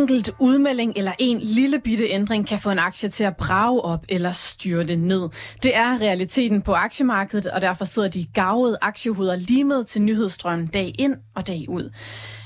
Enkelt 0.00 0.30
udmelding 0.38 0.92
eller 0.96 1.12
en 1.18 1.38
lille 1.38 1.78
bitte 1.78 2.04
ændring 2.08 2.46
kan 2.46 2.58
få 2.58 2.70
en 2.70 2.78
aktie 2.78 3.08
til 3.08 3.24
at 3.24 3.36
brage 3.36 3.80
op 3.80 4.04
eller 4.08 4.32
styrte 4.32 4.96
ned. 4.96 5.28
Det 5.62 5.76
er 5.76 6.00
realiteten 6.00 6.62
på 6.62 6.72
aktiemarkedet, 6.74 7.46
og 7.46 7.60
derfor 7.60 7.84
sidder 7.84 8.08
de 8.08 8.26
gavede 8.34 8.78
aktiehoveder 8.82 9.36
lige 9.36 9.64
med 9.64 9.84
til 9.84 10.02
nyhedsstrømmen 10.02 10.66
dag 10.66 10.94
ind 10.98 11.16
og 11.34 11.46
dag 11.46 11.64
ud. 11.68 11.90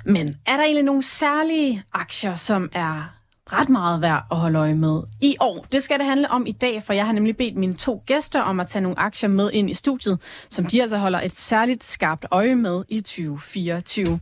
Men 0.04 0.34
er 0.46 0.56
der 0.56 0.62
egentlig 0.62 0.84
nogle 0.84 1.02
særlige 1.02 1.82
aktier, 1.92 2.34
som 2.34 2.70
er 2.72 3.14
ret 3.52 3.68
meget 3.68 4.00
værd 4.00 4.24
at 4.30 4.36
holde 4.36 4.58
øje 4.58 4.74
med 4.74 5.02
i 5.20 5.36
år. 5.40 5.66
Det 5.72 5.82
skal 5.82 5.98
det 5.98 6.06
handle 6.06 6.30
om 6.30 6.46
i 6.46 6.52
dag, 6.52 6.82
for 6.82 6.92
jeg 6.92 7.06
har 7.06 7.12
nemlig 7.12 7.36
bedt 7.36 7.56
mine 7.56 7.74
to 7.74 8.02
gæster 8.06 8.40
om 8.40 8.60
at 8.60 8.66
tage 8.66 8.82
nogle 8.82 8.98
aktier 8.98 9.28
med 9.28 9.50
ind 9.52 9.70
i 9.70 9.74
studiet, 9.74 10.18
som 10.48 10.66
de 10.66 10.82
altså 10.82 10.96
holder 10.96 11.20
et 11.20 11.36
særligt 11.36 11.84
skarpt 11.84 12.26
øje 12.30 12.54
med 12.54 12.84
i 12.88 13.00
2024. 13.00 14.20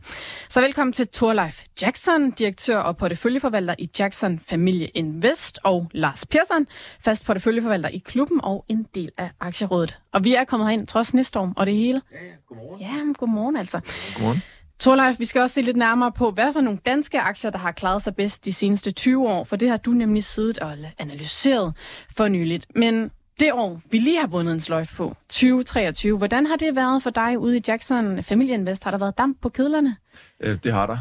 Så 0.49 0.61
velkommen 0.61 0.93
til 0.93 1.07
Torleif 1.07 1.61
Jackson, 1.81 2.31
direktør 2.31 2.77
og 2.77 2.97
porteføljeforvalter 2.97 3.75
i 3.79 3.89
Jackson 3.99 4.39
Familie 4.39 4.87
Invest, 4.87 5.59
og 5.63 5.89
Lars 5.91 6.25
Persson, 6.25 6.67
fast 6.99 7.25
porteføljeforvalter 7.25 7.89
i 7.89 7.97
klubben 7.97 8.41
og 8.43 8.65
en 8.67 8.87
del 8.95 9.11
af 9.17 9.29
aktierådet. 9.39 9.99
Og 10.11 10.23
vi 10.23 10.33
er 10.33 10.43
kommet 10.43 10.67
herind 10.67 10.87
trods 10.87 11.13
næstorm 11.13 11.53
og 11.57 11.65
det 11.65 11.75
hele. 11.75 12.01
Ja, 12.11 12.17
ja, 12.25 12.31
godmorgen. 12.47 12.81
Ja, 12.81 13.13
godmorgen 13.19 13.55
altså. 13.55 13.79
Godmorgen. 14.15 14.41
Torleif, 14.83 15.19
vi 15.19 15.25
skal 15.25 15.41
også 15.41 15.53
se 15.53 15.61
lidt 15.61 15.77
nærmere 15.77 16.11
på, 16.11 16.31
hvad 16.31 16.53
for 16.53 16.61
nogle 16.61 16.79
danske 16.85 17.19
aktier, 17.19 17.51
der 17.51 17.57
har 17.57 17.71
klaret 17.71 18.01
sig 18.01 18.15
bedst 18.15 18.45
de 18.45 18.53
seneste 18.53 18.91
20 18.91 19.29
år, 19.29 19.43
for 19.43 19.55
det 19.55 19.69
har 19.69 19.77
du 19.77 19.91
nemlig 19.91 20.23
siddet 20.23 20.59
og 20.59 20.73
analyseret 20.97 21.73
for 22.17 22.27
nyligt. 22.27 22.65
Men 22.75 23.11
det 23.39 23.53
år, 23.53 23.81
vi 23.91 23.97
lige 23.97 24.19
har 24.19 24.27
bundet 24.27 24.53
en 24.53 24.59
sløjf 24.59 24.95
på, 24.95 25.17
2023, 25.29 26.17
hvordan 26.17 26.45
har 26.45 26.55
det 26.55 26.75
været 26.75 27.03
for 27.03 27.09
dig 27.09 27.39
ude 27.39 27.57
i 27.57 27.61
Jackson 27.67 28.23
Familie 28.23 28.53
Invest? 28.53 28.83
Har 28.83 28.91
der 28.91 28.97
været 28.97 29.17
damp 29.17 29.41
på 29.41 29.49
kedlerne? 29.49 29.95
Øh, 30.39 30.57
det 30.63 30.73
har 30.73 30.87
der. 30.87 30.97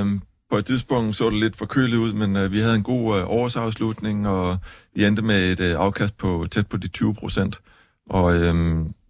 Øh, 0.00 0.06
på 0.50 0.56
et 0.56 0.66
tidspunkt 0.66 1.16
så 1.16 1.30
det 1.30 1.40
lidt 1.40 1.56
for 1.56 1.66
køligt 1.66 1.96
ud, 1.96 2.12
men 2.12 2.36
øh, 2.36 2.52
vi 2.52 2.58
havde 2.58 2.76
en 2.76 2.82
god 2.82 3.18
øh, 3.18 3.30
årsafslutning, 3.30 4.28
og 4.28 4.58
vi 4.94 5.04
endte 5.04 5.22
med 5.22 5.52
et 5.52 5.60
øh, 5.60 5.74
afkast 5.78 6.18
på 6.18 6.46
tæt 6.50 6.66
på 6.66 6.76
de 6.76 6.88
20 6.88 7.14
procent. 7.14 7.60
Og 8.10 8.36
øh, 8.36 8.54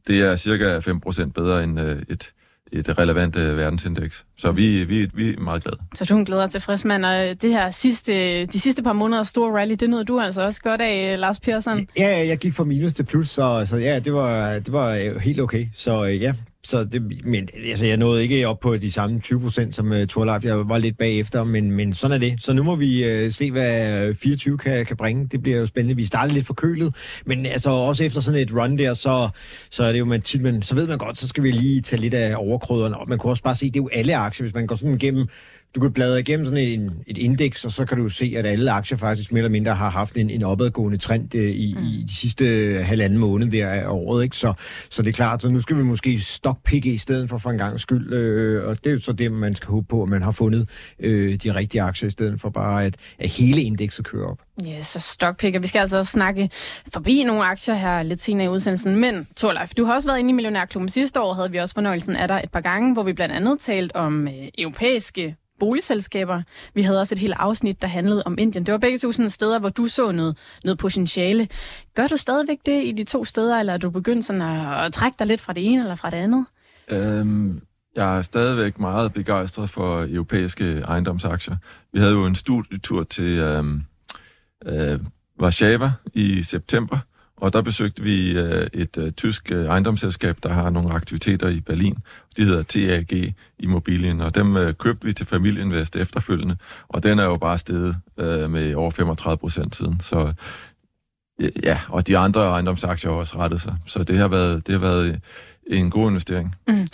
det 0.07 0.23
er 0.23 0.37
cirka 0.37 0.79
5 0.79 1.01
procent 1.01 1.35
bedre 1.35 1.65
end 1.65 1.81
øh, 1.81 2.03
et 2.09 2.33
et 2.73 2.99
relevant 2.99 3.37
øh, 3.37 3.57
verdensindeks. 3.57 4.25
Så 4.39 4.53
vi, 4.53 4.85
vi, 4.85 5.11
vi 5.15 5.29
er 5.29 5.41
meget 5.41 5.65
glade. 5.65 5.77
Så 5.95 6.05
du 6.05 6.15
er 6.15 6.19
en 6.19 6.25
glæder 6.25 6.47
tilfreds, 6.47 6.85
mand. 6.85 7.05
Og 7.05 7.43
det 7.43 7.51
her 7.51 7.71
sidste, 7.71 8.45
de 8.47 8.61
sidste 8.61 8.83
par 8.83 8.93
måneder 8.93 9.23
store 9.23 9.61
rally, 9.61 9.75
det 9.75 9.91
nåede 9.91 10.05
du 10.05 10.21
altså 10.21 10.43
også 10.43 10.61
godt 10.61 10.81
af, 10.81 11.21
Lars 11.21 11.41
Persson. 11.41 11.87
Ja, 11.99 12.27
jeg 12.27 12.39
gik 12.39 12.55
fra 12.55 12.65
minus 12.65 12.95
til 12.95 13.03
plus, 13.03 13.31
så, 13.31 13.67
så 13.71 13.77
ja, 13.77 13.99
det 13.99 14.15
var, 14.15 14.53
det 14.53 14.73
var 14.73 15.19
helt 15.19 15.41
okay. 15.41 15.67
Så 15.75 16.05
øh, 16.05 16.23
ja, 16.23 16.33
så 16.65 16.85
det, 16.85 17.25
men 17.25 17.49
altså, 17.69 17.85
jeg 17.85 17.97
nåede 17.97 18.23
ikke 18.23 18.49
op 18.49 18.61
på 18.61 18.77
de 18.77 18.93
samme 18.93 19.21
20 19.21 19.41
procent 19.41 19.75
som 19.75 19.93
øh, 19.93 20.01
uh, 20.01 20.07
Torleif. 20.07 20.45
Jeg 20.45 20.69
var 20.69 20.79
lidt 20.79 20.99
bagefter, 20.99 21.45
men, 21.45 21.71
men 21.71 21.93
sådan 21.93 22.15
er 22.15 22.19
det. 22.19 22.43
Så 22.43 22.53
nu 22.53 22.63
må 22.63 22.77
vi 22.77 23.25
uh, 23.27 23.33
se, 23.33 23.51
hvad 23.51 24.07
øh, 24.09 24.15
24 24.17 24.59
kan, 24.59 24.87
kan 24.87 24.97
bringe. 24.97 25.27
Det 25.27 25.43
bliver 25.43 25.59
jo 25.59 25.67
spændende. 25.67 25.97
Vi 25.97 26.07
starter 26.07 26.35
lidt 26.35 26.47
forkølet, 26.47 26.95
men 27.27 27.47
altså 27.47 27.71
også 27.71 28.05
efter 28.05 28.21
sådan 28.21 28.41
et 28.41 28.53
run 28.53 28.79
der, 28.79 28.95
så, 28.95 29.29
så 29.71 29.85
er 29.85 29.93
det 29.93 29.99
jo 29.99 30.05
man 30.05 30.23
tit, 30.23 30.43
men 30.43 30.63
så 30.63 30.75
ved 30.75 30.87
man 30.87 30.99
godt, 30.99 31.19
så 31.19 31.29
skal 31.29 31.43
vi 31.43 31.51
lige 31.51 31.81
tage 31.81 32.01
lidt 32.01 32.15
af 32.15 32.35
overkrydderne 32.37 32.99
op. 32.99 33.09
Man 33.09 33.19
kan 33.19 33.31
også 33.31 33.43
bare 33.43 33.57
se, 33.57 33.67
det 33.67 33.77
er 33.77 33.83
jo 33.83 33.89
alle 33.93 34.17
aktier, 34.17 34.45
hvis 34.45 34.55
man 34.55 34.67
går 34.67 34.77
sådan 34.77 34.95
igennem 34.95 35.29
du 35.75 35.81
kan 35.81 35.93
bladre 35.93 36.21
igennem 36.21 36.47
sådan 36.47 36.65
en, 36.65 36.91
et 37.07 37.19
indeks, 37.19 37.65
og 37.65 37.73
så 37.73 37.85
kan 37.85 37.99
du 37.99 38.09
se, 38.09 38.35
at 38.37 38.47
alle 38.47 38.71
aktier 38.71 38.99
faktisk 38.99 39.33
mere 39.33 39.39
eller 39.39 39.51
mindre 39.51 39.75
har 39.75 39.91
haft 39.91 40.17
en, 40.17 40.31
en 40.31 40.43
opadgående 40.43 40.99
trend 40.99 41.35
øh, 41.35 41.51
i, 41.51 41.75
mm. 41.79 41.85
i 41.85 42.05
de 42.09 42.15
sidste 42.15 42.45
halvanden 42.83 43.19
måned 43.19 43.51
der 43.51 43.69
af 43.69 43.87
året. 43.89 44.25
Ikke? 44.25 44.37
Så, 44.37 44.53
så 44.91 45.03
det 45.03 45.09
er 45.09 45.13
klart, 45.13 45.43
så 45.43 45.49
nu 45.49 45.61
skal 45.61 45.77
vi 45.77 45.83
måske 45.83 46.21
stockpikke 46.21 46.93
i 46.93 46.99
stedet 46.99 47.29
for 47.29 47.39
for 47.39 47.51
en 47.51 47.59
gang 47.59 47.81
skyld, 47.81 48.13
øh, 48.13 48.69
og 48.69 48.85
det 48.85 48.91
er 48.91 48.95
jo 48.95 49.01
så 49.01 49.13
det, 49.13 49.33
man 49.33 49.55
skal 49.55 49.69
håbe 49.69 49.87
på, 49.89 50.03
at 50.03 50.09
man 50.09 50.23
har 50.23 50.33
fundet 50.33 50.69
øh, 51.01 51.35
de 51.35 51.55
rigtige 51.55 51.83
aktier, 51.83 52.09
i 52.09 52.11
stedet 52.11 52.41
for 52.41 52.51
bare, 52.51 52.85
at, 52.85 52.97
at 53.19 53.29
hele 53.29 53.63
indekset 53.63 54.05
kører 54.05 54.27
op. 54.27 54.39
Ja, 54.65 54.83
så 54.83 55.01
stockpicker. 55.01 55.61
Vi 55.61 55.67
skal 55.67 55.79
altså 55.79 55.99
også 55.99 56.13
snakke 56.13 56.51
forbi 56.93 57.25
nogle 57.25 57.45
aktier 57.45 57.75
her 57.75 58.03
lidt 58.03 58.23
senere 58.23 58.47
i 58.47 58.49
udsendelsen. 58.49 58.97
Men 58.97 59.27
Torleif, 59.37 59.75
du 59.75 59.85
har 59.85 59.95
også 59.95 60.09
været 60.09 60.19
inde 60.19 60.31
i 60.31 60.33
Millionærklubben. 60.33 60.89
Sidste 60.89 61.21
år 61.21 61.35
havde 61.35 61.51
vi 61.51 61.59
også 61.59 61.75
fornøjelsen 61.75 62.17
af 62.17 62.29
dig 62.29 62.41
et 62.45 62.51
par 62.51 62.61
gange, 62.61 62.93
hvor 62.93 63.03
vi 63.03 63.13
blandt 63.13 63.35
andet 63.35 63.61
talt 63.61 63.93
om 63.95 64.29
øh, 64.29 64.35
europæiske 64.59 65.37
boligselskaber. 65.63 66.43
Vi 66.75 66.83
havde 66.83 67.01
også 67.01 67.15
et 67.15 67.19
helt 67.19 67.35
afsnit, 67.39 67.83
der 67.83 67.89
handlede 67.89 68.23
om 68.27 68.39
Indien. 68.39 68.67
Det 68.67 68.73
var 68.73 68.79
begge 68.79 68.99
to 68.99 69.13
sådan 69.13 69.31
steder, 69.31 69.59
hvor 69.59 69.69
du 69.69 69.85
så 69.85 70.13
noget, 70.13 70.37
noget 70.65 70.79
potentiale. 70.79 71.49
Gør 71.95 72.07
du 72.07 72.17
stadigvæk 72.17 72.59
det 72.67 72.85
i 72.85 72.93
de 72.93 73.05
to 73.05 73.25
steder, 73.25 73.61
eller 73.61 73.73
er 73.73 73.79
du 73.79 73.91
begyndt 73.91 74.25
sådan 74.25 74.43
at, 74.43 74.87
at 74.87 74.93
trække 74.93 75.17
dig 75.19 75.27
lidt 75.27 75.41
fra 75.41 75.53
det 75.53 75.67
ene 75.67 75.83
eller 75.83 75.95
fra 75.95 76.11
det 76.11 76.17
andet? 76.17 76.47
Øhm, 76.89 77.61
jeg 77.97 78.17
er 78.17 78.23
stadigvæk 78.23 78.79
meget 78.79 79.13
begejstret 79.13 79.71
for 79.71 80.07
europæiske 80.09 80.81
ejendomsaktier. 80.81 81.57
Vi 81.93 81.99
havde 81.99 82.13
jo 82.13 82.27
en 82.27 82.35
studietur 82.35 83.03
til 83.05 83.39
øhm, 83.39 83.83
øh, 84.67 85.01
Warszawa 85.43 85.93
i 86.15 86.43
september, 86.43 86.99
og 87.43 87.53
der 87.53 87.63
besøgte 87.63 88.03
vi 88.03 88.39
øh, 88.39 88.67
et 88.73 88.99
øh, 88.99 89.11
tysk 89.11 89.53
øh, 89.53 89.67
ejendomsselskab, 89.67 90.37
der 90.43 90.49
har 90.49 90.71
nogle 90.71 90.93
aktiviteter 90.93 91.49
i 91.49 91.61
Berlin. 91.61 91.97
De 92.37 92.45
hedder 92.45 92.63
TAG 92.63 93.35
Immobilien, 93.59 94.21
og 94.21 94.35
dem 94.35 94.57
øh, 94.57 94.75
købte 94.75 95.07
vi 95.07 95.13
til 95.13 95.27
Familieinvest 95.27 95.97
efterfølgende. 95.97 96.57
Og 96.89 97.03
den 97.03 97.19
er 97.19 97.25
jo 97.25 97.37
bare 97.37 97.59
steget 97.59 97.97
øh, 98.19 98.51
med 98.51 98.75
over 98.75 98.91
35 98.91 99.39
procent 99.39 99.77
siden. 99.77 100.01
Så 100.01 100.33
øh, 101.41 101.51
ja, 101.63 101.79
og 101.89 102.07
de 102.07 102.19
andre 102.19 102.49
ejendomsaktier 102.49 103.11
har 103.11 103.19
også 103.19 103.39
rettet 103.39 103.61
sig. 103.61 103.77
Så 103.87 104.05
det 104.05 104.19
har 104.19 104.29
været, 104.29 104.67
det 104.67 104.73
har 104.73 104.81
været 104.81 105.21
en 105.67 105.91
god 105.91 106.09
investering. 106.09 106.55
Mm. 106.69 106.75
Men 106.75 106.87
på 106.87 106.89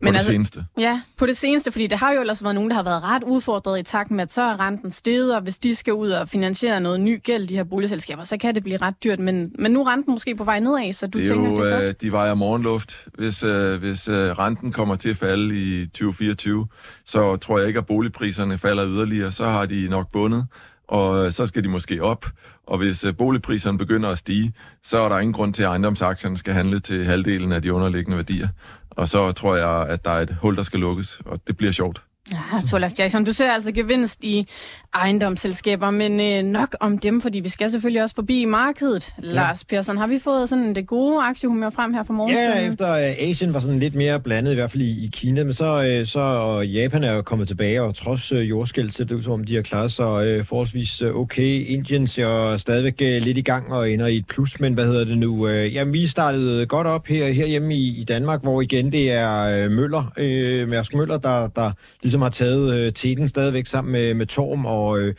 det 0.00 0.08
altså, 0.08 0.30
seneste. 0.30 0.64
Ja, 0.78 1.00
på 1.16 1.26
det 1.26 1.36
seneste, 1.36 1.72
fordi 1.72 1.86
der 1.86 1.96
har 1.96 2.12
jo 2.12 2.20
ellers 2.20 2.44
været 2.44 2.54
nogen, 2.54 2.70
der 2.70 2.76
har 2.76 2.82
været 2.82 3.02
ret 3.02 3.22
udfordret 3.22 3.80
i 3.80 3.82
takt 3.82 4.10
med, 4.10 4.22
at 4.22 4.32
så 4.32 4.42
er 4.42 4.60
renten 4.60 4.90
steget, 4.90 5.36
og 5.36 5.42
hvis 5.42 5.58
de 5.58 5.74
skal 5.74 5.92
ud 5.92 6.10
og 6.10 6.28
finansiere 6.28 6.80
noget 6.80 7.00
ny 7.00 7.22
gæld, 7.22 7.48
de 7.48 7.56
her 7.56 7.64
boligselskaber, 7.64 8.24
så 8.24 8.36
kan 8.36 8.54
det 8.54 8.62
blive 8.62 8.76
ret 8.76 8.94
dyrt. 9.04 9.18
Men, 9.18 9.52
men 9.58 9.72
nu 9.72 9.80
er 9.80 9.92
renten 9.92 10.12
måske 10.12 10.36
på 10.36 10.44
vej 10.44 10.60
nedad, 10.60 10.92
så 10.92 11.06
du 11.06 11.18
det 11.18 11.28
tænker, 11.28 11.50
jo, 11.50 11.56
det 11.56 11.72
er 11.72 11.76
godt? 11.76 11.84
Øh, 11.84 11.94
de 12.02 12.12
vejer 12.12 12.34
morgenluft. 12.34 13.06
Hvis, 13.14 13.42
øh, 13.42 13.78
hvis 13.78 14.08
øh, 14.08 14.14
renten 14.14 14.72
kommer 14.72 14.96
til 14.96 15.10
at 15.10 15.16
falde 15.16 15.58
i 15.58 15.86
2024, 15.86 16.66
så 17.04 17.36
tror 17.36 17.58
jeg 17.58 17.68
ikke, 17.68 17.78
at 17.78 17.86
boligpriserne 17.86 18.58
falder 18.58 18.86
yderligere. 18.86 19.32
Så 19.32 19.44
har 19.44 19.66
de 19.66 19.88
nok 19.88 20.12
bundet 20.12 20.46
og 20.88 21.32
så 21.32 21.46
skal 21.46 21.64
de 21.64 21.68
måske 21.68 22.02
op. 22.02 22.26
Og 22.66 22.78
hvis 22.78 23.04
øh, 23.04 23.16
boligpriserne 23.16 23.78
begynder 23.78 24.08
at 24.08 24.18
stige, 24.18 24.52
så 24.84 24.98
er 24.98 25.08
der 25.08 25.18
ingen 25.18 25.32
grund 25.32 25.54
til, 25.54 25.62
at 25.62 25.68
ejendomsaktierne 25.68 26.36
skal 26.36 26.54
handle 26.54 26.80
til 26.80 27.04
halvdelen 27.04 27.52
af 27.52 27.62
de 27.62 27.72
underliggende 27.72 28.16
værdier. 28.16 28.48
Og 28.90 29.08
så 29.08 29.32
tror 29.32 29.56
jeg, 29.56 29.86
at 29.88 30.04
der 30.04 30.10
er 30.10 30.20
et 30.20 30.36
hul, 30.40 30.56
der 30.56 30.62
skal 30.62 30.80
lukkes, 30.80 31.20
og 31.26 31.38
det 31.46 31.56
bliver 31.56 31.72
sjovt. 31.72 32.02
Ja, 32.32 32.60
Torlaf 32.70 32.92
Jackson, 32.98 33.24
du 33.24 33.32
ser 33.32 33.52
altså 33.52 33.72
gevinst 33.72 34.24
i 34.24 34.48
ejendomsselskaber, 34.94 35.90
men 35.90 36.20
øh, 36.20 36.42
nok 36.42 36.76
om 36.80 36.98
dem, 36.98 37.20
fordi 37.20 37.40
vi 37.40 37.48
skal 37.48 37.70
selvfølgelig 37.70 38.02
også 38.02 38.14
forbi 38.14 38.44
markedet. 38.44 39.14
Ja. 39.22 39.26
Lars 39.26 39.64
Persson, 39.64 39.96
har 39.96 40.06
vi 40.06 40.18
fået 40.18 40.48
sådan 40.48 40.74
det 40.74 40.86
gode 40.86 41.22
aktiehumør 41.22 41.70
frem 41.70 41.94
her 41.94 42.04
for 42.04 42.12
morgenstunden? 42.12 42.64
Ja, 42.64 42.70
efter 42.70 42.92
uh, 42.92 43.30
Asien 43.30 43.54
var 43.54 43.60
sådan 43.60 43.78
lidt 43.78 43.94
mere 43.94 44.20
blandet, 44.20 44.52
i 44.52 44.54
hvert 44.54 44.70
fald 44.70 44.82
i, 44.82 45.04
i 45.04 45.10
Kina, 45.12 45.44
men 45.44 45.54
så, 45.54 45.98
uh, 46.00 46.06
så 46.06 46.20
og 46.20 46.66
Japan 46.66 47.04
er 47.04 47.12
jo 47.12 47.22
kommet 47.22 47.48
tilbage, 47.48 47.82
og 47.82 47.94
trods 47.94 48.32
uh, 48.32 48.50
jordskæld 48.50 48.90
ser 48.90 49.04
det 49.04 49.14
ud 49.14 49.22
som 49.22 49.44
de 49.44 49.54
har 49.54 49.62
klaret 49.62 49.92
sig 49.92 50.38
uh, 50.38 50.46
forholdsvis 50.46 51.02
uh, 51.02 51.16
okay. 51.16 51.64
Indien 51.66 52.06
ser 52.06 52.56
stadigvæk 52.56 52.94
uh, 53.00 53.24
lidt 53.24 53.38
i 53.38 53.42
gang 53.42 53.72
og 53.72 53.90
ender 53.90 54.06
i 54.06 54.16
et 54.16 54.26
plus, 54.26 54.60
men 54.60 54.74
hvad 54.74 54.86
hedder 54.86 55.04
det 55.04 55.18
nu? 55.18 55.44
Uh, 55.44 55.74
jamen, 55.74 55.94
vi 55.94 56.06
startede 56.06 56.66
godt 56.66 56.86
op 56.86 57.06
her 57.06 57.32
herhjemme 57.32 57.74
i, 57.74 58.00
i 58.00 58.04
Danmark, 58.04 58.42
hvor 58.42 58.62
igen 58.62 58.92
det 58.92 59.12
er 59.12 59.64
uh, 59.66 59.72
Møller, 59.72 60.12
uh, 60.18 60.68
Mærsk 60.68 60.94
Møller, 60.94 61.18
der, 61.18 61.48
der 61.48 61.70
ligesom 62.02 62.22
har 62.22 62.28
taget 62.28 62.74
øh, 62.74 62.92
teten 62.92 63.28
stadigvæk 63.28 63.66
sammen 63.66 63.92
med, 63.92 64.14
med 64.14 64.26
Torm 64.26 64.66
og, 64.66 64.83
øh, 64.92 65.14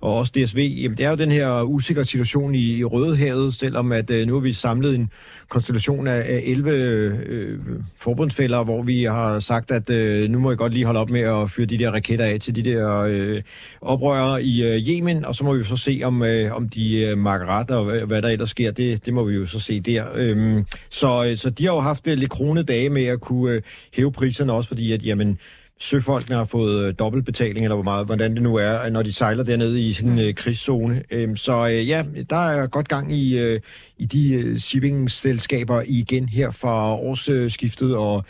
og 0.00 0.16
også 0.16 0.32
DSV. 0.36 0.58
Jamen, 0.58 0.98
det 0.98 1.06
er 1.06 1.10
jo 1.10 1.16
den 1.16 1.32
her 1.32 1.62
usikre 1.62 2.04
situation 2.04 2.54
i, 2.54 2.76
i 2.76 2.84
Rødehavet, 2.84 3.54
selvom 3.54 3.92
at 3.92 4.10
øh, 4.10 4.26
nu 4.26 4.32
har 4.34 4.40
vi 4.40 4.52
samlet 4.52 4.94
en 4.94 5.10
konstellation 5.48 6.06
af, 6.06 6.18
af 6.18 6.42
11 6.44 6.70
øh, 6.70 7.58
forbundsfælder, 7.96 8.64
hvor 8.64 8.82
vi 8.82 9.04
har 9.04 9.38
sagt, 9.38 9.70
at 9.70 9.90
øh, 9.90 10.30
nu 10.30 10.38
må 10.38 10.52
I 10.52 10.56
godt 10.56 10.72
lige 10.72 10.84
holde 10.84 11.00
op 11.00 11.10
med 11.10 11.20
at 11.20 11.50
fyre 11.50 11.66
de 11.66 11.78
der 11.78 11.90
raketter 11.90 12.24
af 12.24 12.40
til 12.40 12.54
de 12.54 12.62
der 12.62 13.00
øh, 13.00 13.42
oprørere 13.80 14.42
i 14.42 14.64
øh, 14.64 14.88
Yemen, 14.88 15.24
og 15.24 15.34
så 15.34 15.44
må 15.44 15.52
vi 15.52 15.58
jo 15.58 15.64
så 15.64 15.76
se, 15.76 16.00
om, 16.04 16.22
øh, 16.22 16.56
om 16.56 16.68
de 16.68 17.00
øh, 17.00 17.18
makker 17.18 17.46
ret, 17.46 17.70
og 17.70 17.84
hvad, 17.84 18.00
hvad 18.00 18.22
der 18.22 18.28
ellers 18.28 18.50
sker. 18.50 18.70
Det, 18.70 19.06
det 19.06 19.14
må 19.14 19.24
vi 19.24 19.34
jo 19.34 19.46
så 19.46 19.60
se 19.60 19.80
der. 19.80 20.04
Øhm, 20.14 20.64
så, 20.90 21.26
øh, 21.30 21.36
så 21.36 21.50
de 21.50 21.66
har 21.66 21.72
jo 21.72 21.80
haft 21.80 22.08
øh, 22.08 22.18
lidt 22.18 22.30
kronede 22.30 22.64
dage 22.64 22.90
med 22.90 23.06
at 23.06 23.20
kunne 23.20 23.52
øh, 23.52 23.62
hæve 23.94 24.12
priserne 24.12 24.52
også, 24.52 24.68
fordi 24.68 24.92
at 24.92 25.06
jamen, 25.06 25.38
søfolkene 25.78 26.36
har 26.36 26.44
fået 26.44 26.88
øh, 26.88 26.94
dobbeltbetaling, 26.98 27.64
eller 27.64 27.76
hvor 27.76 27.84
meget, 27.84 28.06
hvordan 28.06 28.34
det 28.34 28.42
nu 28.42 28.56
er, 28.56 28.90
når 28.90 29.02
de 29.02 29.12
sejler 29.12 29.44
dernede 29.44 29.80
i 29.80 29.92
sådan 29.92 30.12
en 30.12 30.18
øh, 30.18 30.34
krigszone. 30.34 31.02
Øhm, 31.10 31.36
så 31.36 31.68
øh, 31.68 31.88
ja, 31.88 32.04
der 32.30 32.48
er 32.48 32.66
godt 32.66 32.88
gang 32.88 33.12
i, 33.12 33.38
øh, 33.38 33.60
i 33.98 34.06
de 34.06 34.34
øh, 34.34 34.56
shipping-selskaber 34.56 35.82
igen 35.86 36.28
her 36.28 36.50
fra 36.50 36.94
årsskiftet, 36.94 37.96
og 37.96 38.24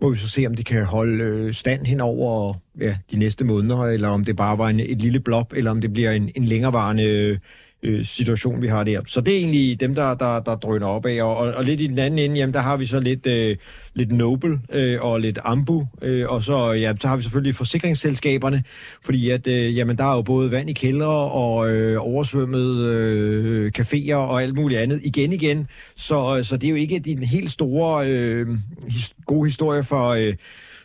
må 0.00 0.10
vi 0.10 0.16
så 0.16 0.28
se, 0.28 0.46
om 0.46 0.54
det 0.54 0.66
kan 0.66 0.84
holde 0.84 1.24
øh, 1.24 1.54
stand 1.54 1.86
hen 1.86 2.00
over 2.00 2.54
ja, 2.80 2.96
de 3.12 3.18
næste 3.18 3.44
måneder, 3.44 3.84
eller 3.84 4.08
om 4.08 4.24
det 4.24 4.36
bare 4.36 4.58
var 4.58 4.68
en, 4.68 4.80
et 4.80 5.02
lille 5.02 5.20
blop, 5.20 5.52
eller 5.56 5.70
om 5.70 5.80
det 5.80 5.92
bliver 5.92 6.10
en, 6.10 6.30
en 6.36 6.44
længerevarende 6.44 7.38
øh, 7.82 8.04
situation, 8.04 8.62
vi 8.62 8.66
har 8.66 8.84
der. 8.84 9.00
Så 9.06 9.20
det 9.20 9.34
er 9.34 9.38
egentlig 9.38 9.80
dem, 9.80 9.94
der, 9.94 10.14
der, 10.14 10.40
der 10.40 10.56
drøner 10.56 10.86
op 10.86 11.06
af. 11.06 11.22
Og, 11.22 11.36
og, 11.36 11.54
og 11.54 11.64
lidt 11.64 11.80
i 11.80 11.86
den 11.86 11.98
anden 11.98 12.18
ende, 12.18 12.36
jamen, 12.36 12.54
der 12.54 12.60
har 12.60 12.76
vi 12.76 12.86
så 12.86 13.00
lidt, 13.00 13.26
øh, 13.26 13.56
lidt 13.94 14.12
Noble 14.12 14.60
øh, 14.72 14.98
og 15.00 15.20
lidt 15.20 15.38
Ambu. 15.44 15.86
Øh, 16.02 16.28
og 16.28 16.42
så, 16.42 16.72
ja, 16.72 16.92
så 17.00 17.08
har 17.08 17.16
vi 17.16 17.22
selvfølgelig 17.22 17.54
forsikringsselskaberne, 17.54 18.64
fordi 19.04 19.30
at, 19.30 19.46
øh, 19.46 19.76
jamen, 19.76 19.98
der 19.98 20.04
er 20.04 20.14
jo 20.14 20.22
både 20.22 20.50
vand 20.50 20.70
i 20.70 20.72
kældre 20.72 21.06
og 21.32 21.70
øh, 21.70 21.96
oversvømmede 22.00 22.94
øh, 22.94 23.72
caféer 23.78 24.14
og 24.14 24.42
alt 24.42 24.54
muligt 24.54 24.80
andet 24.80 25.00
igen 25.04 25.32
igen. 25.32 25.66
Så, 25.96 26.36
øh, 26.38 26.44
så 26.44 26.56
det 26.56 26.66
er 26.66 26.70
jo 26.70 26.76
ikke 26.76 26.98
den 26.98 27.22
helt 27.22 27.50
store 27.50 28.08
øh, 28.08 28.46
his, 28.88 29.12
gode 29.26 29.48
historie 29.48 29.84
for... 29.84 30.08
Øh, 30.08 30.34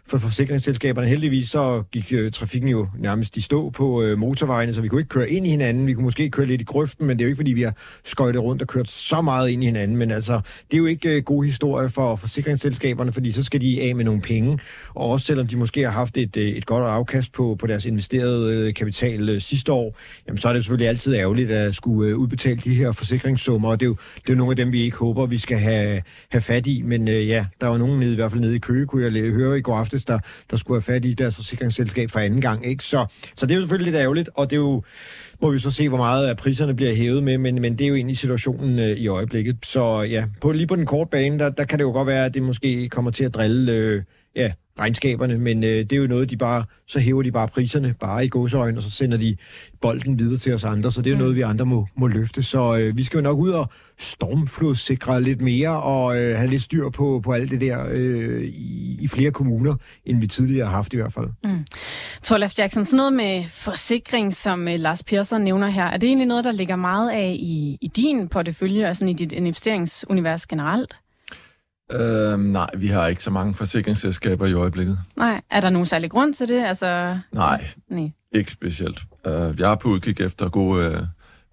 for 0.08 0.18
forsikringsselskaberne. 0.18 1.08
Heldigvis 1.08 1.50
så 1.50 1.84
gik 1.92 2.14
øh, 2.14 2.32
trafikken 2.32 2.70
jo 2.70 2.88
nærmest 3.00 3.38
i 3.38 3.42
stå 3.42 3.70
på 3.70 4.04
øh, 4.04 4.18
motorvejene, 4.18 4.74
så 4.74 4.82
vi 4.82 4.88
kunne 4.88 5.02
ikke 5.02 5.10
køre 5.10 5.30
ind 5.30 5.48
i 5.48 5.50
hinanden. 5.50 5.88
Vi 5.88 5.94
kunne 5.94 6.04
måske 6.04 6.30
køre 6.30 6.46
lidt 6.46 6.62
i 6.62 6.64
grøften, 6.64 7.08
men 7.08 7.18
det 7.18 7.24
er 7.24 7.26
jo 7.26 7.30
ikke, 7.30 7.38
fordi 7.38 7.54
vi 7.54 7.62
har 7.62 7.74
skøjtet 8.06 8.42
rundt 8.42 8.62
og 8.62 8.68
kørt 8.68 8.90
så 8.90 9.22
meget 9.22 9.50
ind 9.50 9.64
i 9.64 9.66
hinanden. 9.66 9.98
Men 9.98 10.12
altså, 10.12 10.34
det 10.72 10.74
er 10.74 10.78
jo 10.78 10.86
ikke 10.86 11.16
øh, 11.16 11.24
god 11.24 11.44
historie 11.44 11.90
for 11.90 12.16
forsikringsselskaberne, 12.16 13.14
fordi 13.14 13.32
så 13.32 13.44
skal 13.44 13.62
de 13.62 13.82
af 13.82 13.96
med 13.96 14.06
nogle 14.06 14.22
penge. 14.22 14.60
Og 14.96 15.10
også 15.10 15.26
selvom 15.26 15.48
de 15.48 15.56
måske 15.56 15.84
har 15.84 15.92
haft 15.92 16.18
et, 16.18 16.38
øh, 16.38 16.50
et 16.50 16.66
godt 16.66 16.84
afkast 16.84 17.34
på, 17.34 17.56
på 17.60 17.68
deres 17.68 17.86
investerede 17.86 18.54
øh, 18.54 18.74
kapital 18.74 19.30
øh, 19.30 19.42
sidste 19.42 19.72
år, 19.72 19.98
jamen, 20.28 20.38
så 20.38 20.50
er 20.50 20.54
det 20.54 20.64
selvfølgelig 20.64 20.90
altid 20.90 21.16
ærgerligt 21.16 21.52
at 21.52 21.76
skulle 21.76 22.10
øh, 22.10 22.18
udbetale 22.18 22.62
de 22.64 22.76
her 22.76 22.92
forsikringssummer. 22.92 23.70
Og 23.70 23.80
det 23.80 23.86
er, 23.86 23.90
jo, 23.90 23.96
det 24.16 24.30
er 24.30 24.34
jo 24.34 24.38
nogle 24.38 24.52
af 24.52 24.56
dem, 24.56 24.72
vi 24.72 24.82
ikke 24.82 24.98
håber, 24.98 25.26
vi 25.26 25.38
skal 25.38 25.58
have, 25.58 26.02
have 26.30 26.42
fat 26.42 26.68
i. 26.68 26.82
Men 26.82 27.08
øh, 27.08 27.28
ja, 27.28 27.46
der 27.62 27.68
var 27.68 27.78
nogen 27.78 28.00
nede, 28.00 28.12
i 28.12 28.16
hvert 28.16 28.32
fald 28.32 28.42
nede 28.42 28.56
i 28.56 28.60
Køge, 28.60 28.86
kunne 28.86 29.04
jeg 29.04 29.32
høre 29.32 29.58
i 29.58 29.62
går 29.62 29.76
aftes, 29.76 29.97
der, 30.06 30.20
der 30.52 30.58
skulle 30.58 30.76
have 30.76 30.94
fat 30.94 31.06
i 31.06 31.14
deres 31.14 31.36
forsikringsselskab 31.36 32.12
for 32.12 32.20
anden 32.20 32.42
gang. 32.42 32.66
Ikke? 32.66 32.84
Så, 32.84 33.06
så 33.36 33.46
det 33.46 33.52
er 33.52 33.56
jo 33.56 33.62
selvfølgelig 33.62 33.92
lidt 33.92 34.02
ærgerligt, 34.02 34.30
og 34.36 34.50
det 34.50 34.56
er 34.56 34.60
jo, 34.60 34.84
må 35.42 35.52
vi 35.52 35.60
så 35.60 35.72
se, 35.72 35.90
hvor 35.90 35.98
meget 35.98 36.28
af 36.28 36.38
priserne 36.38 36.76
bliver 36.76 36.96
hævet 36.96 37.24
med, 37.24 37.38
men, 37.38 37.62
men 37.62 37.76
det 37.76 37.86
er 37.86 37.88
jo 37.88 37.96
egentlig 37.96 38.18
situationen 38.18 38.80
øh, 38.80 38.90
i 38.90 39.08
øjeblikket. 39.08 39.58
Så 39.64 40.02
ja, 40.02 40.26
på, 40.42 40.52
lige 40.52 40.68
på 40.68 40.76
den 40.76 40.86
korte 40.86 41.10
bane, 41.10 41.40
der, 41.40 41.50
der 41.50 41.64
kan 41.64 41.80
det 41.80 41.84
jo 41.84 41.92
godt 41.92 42.08
være, 42.08 42.26
at 42.26 42.34
det 42.34 42.44
måske 42.44 42.90
kommer 42.90 43.12
til 43.12 43.24
at 43.24 43.34
drille 43.34 43.74
øh, 43.74 44.04
ja, 44.36 44.52
regnskaberne, 44.80 45.38
men 45.38 45.64
øh, 45.64 45.70
det 45.70 45.94
er 45.94 45.98
jo 45.98 46.08
noget, 46.08 46.30
de 46.30 46.38
bare, 46.38 46.64
så 46.88 47.00
hæver 47.00 47.22
de 47.24 47.32
bare 47.32 47.48
priserne 47.48 47.96
bare 48.00 48.26
i 48.26 48.30
godsøjne, 48.30 48.78
og 48.78 48.84
så 48.84 48.90
sender 48.90 49.18
de 49.18 49.36
bolden 49.82 50.20
videre 50.20 50.38
til 50.38 50.54
os 50.54 50.64
andre, 50.64 50.92
så 50.92 51.02
det 51.02 51.08
er 51.08 51.12
jo 51.12 51.16
mm. 51.16 51.22
noget, 51.22 51.36
vi 51.36 51.42
andre 51.42 51.66
må, 51.66 51.88
må 51.96 52.08
løfte. 52.08 52.44
Så 52.44 52.78
øh, 52.78 52.98
vi 52.98 53.04
skal 53.04 53.18
jo 53.18 53.22
nok 53.22 53.38
ud 53.38 53.50
og 53.50 53.72
stormflodssikre 54.00 55.22
lidt 55.22 55.42
mere, 55.42 55.82
og 55.82 56.18
øh, 56.18 56.38
have 56.38 56.50
lidt 56.50 56.64
styr 56.64 56.90
på, 56.90 57.22
på 57.24 57.32
alt 57.32 57.52
det 57.52 57.62
der 57.62 57.86
øh, 57.92 58.44
i, 58.44 58.98
i 59.02 59.08
flere 59.08 59.32
kommuner, 59.32 59.76
end 60.06 60.22
vi 60.22 60.28
tidligere 60.28 60.66
har 60.68 60.76
haft 60.76 60.94
i 60.94 60.96
hvert 60.96 61.14
fald. 61.14 61.28
Mm. 61.44 61.66
Torlef 62.24 62.54
Jackson, 62.58 62.86
sådan 62.86 62.98
noget 62.98 63.14
med 63.14 63.44
forsikring, 63.50 64.36
som 64.36 64.68
øh, 64.68 64.80
Lars 64.80 65.04
Persson 65.04 65.42
nævner 65.42 65.68
her, 65.68 65.86
er 65.86 65.98
det 65.98 66.08
egentlig 66.08 66.28
noget, 66.28 66.44
der 66.44 66.52
ligger 66.52 66.76
meget 66.76 67.12
af 67.12 67.36
i, 67.40 67.78
i 67.82 67.88
din 67.88 68.28
portefølje, 68.28 68.88
altså 68.88 69.06
i 69.06 69.14
dit 69.14 69.32
investeringsunivers 69.32 70.48
generelt? 70.48 70.96
Øhm, 71.92 72.40
nej, 72.40 72.70
vi 72.78 72.88
har 72.88 73.08
ikke 73.08 73.24
så 73.24 73.32
mange 73.32 73.54
forsikringsselskaber 73.54 74.46
i 74.46 74.54
øjeblikket. 74.54 75.00
Nej, 75.16 75.42
er 75.50 75.62
der 75.62 75.70
nogen 75.70 75.86
særlig 75.86 76.12
grund 76.12 76.34
til 76.34 76.48
det? 76.48 76.66
Altså... 76.66 77.20
Nej, 77.32 77.68
nej, 77.90 78.12
ikke 78.32 78.52
specielt. 78.52 79.00
Uh, 79.28 79.60
jeg 79.60 79.72
er 79.72 79.76
på 79.76 79.88
udkig 79.88 80.22
efter 80.22 80.50
gode 80.50 81.08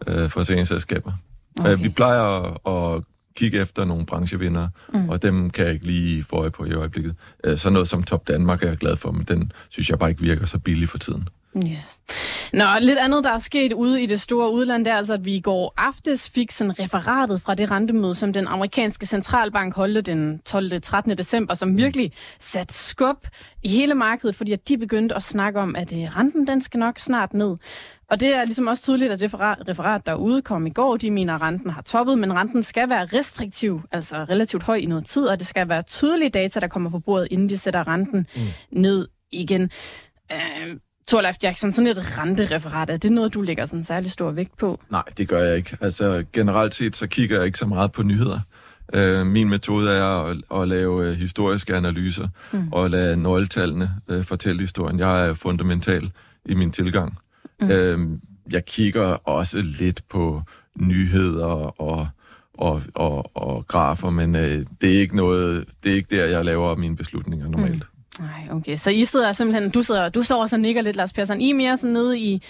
uh, 0.08 0.14
uh, 0.14 0.30
forsikringsselskaber. 0.30 1.12
Okay. 1.60 1.74
Uh, 1.74 1.84
vi 1.84 1.88
plejer 1.88 2.22
at, 2.22 2.96
at 2.96 3.02
kigge 3.36 3.60
efter 3.60 3.84
nogle 3.84 4.06
branchevinder, 4.06 4.68
mm. 4.92 5.08
og 5.08 5.22
dem 5.22 5.50
kan 5.50 5.64
jeg 5.64 5.74
ikke 5.74 5.86
lige 5.86 6.24
få 6.24 6.36
øje 6.36 6.50
på 6.50 6.64
i 6.64 6.72
øjeblikket. 6.72 7.14
Uh, 7.48 7.56
så 7.56 7.70
noget 7.70 7.88
som 7.88 8.02
Top 8.02 8.28
Danmark 8.28 8.62
er 8.62 8.68
jeg 8.68 8.76
glad 8.76 8.96
for, 8.96 9.10
men 9.10 9.24
den 9.24 9.52
synes 9.68 9.90
jeg 9.90 9.98
bare 9.98 10.10
ikke 10.10 10.22
virker 10.22 10.46
så 10.46 10.58
billig 10.58 10.88
for 10.88 10.98
tiden. 10.98 11.28
Yes. 11.56 12.00
Nå, 12.52 12.64
lidt 12.80 12.98
andet, 12.98 13.24
der 13.24 13.30
er 13.30 13.38
sket 13.38 13.72
ude 13.72 14.02
i 14.02 14.06
det 14.06 14.20
store 14.20 14.52
udland, 14.52 14.84
det 14.84 14.92
er 14.92 14.96
altså, 14.96 15.14
at 15.14 15.24
vi 15.24 15.34
i 15.34 15.40
går 15.40 15.74
aftes 15.76 16.30
fik 16.30 16.50
sådan 16.50 16.78
referatet 16.78 17.42
fra 17.42 17.54
det 17.54 17.70
rentemøde, 17.70 18.14
som 18.14 18.32
den 18.32 18.46
amerikanske 18.46 19.06
centralbank 19.06 19.74
holdte 19.74 20.00
den 20.00 20.40
12. 20.44 20.80
13. 20.80 21.18
december, 21.18 21.54
som 21.54 21.76
virkelig 21.76 22.12
satte 22.38 22.74
skub 22.74 23.26
i 23.62 23.68
hele 23.68 23.94
markedet, 23.94 24.36
fordi 24.36 24.52
at 24.52 24.68
de 24.68 24.78
begyndte 24.78 25.14
at 25.14 25.22
snakke 25.22 25.60
om, 25.60 25.76
at 25.76 25.92
øh, 25.92 25.98
renten 25.98 26.46
den 26.46 26.60
skal 26.60 26.80
nok 26.80 26.98
snart 26.98 27.34
ned. 27.34 27.56
Og 28.14 28.20
det 28.20 28.34
er 28.34 28.44
ligesom 28.44 28.66
også 28.66 28.82
tydeligt, 28.82 29.12
at 29.12 29.20
det 29.20 29.34
referat, 29.68 30.06
der 30.06 30.14
udkom 30.14 30.66
i 30.66 30.70
går, 30.70 30.96
de 30.96 31.10
mener, 31.10 31.34
at 31.34 31.40
renten 31.40 31.70
har 31.70 31.82
toppet, 31.82 32.18
men 32.18 32.32
renten 32.32 32.62
skal 32.62 32.88
være 32.88 33.04
restriktiv, 33.04 33.82
altså 33.92 34.16
relativt 34.16 34.62
høj 34.62 34.76
i 34.76 34.86
noget 34.86 35.06
tid, 35.06 35.26
og 35.26 35.38
det 35.38 35.46
skal 35.46 35.68
være 35.68 35.82
tydelige 35.82 36.30
data, 36.30 36.60
der 36.60 36.68
kommer 36.68 36.90
på 36.90 36.98
bordet, 36.98 37.28
inden 37.30 37.48
de 37.48 37.58
sætter 37.58 37.88
renten 37.88 38.26
mm. 38.36 38.42
ned 38.80 39.08
igen. 39.32 39.70
Øh, 40.32 40.76
Torleif 41.08 41.36
Jackson, 41.42 41.72
sådan 41.72 41.90
et 41.90 42.18
rentereferat, 42.18 42.90
er 42.90 42.96
det 42.96 43.12
noget, 43.12 43.34
du 43.34 43.42
lægger 43.42 43.66
sådan 43.66 43.84
særlig 43.84 44.10
stor 44.10 44.30
vægt 44.30 44.56
på? 44.58 44.80
Nej, 44.90 45.02
det 45.18 45.28
gør 45.28 45.42
jeg 45.42 45.56
ikke. 45.56 45.76
Altså 45.80 46.24
generelt 46.32 46.74
set, 46.74 46.96
så 46.96 47.06
kigger 47.06 47.36
jeg 47.36 47.46
ikke 47.46 47.58
så 47.58 47.66
meget 47.66 47.92
på 47.92 48.02
nyheder. 48.02 48.40
Uh, 48.96 49.26
min 49.26 49.48
metode 49.48 49.90
er 49.90 50.04
at, 50.04 50.36
at 50.54 50.68
lave 50.68 51.10
uh, 51.10 51.12
historiske 51.12 51.74
analyser 51.74 52.28
mm. 52.52 52.68
og 52.72 52.90
lade 52.90 53.16
nøgletallene 53.16 53.90
uh, 54.08 54.24
fortælle 54.24 54.60
historien. 54.60 54.98
Jeg 54.98 55.28
er 55.28 55.34
fundamental 55.34 56.12
i 56.44 56.54
min 56.54 56.70
tilgang. 56.70 57.18
Mm. 57.60 57.68
Uh, 57.70 58.18
jeg 58.52 58.64
kigger 58.64 59.04
også 59.28 59.62
lidt 59.78 60.02
på 60.08 60.42
nyheder 60.76 61.46
og, 61.80 62.08
og, 62.54 62.82
og, 62.94 63.36
og 63.36 63.66
grafer, 63.66 64.10
men 64.10 64.34
uh, 64.34 64.40
det 64.40 64.96
er 64.96 65.00
ikke 65.00 65.16
noget, 65.16 65.64
det 65.84 65.92
er 65.92 65.96
ikke 65.96 66.16
der, 66.16 66.24
jeg 66.24 66.44
laver 66.44 66.76
mine 66.76 66.96
beslutninger 66.96 67.48
normalt. 67.48 67.74
Mm. 67.74 67.94
Nej, 68.20 68.48
okay. 68.50 68.76
Så 68.76 68.90
I 68.90 69.04
sidder 69.04 69.32
simpelthen, 69.32 69.70
du, 69.70 69.82
sidder, 69.82 70.08
du 70.08 70.22
står 70.22 70.48
og 70.52 70.60
nikker 70.60 70.82
lidt, 70.82 70.96
Lars 70.96 71.12
Persson. 71.12 71.40
I 71.40 71.50
er 71.50 71.54
mere 71.54 71.76
sådan 71.76 71.92
nede 71.92 72.18
i, 72.18 72.42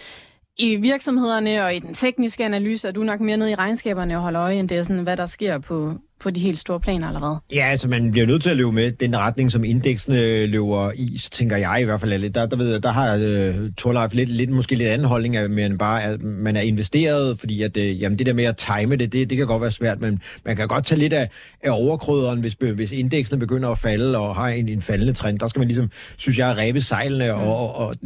i 0.58 0.76
virksomhederne 0.76 1.64
og 1.64 1.74
i 1.74 1.78
den 1.78 1.94
tekniske 1.94 2.44
analyse, 2.44 2.88
og 2.88 2.94
du 2.94 3.00
er 3.00 3.04
nok 3.04 3.20
mere 3.20 3.36
nede 3.36 3.50
i 3.50 3.54
regnskaberne 3.54 4.16
og 4.16 4.22
holder 4.22 4.42
øje, 4.42 4.58
end 4.58 4.68
det 4.68 4.78
er 4.78 4.82
sådan, 4.82 5.02
hvad 5.02 5.16
der 5.16 5.26
sker 5.26 5.58
på, 5.58 5.94
på 6.20 6.30
de 6.30 6.40
helt 6.40 6.58
store 6.58 6.80
planer 6.80 7.08
allerede. 7.08 7.38
Ja, 7.52 7.66
altså 7.70 7.88
man 7.88 8.10
bliver 8.10 8.26
nødt 8.26 8.42
til 8.42 8.50
at 8.50 8.56
løbe 8.56 8.72
med 8.72 8.92
den 8.92 9.18
retning, 9.18 9.52
som 9.52 9.64
indeksene 9.64 10.46
løber 10.46 10.92
i, 10.94 11.20
tænker 11.32 11.56
jeg 11.56 11.78
i 11.80 11.84
hvert 11.84 12.00
fald. 12.00 12.18
Lidt. 12.18 12.34
Der, 12.34 12.46
der, 12.46 12.56
ved, 12.56 12.80
der 12.80 12.92
har 12.92 13.16
øh, 13.20 13.64
uh, 13.64 13.70
Torleif 13.76 14.12
lidt, 14.12 14.28
lidt, 14.28 14.50
måske 14.50 14.74
lidt 14.74 14.88
anden 14.88 15.08
holdning, 15.08 15.36
af, 15.36 15.50
men 15.50 15.78
bare, 15.78 16.02
at 16.02 16.22
man 16.22 16.56
er 16.56 16.60
investeret, 16.60 17.38
fordi 17.38 17.62
at, 17.62 17.76
uh, 17.76 18.02
jamen, 18.02 18.18
det 18.18 18.26
der 18.26 18.32
med 18.32 18.44
at 18.44 18.56
time 18.56 18.96
det, 18.96 19.12
det, 19.12 19.30
det 19.30 19.38
kan 19.38 19.46
godt 19.46 19.62
være 19.62 19.72
svært, 19.72 20.00
men 20.00 20.22
man 20.44 20.56
kan 20.56 20.68
godt 20.68 20.86
tage 20.86 20.98
lidt 20.98 21.12
af, 21.12 21.28
af 21.62 21.70
overkryderen, 21.70 22.40
hvis, 22.40 22.56
øh, 22.60 22.74
hvis 22.74 22.92
indeksene 22.92 23.38
begynder 23.38 23.68
at 23.68 23.78
falde 23.78 24.18
og 24.18 24.34
har 24.36 24.48
en, 24.48 24.68
en 24.68 24.82
faldende 24.82 25.12
trend. 25.12 25.38
Der 25.38 25.48
skal 25.48 25.60
man 25.60 25.68
ligesom, 25.68 25.90
synes 26.16 26.38
jeg, 26.38 26.56
ræbe 26.56 26.80
sejlene, 26.80 27.32
mm. 27.32 27.40
og, 27.40 27.76
og 27.76 27.96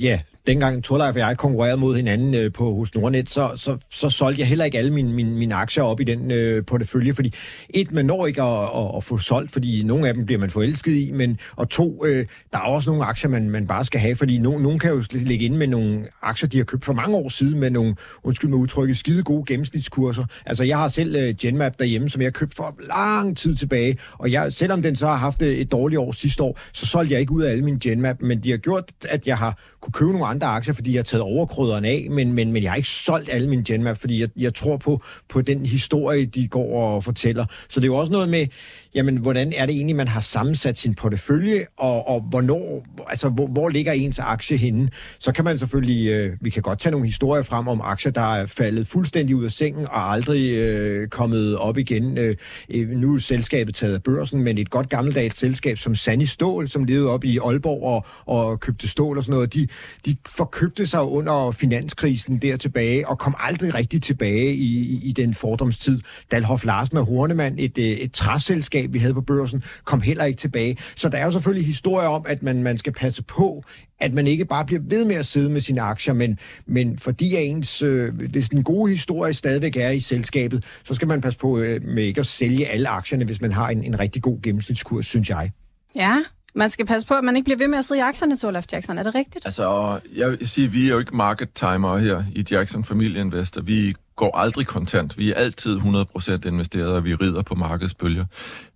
ja, 0.00 0.20
dengang 0.46 0.84
Torleif 0.84 1.14
og 1.14 1.18
jeg 1.18 1.38
konkurrerede 1.38 1.76
mod 1.76 1.96
hinanden 1.96 2.34
øh, 2.34 2.52
på 2.52 2.74
hos 2.74 2.94
Nordnet, 2.94 3.30
så, 3.30 3.52
så, 3.56 3.76
så 3.90 4.10
solgte 4.10 4.40
jeg 4.40 4.48
heller 4.48 4.64
ikke 4.64 4.78
alle 4.78 4.92
mine, 4.92 5.12
mine, 5.12 5.30
mine 5.30 5.54
aktier 5.54 5.82
op 5.84 6.00
i 6.00 6.04
den 6.04 6.30
øh, 6.30 6.64
portefølje, 6.64 7.14
fordi 7.14 7.34
et, 7.70 7.92
man 7.92 8.06
når 8.06 8.26
ikke 8.26 8.42
at, 8.42 8.62
at, 8.62 8.96
at 8.96 9.04
få 9.04 9.18
solgt, 9.18 9.52
fordi 9.52 9.82
nogle 9.82 10.08
af 10.08 10.14
dem 10.14 10.26
bliver 10.26 10.38
man 10.38 10.50
forelsket 10.50 10.92
i, 10.92 11.10
men 11.12 11.38
og 11.56 11.68
to, 11.68 12.06
øh, 12.06 12.26
der 12.52 12.58
er 12.58 12.62
også 12.62 12.90
nogle 12.90 13.04
aktier, 13.04 13.30
man, 13.30 13.50
man 13.50 13.66
bare 13.66 13.84
skal 13.84 14.00
have, 14.00 14.16
fordi 14.16 14.38
no, 14.38 14.58
nogen 14.58 14.78
kan 14.78 14.90
jo 14.90 15.04
ligge 15.10 15.44
inde 15.44 15.56
med 15.56 15.66
nogle 15.66 16.06
aktier, 16.22 16.48
de 16.48 16.56
har 16.56 16.64
købt 16.64 16.84
for 16.84 16.92
mange 16.92 17.16
år 17.16 17.28
siden, 17.28 17.60
med 17.60 17.70
nogle, 17.70 17.96
undskyld 18.22 18.50
mig 18.50 18.58
udtrykket, 18.58 18.98
skide 18.98 19.22
gode 19.22 19.44
gennemsnitskurser. 19.46 20.24
Altså, 20.46 20.64
jeg 20.64 20.78
har 20.78 20.88
selv 20.88 21.16
øh, 21.16 21.34
Genmap 21.40 21.78
derhjemme, 21.78 22.08
som 22.08 22.20
jeg 22.20 22.26
har 22.26 22.30
købt 22.30 22.54
for 22.54 22.76
lang 22.88 23.36
tid 23.36 23.56
tilbage, 23.56 23.98
og 24.12 24.32
jeg, 24.32 24.52
selvom 24.52 24.82
den 24.82 24.96
så 24.96 25.06
har 25.06 25.16
haft 25.16 25.42
øh, 25.42 25.48
et 25.48 25.72
dårligt 25.72 25.98
år 25.98 26.12
sidste 26.12 26.42
år, 26.42 26.58
så 26.72 26.86
solgte 26.86 27.12
jeg 27.12 27.20
ikke 27.20 27.32
ud 27.32 27.42
af 27.42 27.50
alle 27.50 27.64
mine 27.64 27.80
Genmap, 27.80 28.16
men 28.20 28.42
de 28.42 28.50
har 28.50 28.58
gjort, 28.58 28.84
at 29.08 29.26
jeg 29.26 29.38
har 29.38 29.58
kunne 29.80 29.92
købe 29.92 30.12
nogle 30.12 30.26
andre 30.30 30.46
aktier, 30.46 30.74
fordi 30.74 30.92
jeg 30.92 30.98
har 30.98 31.04
taget 31.04 31.22
overkrydderen 31.22 31.84
af, 31.84 32.06
men, 32.10 32.32
men, 32.32 32.52
men 32.52 32.62
jeg 32.62 32.70
har 32.70 32.76
ikke 32.76 32.88
solgt 32.88 33.28
alle 33.32 33.48
mine 33.48 33.64
Genmap, 33.64 33.98
fordi 33.98 34.20
jeg, 34.20 34.28
jeg 34.36 34.54
tror 34.54 34.76
på, 34.76 35.02
på 35.28 35.40
den 35.42 35.66
historie, 35.66 36.26
de 36.26 36.48
går 36.48 36.94
og 36.94 37.04
fortæller. 37.04 37.46
Så 37.68 37.80
det 37.80 37.84
er 37.84 37.92
jo 37.92 37.96
også 37.96 38.12
noget 38.12 38.28
med, 38.28 38.46
jamen, 38.94 39.16
hvordan 39.16 39.52
er 39.56 39.66
det 39.66 39.74
egentlig, 39.74 39.96
man 39.96 40.08
har 40.08 40.20
sammensat 40.20 40.78
sin 40.78 40.94
portefølje, 40.94 41.66
og, 41.76 42.08
og 42.08 42.20
hvornår, 42.20 42.86
altså, 43.08 43.28
hvor, 43.28 43.46
hvor 43.46 43.68
ligger 43.68 43.92
ens 43.92 44.18
aktie 44.18 44.56
henne? 44.56 44.90
Så 45.18 45.32
kan 45.32 45.44
man 45.44 45.58
selvfølgelig, 45.58 46.08
øh, 46.08 46.36
vi 46.40 46.50
kan 46.50 46.62
godt 46.62 46.78
tage 46.78 46.90
nogle 46.90 47.06
historier 47.06 47.42
frem 47.42 47.68
om 47.68 47.80
aktier, 47.80 48.12
der 48.12 48.34
er 48.34 48.46
faldet 48.46 48.86
fuldstændig 48.86 49.36
ud 49.36 49.44
af 49.44 49.50
sengen 49.50 49.86
og 49.86 50.12
aldrig 50.12 50.50
øh, 50.56 51.08
kommet 51.08 51.56
op 51.56 51.78
igen. 51.78 52.18
Øh, 52.18 52.36
øh 52.70 52.88
nu 52.88 53.14
er 53.14 53.18
selskabet 53.18 53.74
taget 53.74 53.94
af 53.94 54.02
børsen, 54.02 54.42
men 54.42 54.58
et 54.58 54.70
godt 54.70 54.88
gammeldags 54.88 55.38
selskab 55.38 55.78
som 55.78 55.94
Sani 55.94 56.26
Stål, 56.26 56.68
som 56.68 56.84
levede 56.84 57.10
op 57.10 57.24
i 57.24 57.38
Aalborg 57.38 57.82
og, 57.82 58.06
og 58.34 58.60
købte 58.60 58.88
stål 58.88 59.18
og 59.18 59.24
sådan 59.24 59.34
noget, 59.34 59.54
de, 59.54 59.68
de 60.06 60.16
forkøbte 60.26 60.86
sig 60.86 61.02
under 61.02 61.50
finanskrisen 61.50 62.38
der 62.38 62.56
tilbage 62.56 63.08
og 63.08 63.18
kom 63.18 63.34
aldrig 63.38 63.74
rigtig 63.74 64.02
tilbage 64.02 64.54
i, 64.54 64.78
i, 64.78 65.00
i 65.08 65.12
den 65.12 65.34
fordomstid. 65.34 66.00
Dalhoff 66.30 66.64
Larsen 66.64 66.96
og 66.96 67.06
Hornemann, 67.06 67.58
et, 67.58 67.78
øh, 67.78 67.84
et 67.84 68.12
træselskab, 68.12 68.79
selskab, 68.80 68.94
vi 68.94 68.98
havde 68.98 69.14
på 69.14 69.20
børsen, 69.20 69.62
kom 69.84 70.00
heller 70.00 70.24
ikke 70.24 70.38
tilbage. 70.38 70.76
Så 70.96 71.08
der 71.08 71.18
er 71.18 71.24
jo 71.24 71.32
selvfølgelig 71.32 71.66
historier 71.66 72.08
om, 72.08 72.24
at 72.28 72.42
man, 72.42 72.62
man 72.62 72.78
skal 72.78 72.92
passe 72.92 73.22
på, 73.22 73.64
at 74.00 74.12
man 74.12 74.26
ikke 74.26 74.44
bare 74.44 74.64
bliver 74.64 74.82
ved 74.84 75.04
med 75.04 75.16
at 75.16 75.26
sidde 75.26 75.50
med 75.50 75.60
sine 75.60 75.80
aktier, 75.80 76.14
men, 76.14 76.38
men 76.66 76.98
fordi 76.98 77.36
ens, 77.36 77.82
øh, 77.82 78.14
hvis 78.14 78.48
den 78.48 78.64
gode 78.64 78.90
historie 78.90 79.34
stadigvæk 79.34 79.76
er 79.76 79.90
i 79.90 80.00
selskabet, 80.00 80.64
så 80.84 80.94
skal 80.94 81.08
man 81.08 81.20
passe 81.20 81.38
på 81.38 81.58
øh, 81.58 81.82
med 81.84 82.04
ikke 82.04 82.20
at 82.20 82.26
sælge 82.26 82.66
alle 82.66 82.88
aktierne, 82.88 83.24
hvis 83.24 83.40
man 83.40 83.52
har 83.52 83.68
en, 83.68 83.84
en 83.84 83.98
rigtig 84.00 84.22
god 84.22 84.42
gennemsnitskurs, 84.42 85.06
synes 85.06 85.30
jeg. 85.30 85.50
Ja, 85.96 86.22
man 86.54 86.70
skal 86.70 86.86
passe 86.86 87.08
på, 87.08 87.14
at 87.14 87.24
man 87.24 87.36
ikke 87.36 87.44
bliver 87.44 87.58
ved 87.58 87.68
med 87.68 87.78
at 87.78 87.84
sidde 87.84 87.98
i 87.98 88.02
aktierne, 88.02 88.36
Olaf 88.44 88.64
Jackson. 88.72 88.98
Er 88.98 89.02
det 89.02 89.14
rigtigt? 89.14 89.44
Altså, 89.44 89.98
jeg 90.16 90.30
vil 90.30 90.48
sige, 90.48 90.70
vi 90.70 90.86
er 90.86 90.92
jo 90.92 90.98
ikke 90.98 91.16
market 91.16 91.48
timer 91.54 91.98
her 91.98 92.24
i 92.32 92.44
Jackson 92.50 92.84
Family 92.84 93.18
Investor. 93.20 93.60
Vi 93.60 93.94
går 94.20 94.36
aldrig 94.36 94.66
kontant. 94.66 95.18
Vi 95.18 95.30
er 95.30 95.34
altid 95.34 95.78
100% 95.78 96.48
investeret, 96.48 96.88
og 96.88 97.04
vi 97.04 97.14
rider 97.14 97.42
på 97.42 97.54
markedsbølger. 97.54 98.24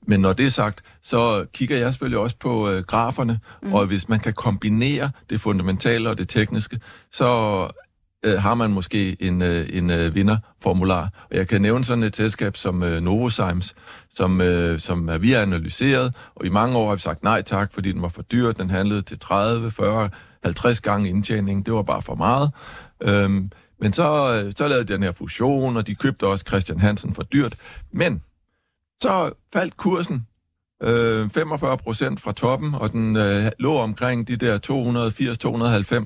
Men 0.06 0.20
når 0.20 0.32
det 0.32 0.46
er 0.46 0.50
sagt, 0.50 0.82
så 1.02 1.46
kigger 1.52 1.76
jeg 1.76 1.92
selvfølgelig 1.92 2.18
også 2.18 2.36
på 2.36 2.70
øh, 2.70 2.82
graferne, 2.82 3.40
mm. 3.62 3.72
og 3.72 3.86
hvis 3.86 4.08
man 4.08 4.20
kan 4.20 4.32
kombinere 4.32 5.10
det 5.30 5.40
fundamentale 5.40 6.10
og 6.10 6.18
det 6.18 6.28
tekniske, 6.28 6.80
så 7.12 7.28
øh, 8.24 8.42
har 8.42 8.54
man 8.54 8.70
måske 8.70 9.16
en, 9.20 9.42
øh, 9.42 9.66
en 9.72 9.90
øh, 9.90 10.14
vinderformular. 10.14 11.08
Og 11.30 11.36
jeg 11.36 11.48
kan 11.48 11.62
nævne 11.62 11.84
sådan 11.84 12.04
et 12.04 12.16
selskab 12.16 12.56
som 12.56 12.82
øh, 12.82 13.02
Novozymes, 13.02 13.74
som, 14.10 14.40
øh, 14.40 14.80
som 14.80 15.10
vi 15.20 15.30
har 15.30 15.42
analyseret, 15.42 16.14
og 16.34 16.46
i 16.46 16.48
mange 16.48 16.76
år 16.76 16.88
har 16.88 16.94
vi 16.94 17.00
sagt 17.00 17.22
nej 17.22 17.42
tak, 17.42 17.72
fordi 17.72 17.92
den 17.92 18.02
var 18.02 18.08
for 18.08 18.22
dyr. 18.22 18.52
Den 18.52 18.70
handlede 18.70 19.02
til 19.02 19.18
30, 19.18 19.70
40, 19.70 20.10
50 20.44 20.80
gange 20.80 21.08
indtjening. 21.08 21.66
Det 21.66 21.74
var 21.74 21.82
bare 21.82 22.02
for 22.02 22.14
meget. 22.14 22.50
Øhm, 23.02 23.50
men 23.78 23.92
så, 23.92 24.42
øh, 24.44 24.52
så 24.56 24.68
lavede 24.68 24.84
de 24.84 24.92
den 24.92 25.02
her 25.02 25.12
fusion, 25.12 25.76
og 25.76 25.86
de 25.86 25.94
købte 25.94 26.26
også 26.26 26.44
Christian 26.48 26.80
Hansen 26.80 27.14
for 27.14 27.22
dyrt. 27.22 27.56
Men 27.92 28.22
så 29.02 29.32
faldt 29.52 29.76
kursen 29.76 30.26
øh, 30.82 31.30
45 31.30 31.78
procent 31.78 32.20
fra 32.20 32.32
toppen, 32.32 32.74
og 32.74 32.92
den 32.92 33.16
øh, 33.16 33.50
lå 33.58 33.74
omkring 33.74 34.28
de 34.28 34.36
der 34.36 34.58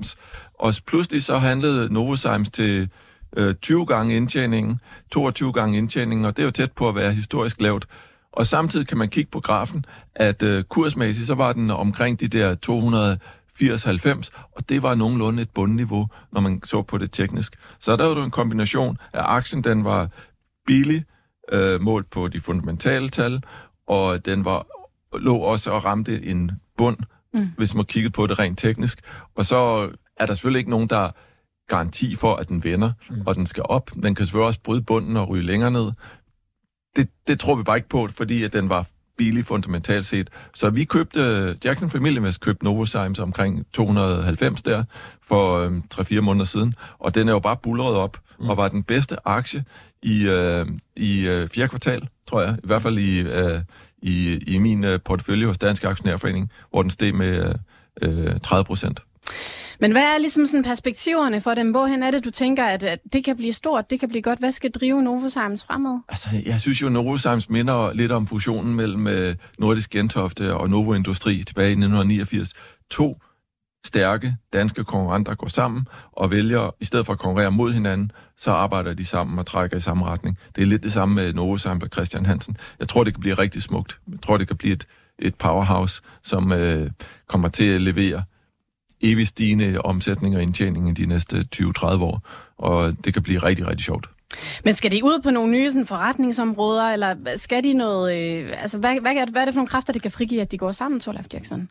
280-290. 0.03 0.15
Og 0.53 0.73
pludselig 0.87 1.23
så 1.23 1.37
handlede 1.37 1.93
Novozymes 1.93 2.49
til 2.49 2.89
øh, 3.37 3.55
20 3.55 3.85
gange 3.85 4.15
indtjeningen, 4.15 4.79
22 5.11 5.53
gange 5.53 5.77
indtjeningen, 5.77 6.25
og 6.25 6.37
det 6.37 6.43
er 6.43 6.45
jo 6.45 6.51
tæt 6.51 6.71
på 6.71 6.89
at 6.89 6.95
være 6.95 7.11
historisk 7.11 7.61
lavt. 7.61 7.87
Og 8.31 8.47
samtidig 8.47 8.87
kan 8.87 8.97
man 8.97 9.09
kigge 9.09 9.31
på 9.31 9.39
grafen, 9.39 9.85
at 10.15 10.43
øh, 10.43 10.63
kursmæssigt 10.63 11.27
så 11.27 11.35
var 11.35 11.53
den 11.53 11.71
omkring 11.71 12.19
de 12.19 12.27
der 12.27 12.55
280-90, 13.61 14.29
og 14.51 14.69
det 14.69 14.83
var 14.83 14.95
nogenlunde 14.95 15.41
et 15.41 15.49
bundniveau, 15.49 16.07
når 16.31 16.41
man 16.41 16.61
så 16.63 16.81
på 16.81 16.97
det 16.97 17.11
teknisk. 17.11 17.55
Så 17.79 17.95
der 17.95 18.05
var 18.05 18.15
jo 18.15 18.23
en 18.23 18.31
kombination 18.31 18.97
af 19.13 19.23
aktien, 19.23 19.63
den 19.63 19.83
var 19.83 20.09
billig, 20.67 21.05
øh, 21.51 21.81
målt 21.81 22.09
på 22.09 22.27
de 22.27 22.41
fundamentale 22.41 23.09
tal, 23.09 23.41
og 23.87 24.25
den 24.25 24.45
var 24.45 24.65
lå 25.17 25.35
også 25.35 25.71
og 25.71 25.85
ramte 25.85 26.25
en 26.25 26.51
bund, 26.77 26.97
mm. 27.33 27.51
hvis 27.57 27.73
man 27.73 27.85
kiggede 27.85 28.11
på 28.11 28.27
det 28.27 28.39
rent 28.39 28.59
teknisk. 28.59 29.01
Og 29.35 29.45
så 29.45 29.89
er 30.17 30.25
der 30.25 30.33
selvfølgelig 30.33 30.59
ikke 30.59 30.69
nogen, 30.69 30.89
der 30.89 31.11
garanti 31.67 32.15
for, 32.15 32.35
at 32.35 32.49
den 32.49 32.63
vender, 32.63 32.91
mm. 33.09 33.21
og 33.25 33.35
den 33.35 33.45
skal 33.45 33.63
op. 33.69 33.91
Den 33.93 34.15
kan 34.15 34.25
selvfølgelig 34.25 34.47
også 34.47 34.59
bryde 34.63 34.81
bunden 34.81 35.17
og 35.17 35.29
ryge 35.29 35.43
længere 35.43 35.71
ned. 35.71 35.91
Det, 36.95 37.09
det 37.27 37.39
tror 37.39 37.55
vi 37.55 37.63
bare 37.63 37.77
ikke 37.77 37.89
på, 37.89 38.07
fordi 38.07 38.43
at 38.43 38.53
den 38.53 38.69
var 38.69 38.85
billig 39.19 39.45
fundamentalt 39.45 40.05
set. 40.05 40.29
Så 40.53 40.69
vi 40.69 40.83
købte, 40.83 41.55
Jackson 41.63 41.89
Family 41.89 42.15
Invest 42.15 42.41
købte 42.41 42.63
Novozymes 42.65 43.19
omkring 43.19 43.65
290 43.73 44.61
der 44.61 44.83
for 45.27 45.57
øh, 45.57 45.71
3-4 45.93 46.21
måneder 46.21 46.45
siden, 46.45 46.73
og 46.99 47.15
den 47.15 47.27
er 47.27 47.31
jo 47.31 47.39
bare 47.39 47.57
bulret 47.57 47.95
op, 47.95 48.17
mm. 48.39 48.49
og 48.49 48.57
var 48.57 48.67
den 48.67 48.83
bedste 48.83 49.15
aktie 49.25 49.63
i, 50.03 50.27
øh, 50.27 50.65
i 50.95 51.27
øh, 51.27 51.47
fjerde 51.47 51.69
kvartal, 51.69 52.07
tror 52.27 52.41
jeg, 52.41 52.55
i 52.63 52.67
hvert 52.67 52.81
fald 52.81 52.97
i, 52.97 53.21
øh, 53.21 53.61
i, 54.01 54.39
i 54.47 54.57
min 54.57 54.83
øh, 54.83 54.99
portefølje 55.05 55.45
hos 55.45 55.57
Dansk 55.57 55.83
Aktionærforening, 55.83 56.51
hvor 56.69 56.81
den 56.81 56.91
steg 56.91 57.15
med 57.15 57.53
øh, 58.01 58.39
30 58.39 58.65
procent. 58.65 59.03
Men 59.81 59.91
hvad 59.91 60.01
er 60.01 60.17
ligesom 60.17 60.45
sådan 60.45 60.63
perspektiverne 60.63 61.41
for 61.41 61.53
dem? 61.53 61.71
Hvorhen 61.71 62.03
er 62.03 62.11
det, 62.11 62.25
du 62.25 62.31
tænker, 62.31 62.65
at, 62.65 62.83
at 62.83 62.99
det 63.13 63.23
kan 63.23 63.37
blive 63.37 63.53
stort, 63.53 63.89
det 63.89 63.99
kan 63.99 64.09
blive 64.09 64.21
godt? 64.21 64.39
Hvad 64.39 64.51
skal 64.51 64.71
drive 64.71 65.01
Novozymes 65.03 65.63
fremad? 65.63 65.99
Altså, 66.09 66.29
jeg 66.45 66.61
synes 66.61 66.81
jo, 66.81 66.89
Novozymes 66.89 67.49
minder 67.49 67.93
lidt 67.93 68.11
om 68.11 68.27
fusionen 68.27 68.75
mellem 68.75 69.07
øh, 69.07 69.35
Nordisk 69.59 69.89
Gentofte 69.89 70.53
og 70.53 70.69
Novo 70.69 70.93
Industri 70.93 71.43
tilbage 71.43 71.69
i 71.69 71.71
1989. 71.71 72.53
To 72.91 73.21
stærke 73.85 74.35
danske 74.53 74.83
konkurrenter 74.83 75.35
går 75.35 75.47
sammen 75.47 75.87
og 76.11 76.31
vælger, 76.31 76.75
i 76.79 76.85
stedet 76.85 77.05
for 77.05 77.13
at 77.13 77.19
konkurrere 77.19 77.51
mod 77.51 77.73
hinanden, 77.73 78.11
så 78.37 78.51
arbejder 78.51 78.93
de 78.93 79.05
sammen 79.05 79.39
og 79.39 79.45
trækker 79.45 79.77
i 79.77 79.81
samme 79.81 80.05
retning. 80.05 80.37
Det 80.55 80.61
er 80.61 80.65
lidt 80.65 80.83
det 80.83 80.93
samme 80.93 81.15
med 81.15 81.33
Novozymes 81.33 81.83
og 81.83 81.89
Christian 81.93 82.25
Hansen. 82.25 82.57
Jeg 82.79 82.87
tror, 82.87 83.03
det 83.03 83.13
kan 83.13 83.21
blive 83.21 83.35
rigtig 83.35 83.63
smukt. 83.63 83.99
Jeg 84.11 84.21
tror, 84.21 84.37
det 84.37 84.47
kan 84.47 84.57
blive 84.57 84.73
et, 84.73 84.87
et 85.19 85.35
powerhouse, 85.35 86.01
som 86.23 86.51
øh, 86.51 86.91
kommer 87.27 87.47
til 87.47 87.65
at 87.65 87.81
levere 87.81 88.23
evig 89.01 89.27
stigende 89.27 89.81
omsætning 89.81 90.35
og 90.35 90.41
indtjening 90.41 90.89
i 90.89 90.93
de 90.93 91.05
næste 91.05 91.45
20-30 91.55 91.85
år. 91.85 92.21
Og 92.57 93.05
det 93.05 93.13
kan 93.13 93.23
blive 93.23 93.39
rigtig, 93.39 93.67
rigtig 93.67 93.85
sjovt. 93.85 94.09
Men 94.65 94.73
skal 94.73 94.91
de 94.91 95.03
ud 95.03 95.19
på 95.23 95.31
nogle 95.31 95.51
nye 95.51 95.71
sådan, 95.71 95.85
forretningsområder, 95.85 96.83
eller 96.83 97.15
skal 97.35 97.63
de 97.63 97.73
noget... 97.73 98.17
Øh, 98.17 98.49
altså, 98.61 98.77
hvad, 98.77 99.01
hvad, 99.01 99.31
hvad 99.31 99.41
er 99.41 99.45
det 99.45 99.53
for 99.53 99.59
nogle 99.59 99.67
kræfter, 99.67 99.93
det 99.93 100.01
kan 100.01 100.11
frigive, 100.11 100.41
at 100.41 100.51
de 100.51 100.57
går 100.57 100.71
sammen, 100.71 100.99
Torlaf 100.99 101.25
Jackson? 101.33 101.69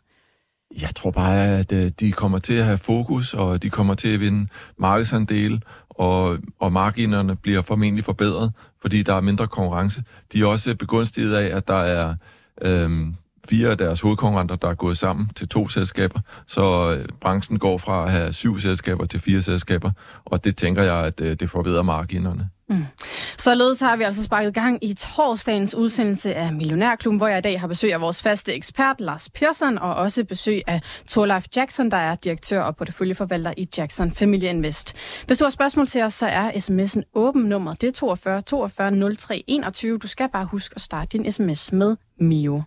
Jeg 0.81 0.95
tror 0.95 1.11
bare, 1.11 1.59
at 1.59 1.71
øh, 1.71 1.91
de 1.99 2.11
kommer 2.11 2.37
til 2.37 2.53
at 2.53 2.65
have 2.65 2.77
fokus, 2.77 3.33
og 3.33 3.63
de 3.63 3.69
kommer 3.69 3.93
til 3.93 4.13
at 4.13 4.19
vinde 4.19 4.47
markedsandel, 4.77 5.63
og, 5.89 6.37
og 6.59 6.71
marginerne 6.71 7.35
bliver 7.35 7.61
formentlig 7.61 8.05
forbedret, 8.05 8.51
fordi 8.81 9.03
der 9.03 9.13
er 9.13 9.21
mindre 9.21 9.47
konkurrence. 9.47 10.03
De 10.33 10.41
er 10.41 10.45
også 10.45 10.75
begunstiget 10.75 11.35
af, 11.35 11.57
at 11.57 11.67
der 11.67 11.81
er 11.81 12.15
øhm, 12.61 13.15
fire 13.49 13.69
af 13.69 13.77
deres 13.77 14.01
hovedkonkurrenter, 14.01 14.55
der 14.55 14.67
er 14.67 14.73
gået 14.73 14.97
sammen 14.97 15.29
til 15.35 15.49
to 15.49 15.67
selskaber, 15.67 16.19
så 16.47 16.95
øh, 16.97 17.05
branchen 17.21 17.59
går 17.59 17.77
fra 17.77 18.05
at 18.05 18.11
have 18.11 18.33
syv 18.33 18.59
selskaber 18.59 19.05
til 19.05 19.19
fire 19.19 19.41
selskaber, 19.41 19.91
og 20.25 20.43
det 20.43 20.57
tænker 20.57 20.83
jeg, 20.83 20.95
at 20.95 21.21
øh, 21.21 21.35
det 21.39 21.49
forbedrer 21.49 21.81
marginerne. 21.81 22.49
Mm. 22.69 22.85
Således 23.37 23.79
har 23.79 23.95
vi 23.95 24.03
altså 24.03 24.23
sparket 24.23 24.53
gang 24.53 24.83
i 24.83 24.93
torsdagens 24.93 25.75
udsendelse 25.75 26.35
af 26.35 26.53
Millionærklubben, 26.53 27.17
hvor 27.17 27.27
jeg 27.27 27.37
i 27.37 27.41
dag 27.41 27.59
har 27.59 27.67
besøg 27.67 27.93
af 27.93 28.01
vores 28.01 28.23
faste 28.23 28.53
ekspert, 28.53 29.01
Lars 29.01 29.29
Persson, 29.29 29.77
og 29.77 29.95
også 29.95 30.23
besøg 30.23 30.61
af 30.67 30.81
Torleif 31.07 31.45
Jackson, 31.55 31.91
der 31.91 31.97
er 31.97 32.15
direktør 32.15 32.61
og 32.61 32.75
porteføljeforvalter 32.75 33.53
i 33.57 33.67
Jackson 33.77 34.11
Family 34.11 34.43
Invest. 34.43 34.95
Hvis 35.27 35.37
du 35.37 35.45
har 35.45 35.49
spørgsmål 35.49 35.87
til 35.87 36.01
os, 36.01 36.13
så 36.13 36.27
er 36.27 36.51
sms'en 36.51 37.11
åben 37.13 37.41
nummer. 37.43 37.73
Det 37.73 37.87
er 37.87 37.91
42 37.91 38.41
42 38.41 39.15
03 39.15 39.43
21. 39.47 39.97
Du 39.97 40.07
skal 40.07 40.29
bare 40.29 40.45
huske 40.45 40.73
at 40.75 40.81
starte 40.81 41.17
din 41.17 41.31
sms 41.31 41.71
med 41.71 41.95
Mio. 42.19 42.63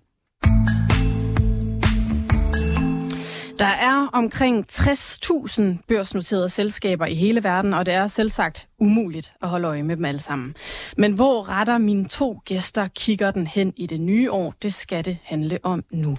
Der 3.62 3.68
er 3.68 4.08
omkring 4.12 4.66
60.000 4.72 5.62
børsnoterede 5.88 6.48
selskaber 6.48 7.06
i 7.06 7.14
hele 7.14 7.44
verden, 7.44 7.74
og 7.74 7.86
det 7.86 7.94
er 7.94 8.06
selvsagt 8.06 8.64
umuligt 8.78 9.34
at 9.42 9.48
holde 9.48 9.68
øje 9.68 9.82
med 9.82 9.96
dem 9.96 10.04
alle 10.04 10.20
sammen. 10.20 10.54
Men 10.96 11.12
hvor 11.12 11.48
retter 11.48 11.78
mine 11.78 12.04
to 12.08 12.40
gæster 12.44 12.88
kigger 12.88 13.30
den 13.30 13.46
hen 13.46 13.72
i 13.76 13.86
det 13.86 14.00
nye 14.00 14.30
år? 14.30 14.54
Det 14.62 14.74
skal 14.74 15.04
det 15.04 15.18
handle 15.22 15.58
om 15.62 15.84
nu. 15.90 16.18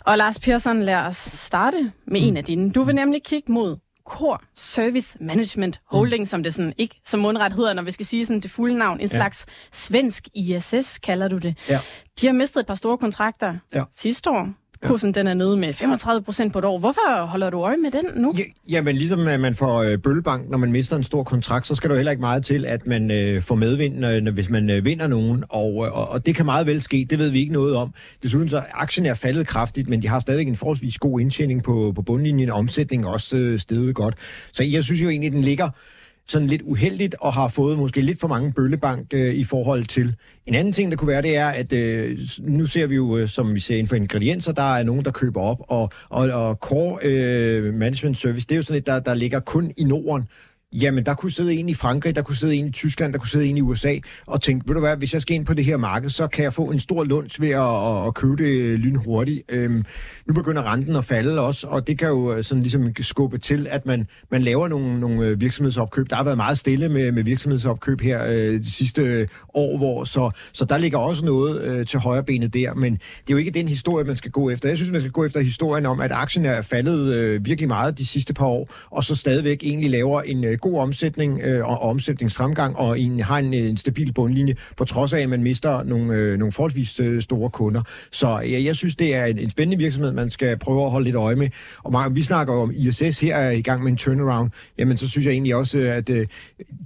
Og 0.00 0.18
Lars 0.18 0.38
Persson, 0.38 0.82
lad 0.82 0.94
os 0.96 1.16
starte 1.16 1.92
med 2.06 2.20
en 2.28 2.36
af 2.36 2.44
dine. 2.44 2.70
Du 2.70 2.82
vil 2.82 2.94
nemlig 2.94 3.22
kigge 3.22 3.52
mod 3.52 3.76
Core 4.08 4.38
Service 4.54 5.18
Management 5.20 5.80
Holding, 5.86 6.22
mm. 6.22 6.26
som 6.26 6.42
det 6.42 6.54
sådan 6.54 6.72
ikke 6.78 7.00
som 7.06 7.20
mundret 7.20 7.52
hedder, 7.52 7.72
når 7.72 7.82
vi 7.82 7.90
skal 7.90 8.06
sige 8.06 8.26
sådan 8.26 8.40
det 8.40 8.50
fulde 8.50 8.78
navn. 8.78 9.00
En 9.00 9.00
ja. 9.00 9.06
slags 9.06 9.46
svensk 9.72 10.28
ISS, 10.34 10.98
kalder 10.98 11.28
du 11.28 11.38
det. 11.38 11.58
Ja. 11.68 11.80
De 12.20 12.26
har 12.26 12.34
mistet 12.34 12.60
et 12.60 12.66
par 12.66 12.74
store 12.74 12.98
kontrakter 12.98 13.58
ja. 13.74 13.84
sidste 13.96 14.30
år. 14.30 14.48
Kursen 14.84 15.14
den 15.14 15.26
er 15.26 15.34
nede 15.34 15.56
med 15.56 15.72
35 15.72 16.22
procent 16.22 16.52
på 16.52 16.58
et 16.58 16.64
år. 16.64 16.78
Hvorfor 16.78 17.26
holder 17.26 17.50
du 17.50 17.60
øje 17.60 17.76
med 17.76 17.90
den 17.90 18.04
nu? 18.22 18.34
Ja, 18.38 18.42
jamen, 18.68 18.96
ligesom 18.96 19.26
at 19.26 19.40
man 19.40 19.54
får 19.54 19.82
øh, 19.82 19.98
bøllebank, 19.98 20.50
når 20.50 20.58
man 20.58 20.72
mister 20.72 20.96
en 20.96 21.02
stor 21.02 21.22
kontrakt, 21.22 21.66
så 21.66 21.74
skal 21.74 21.90
der 21.90 21.96
heller 21.96 22.10
ikke 22.12 22.20
meget 22.20 22.44
til, 22.44 22.64
at 22.66 22.86
man 22.86 23.10
øh, 23.10 23.42
får 23.42 23.54
medvind, 23.54 24.06
øh, 24.06 24.22
når, 24.22 24.30
hvis 24.30 24.50
man 24.50 24.70
øh, 24.70 24.84
vinder 24.84 25.06
nogen. 25.06 25.44
Og, 25.48 25.86
øh, 25.86 25.98
og, 25.98 26.08
og 26.08 26.26
det 26.26 26.34
kan 26.34 26.44
meget 26.44 26.66
vel 26.66 26.82
ske. 26.82 27.06
Det 27.10 27.18
ved 27.18 27.30
vi 27.30 27.38
ikke 27.38 27.52
noget 27.52 27.76
om. 27.76 27.94
Desuden 28.22 28.48
så 28.48 28.62
aktien 28.72 29.06
er 29.06 29.14
faldet 29.14 29.46
kraftigt, 29.46 29.88
men 29.88 30.02
de 30.02 30.08
har 30.08 30.18
stadigvæk 30.18 30.48
en 30.48 30.56
forholdsvis 30.56 30.98
god 30.98 31.20
indtjening 31.20 31.62
på, 31.62 31.92
på 31.94 32.02
bundlinjen. 32.02 32.50
Omsætningen 32.50 33.08
også 33.08 33.36
øh, 33.36 33.58
steget 33.58 33.94
godt. 33.94 34.14
Så 34.52 34.64
jeg 34.64 34.84
synes 34.84 35.02
jo 35.02 35.08
egentlig, 35.08 35.32
den 35.32 35.40
ligger 35.40 35.70
sådan 36.26 36.46
lidt 36.46 36.62
uheldigt 36.62 37.14
og 37.20 37.32
har 37.32 37.48
fået 37.48 37.78
måske 37.78 38.00
lidt 38.00 38.20
for 38.20 38.28
mange 38.28 38.52
bøllebank 38.52 39.14
øh, 39.14 39.34
i 39.34 39.44
forhold 39.44 39.84
til. 39.84 40.14
En 40.46 40.54
anden 40.54 40.72
ting, 40.72 40.90
der 40.90 40.96
kunne 40.96 41.08
være, 41.08 41.22
det 41.22 41.36
er, 41.36 41.48
at 41.48 41.72
øh, 41.72 42.18
nu 42.40 42.66
ser 42.66 42.86
vi 42.86 42.94
jo, 42.94 43.16
øh, 43.16 43.28
som 43.28 43.54
vi 43.54 43.60
ser 43.60 43.74
inden 43.74 43.88
for 43.88 43.96
ingredienser, 43.96 44.52
der 44.52 44.74
er 44.76 44.82
nogen, 44.82 45.04
der 45.04 45.10
køber 45.10 45.40
op, 45.40 45.58
og, 45.60 45.90
og, 46.08 46.28
og 46.28 46.54
Core 46.54 46.98
øh, 47.02 47.74
Management 47.74 48.18
Service, 48.18 48.46
det 48.46 48.52
er 48.52 48.56
jo 48.56 48.62
sådan 48.62 48.78
et, 48.78 48.86
der, 48.86 49.00
der 49.00 49.14
ligger 49.14 49.40
kun 49.40 49.72
i 49.76 49.84
Norden 49.84 50.28
jamen 50.74 51.06
der 51.06 51.14
kunne 51.14 51.32
sidde 51.32 51.54
en 51.54 51.68
i 51.68 51.74
Frankrig, 51.74 52.16
der 52.16 52.22
kunne 52.22 52.36
sidde 52.36 52.54
en 52.54 52.66
i 52.66 52.70
Tyskland, 52.70 53.12
der 53.12 53.18
kunne 53.18 53.28
sidde 53.28 53.46
en 53.46 53.56
i 53.56 53.60
USA, 53.60 53.94
og 54.26 54.42
tænke, 54.42 54.68
ved 54.68 54.74
du 54.74 54.80
hvad, 54.80 54.96
hvis 54.96 55.12
jeg 55.12 55.22
skal 55.22 55.34
ind 55.34 55.46
på 55.46 55.54
det 55.54 55.64
her 55.64 55.76
marked, 55.76 56.10
så 56.10 56.26
kan 56.26 56.44
jeg 56.44 56.54
få 56.54 56.64
en 56.64 56.80
stor 56.80 57.04
lunds 57.04 57.40
ved 57.40 57.50
at, 57.50 57.60
at, 57.60 58.06
at 58.06 58.14
købe 58.14 58.36
det 58.36 58.48
øh, 58.48 58.78
lynhurtigt. 58.78 59.42
Øhm, 59.48 59.84
nu 60.26 60.34
begynder 60.34 60.72
renten 60.72 60.96
at 60.96 61.04
falde 61.04 61.40
også, 61.40 61.66
og 61.66 61.86
det 61.86 61.98
kan 61.98 62.08
jo 62.08 62.34
øh, 62.34 62.44
sådan 62.44 62.62
ligesom 62.62 62.92
skubbe 63.00 63.38
til, 63.38 63.66
at 63.70 63.86
man, 63.86 64.06
man 64.30 64.42
laver 64.42 64.68
nogle, 64.68 65.00
nogle 65.00 65.26
øh, 65.26 65.40
virksomhedsopkøb. 65.40 66.10
Der 66.10 66.16
har 66.16 66.24
været 66.24 66.36
meget 66.36 66.58
stille 66.58 66.88
med, 66.88 67.12
med 67.12 67.22
virksomhedsopkøb 67.22 68.00
her 68.00 68.26
øh, 68.26 68.60
de 68.60 68.70
sidste 68.70 69.28
år, 69.54 69.76
hvor, 69.76 70.04
så, 70.04 70.30
så 70.52 70.64
der 70.64 70.78
ligger 70.78 70.98
også 70.98 71.24
noget 71.24 71.62
øh, 71.62 71.86
til 71.86 71.98
højre 71.98 72.22
benet 72.22 72.54
der, 72.54 72.74
men 72.74 72.92
det 72.92 73.00
er 73.28 73.32
jo 73.32 73.36
ikke 73.36 73.50
den 73.50 73.68
historie, 73.68 74.04
man 74.04 74.16
skal 74.16 74.30
gå 74.30 74.50
efter. 74.50 74.68
Jeg 74.68 74.78
synes, 74.78 74.92
man 74.92 75.00
skal 75.00 75.12
gå 75.12 75.24
efter 75.24 75.40
historien 75.40 75.86
om, 75.86 76.00
at 76.00 76.12
aktien 76.12 76.44
er 76.44 76.62
faldet 76.62 77.14
øh, 77.14 77.46
virkelig 77.46 77.68
meget 77.68 77.98
de 77.98 78.06
sidste 78.06 78.34
par 78.34 78.46
år, 78.46 78.74
og 78.90 79.04
så 79.04 79.16
stadigvæk 79.16 79.62
egentlig 79.62 79.90
laver 79.90 80.22
en 80.22 80.44
øh, 80.44 80.58
god 80.64 80.78
omsætning 80.80 81.40
øh, 81.42 81.68
og 81.68 81.82
omsætningsfremgang, 81.82 82.76
og 82.76 83.00
en, 83.00 83.20
har 83.20 83.38
en, 83.38 83.54
øh, 83.54 83.68
en 83.68 83.76
stabil 83.76 84.12
bundlinje, 84.12 84.56
på 84.76 84.84
trods 84.84 85.12
af, 85.12 85.20
at 85.20 85.28
man 85.28 85.42
mister 85.42 85.82
nogle, 85.82 86.14
øh, 86.14 86.38
nogle 86.38 86.52
forholdsvis 86.52 87.00
øh, 87.00 87.22
store 87.22 87.50
kunder. 87.50 87.82
Så 88.12 88.28
ja, 88.28 88.62
jeg 88.62 88.76
synes, 88.76 88.96
det 88.96 89.14
er 89.14 89.24
en, 89.24 89.38
en 89.38 89.50
spændende 89.50 89.82
virksomhed, 89.82 90.12
man 90.12 90.30
skal 90.30 90.58
prøve 90.58 90.84
at 90.84 90.90
holde 90.90 91.04
lidt 91.04 91.16
øje 91.16 91.36
med. 91.36 91.48
Og 91.82 91.92
Mark, 91.92 92.10
vi 92.14 92.22
snakker 92.22 92.54
om 92.54 92.72
ISS 92.74 93.18
her 93.18 93.36
er 93.36 93.50
i 93.50 93.62
gang 93.62 93.82
med 93.82 93.92
en 93.92 93.96
turnaround, 93.96 94.50
jamen 94.78 94.96
så 94.96 95.08
synes 95.08 95.26
jeg 95.26 95.32
egentlig 95.32 95.54
også, 95.54 95.78
øh, 95.78 95.96
at 95.96 96.10
øh, 96.10 96.26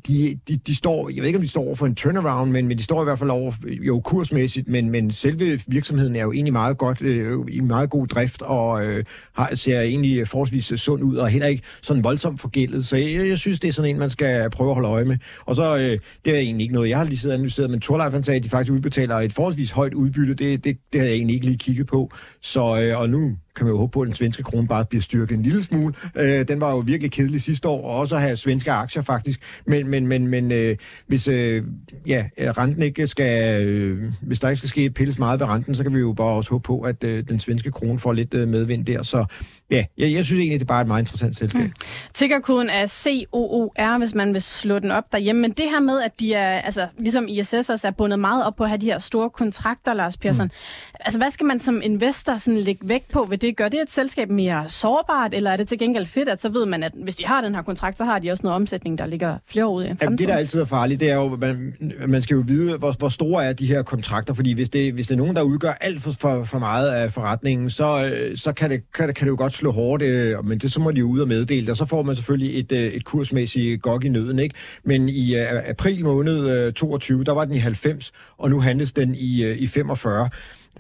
de, 0.09 0.39
de, 0.49 0.57
de 0.57 0.75
står, 0.77 1.09
jeg 1.09 1.21
ved 1.21 1.27
ikke, 1.27 1.37
om 1.37 1.43
de 1.43 1.49
står 1.49 1.63
over 1.63 1.77
for 1.77 1.87
en 1.87 1.95
turnaround, 1.95 2.51
men, 2.51 2.69
men 2.69 2.79
de 2.79 2.83
står 2.83 3.03
i 3.03 3.05
hvert 3.05 3.19
fald 3.19 3.31
over, 3.31 3.53
jo 3.67 4.01
kursmæssigt, 4.01 4.69
men, 4.69 4.91
men 4.91 5.11
selve 5.11 5.61
virksomheden 5.67 6.17
er 6.17 6.23
jo 6.23 6.33
egentlig 6.33 6.53
meget 6.53 6.79
godt, 6.79 7.03
øh, 7.03 7.39
i 7.49 7.61
meget 7.61 7.91
god 7.91 8.07
drift, 8.07 8.43
og 8.43 8.87
øh, 8.87 9.05
har, 9.33 9.55
ser 9.55 9.81
egentlig 9.81 10.29
forholdsvis 10.29 10.73
øh, 10.73 10.79
sund 10.79 11.03
ud, 11.03 11.17
og 11.17 11.29
heller 11.29 11.49
ikke 11.49 11.63
sådan 11.83 12.05
voldsomt 12.05 12.41
forgældet. 12.41 12.87
Så 12.87 12.97
jeg, 12.97 13.29
jeg 13.29 13.39
synes, 13.39 13.61
det 13.61 13.68
er 13.69 13.73
sådan 13.73 13.91
en, 13.91 13.99
man 13.99 14.11
skal 14.11 14.51
prøve 14.51 14.71
at 14.71 14.75
holde 14.75 14.89
øje 14.89 15.05
med. 15.05 15.17
Og 15.47 15.57
så, 15.57 15.77
øh, 15.77 15.99
det 16.25 16.35
er 16.35 16.39
egentlig 16.39 16.65
ikke 16.65 16.75
noget, 16.75 16.89
jeg 16.89 16.99
har 16.99 17.05
lige 17.05 17.19
siddet 17.19 17.35
og 17.35 17.39
analyseret, 17.39 17.71
men 17.71 17.81
Torleif 17.81 18.13
han 18.13 18.23
sagde, 18.23 18.39
at 18.39 18.45
de 18.45 18.49
faktisk 18.49 18.73
udbetaler 18.73 19.17
et 19.17 19.33
forholdsvis 19.33 19.71
højt 19.71 19.95
udbytte. 19.95 20.35
Det, 20.35 20.65
det, 20.65 20.77
det 20.93 21.01
har 21.01 21.09
jeg 21.09 21.17
egentlig 21.17 21.35
ikke 21.35 21.47
lige 21.47 21.59
kigget 21.59 21.87
på. 21.87 22.11
Så, 22.43 22.81
øh, 22.81 23.01
og 23.01 23.11
nu 23.11 23.37
kan 23.59 23.67
man 23.67 23.73
jo 23.73 23.79
håbe 23.79 23.91
på, 23.91 24.01
at 24.01 24.07
den 24.07 24.15
svenske 24.15 24.43
krone 24.43 24.69
bare 24.69 24.85
bliver 24.85 25.03
styrket 25.03 25.35
en 25.35 25.43
lille 25.43 25.63
smule. 25.63 25.95
Øh, 26.17 26.49
den 26.49 26.61
var 26.61 26.71
jo 26.71 26.79
virkelig 26.79 27.13
kedelig 27.13 27.43
sidste 27.43 27.69
år, 27.69 27.91
og 27.91 27.99
også 28.01 28.15
at 28.15 28.21
have 28.21 28.37
svenske 28.37 28.73
aktier 28.73 29.03
faktisk. 29.03 29.41
Men, 29.67 29.89
men, 29.89 30.07
men, 30.07 30.27
men 30.27 30.53
øh, 30.53 30.77
hvis 31.07 31.29
øh, 31.29 31.65
ja, 32.07 32.25
renten 32.39 32.83
ikke 32.83 33.07
skal, 33.07 33.65
øh, 33.65 34.13
hvis 34.23 34.41
der 34.41 34.49
ikke 34.49 34.59
skal 34.59 34.69
ske 34.69 34.91
pilles 34.91 35.19
meget 35.19 35.41
ved 35.41 35.47
renten, 35.47 35.75
så 35.75 35.83
kan 35.83 35.95
vi 35.95 35.99
jo 35.99 36.13
bare 36.13 36.27
også 36.27 36.51
håbe 36.51 36.63
på, 36.63 36.81
at 36.81 37.05
øh, 37.05 37.25
den 37.29 37.41
svenske 37.41 37.71
krone 37.71 37.99
får 37.99 38.13
lidt 38.13 38.35
øh, 38.35 38.49
medvind 38.49 38.87
der. 38.87 39.03
Så 39.03 39.25
ja, 39.71 39.85
jeg, 39.99 40.13
jeg 40.13 40.25
synes 40.25 40.41
egentlig, 40.41 40.61
det 40.61 40.65
er 40.65 40.69
bare 40.69 40.81
et 40.81 40.87
meget 40.87 41.03
interessant 41.03 41.37
selskab. 41.37 41.63
Mm. 41.63 41.73
Tickerkoden 42.15 42.71
er 42.71 42.87
COOR, 42.87 43.99
hvis 43.99 44.15
man 44.15 44.33
vil 44.33 44.43
slå 44.43 44.79
den 44.79 44.91
op 44.91 45.13
derhjemme. 45.13 45.43
Men 45.43 45.51
det 45.51 45.65
her 45.65 45.81
med, 45.81 46.01
at 46.03 46.21
de 46.21 46.35
er, 46.35 46.61
altså 46.61 46.87
ligesom 46.99 47.29
ISS 47.29 47.55
også 47.55 47.87
er 47.87 47.91
bundet 47.91 48.19
meget 48.19 48.47
op 48.47 48.57
på 48.57 48.63
at 48.63 48.71
have 48.71 48.79
de 48.79 48.87
her 48.87 48.99
store 48.99 49.31
kontrakter, 49.31 49.95
Lars 49.95 50.17
Persson. 50.17 50.47
Mm. 50.47 50.98
Altså 51.01 51.19
hvad 51.19 51.31
skal 51.31 51.47
man 51.47 51.59
som 51.59 51.81
investor 51.85 52.37
sådan 52.37 52.61
lægge 52.61 52.89
vægt 52.89 53.09
på 53.13 53.27
ved 53.31 53.39
det? 53.39 53.57
Gør 53.57 53.69
det 53.69 53.81
et 53.81 53.93
selskab 53.93 54.31
mere 54.31 54.69
sårbart, 54.69 55.35
eller 55.35 55.51
er 55.51 55.57
det 55.57 55.69
til 55.69 55.79
gengæld 55.79 56.07
fedt, 56.07 56.29
at 56.29 56.41
så 56.41 56.49
ved 56.49 56.67
man, 56.67 56.83
at 56.83 56.93
hvis 56.95 57.17
de 57.17 57.27
har 57.27 57.41
den 57.41 57.55
her 57.55 57.63
kontrakt, 57.63 57.99
så 57.99 58.05
har 58.05 58.19
de 58.19 58.31
også 58.31 58.43
noget 58.43 58.57
omsætning, 58.57 58.99
der 58.99 59.07
ligger 59.07 59.39
flere 59.47 59.67
år 59.67 59.75
ud 59.75 59.85
i 59.85 59.87
fremtiden? 59.87 60.07
Jamen, 60.07 60.19
det, 60.19 60.29
der 60.29 60.35
altid 60.35 60.61
er 60.61 60.65
farligt, 60.65 61.01
det 61.01 61.11
er 61.11 61.15
jo, 61.15 61.37
man, 61.37 61.75
man 62.07 62.23
skal 62.23 62.35
jo 62.35 62.45
vide, 62.47 62.77
hvor, 62.77 62.95
hvor 62.99 63.09
store 63.09 63.45
er 63.45 63.53
de 63.53 63.67
her 63.67 63.83
kontrakter, 63.83 64.35
fordi 64.35 64.53
hvis 64.53 64.69
det, 64.69 64.93
hvis 64.93 65.07
det 65.07 65.15
er 65.15 65.19
nogen, 65.19 65.37
der 65.37 65.43
udgør 65.43 65.73
alt 65.81 66.03
for, 66.03 66.13
for, 66.13 66.45
for 66.45 66.59
meget 66.59 66.91
af 66.91 67.13
forretningen, 67.13 67.71
så, 67.71 68.11
øh, 68.13 68.37
så 68.37 68.53
kan, 68.53 68.71
det, 68.71 68.93
kan, 68.93 69.09
det, 69.09 69.17
kan 69.17 69.25
det 69.27 69.31
jo 69.31 69.37
godt 69.37 69.55
slå 69.55 69.73
hårdt, 69.73 70.03
øh, 70.03 70.45
men 70.45 70.59
det 70.59 70.73
så 70.73 70.81
må 70.81 70.91
de 70.91 70.99
jo 70.99 71.09
ud 71.09 71.21
og 71.21 71.29
meddele, 71.29 71.71
og 71.71 71.77
så 71.77 71.85
får 71.87 72.03
man 72.03 72.17
selvfølgelig 72.17 72.59
et, 72.59 72.73
øh, 72.73 72.79
et 72.79 73.05
kursmæssigt 73.05 73.83
gok 73.83 74.05
i 74.05 74.09
nøden, 74.09 74.39
ikke? 74.39 74.55
Men 74.85 75.09
i 75.09 75.37
øh, 75.37 75.47
april 75.67 76.05
måned 76.05 76.67
øh, 76.67 76.73
22, 76.73 77.25
der 77.25 77.33
var 77.33 77.45
den 77.45 77.55
i 77.55 77.59
90, 77.59 78.13
og 78.39 78.51
nu 78.51 78.61
handles 78.61 78.93
den 78.93 79.15
i, 79.15 79.53
i 79.53 79.67
45 79.67 80.29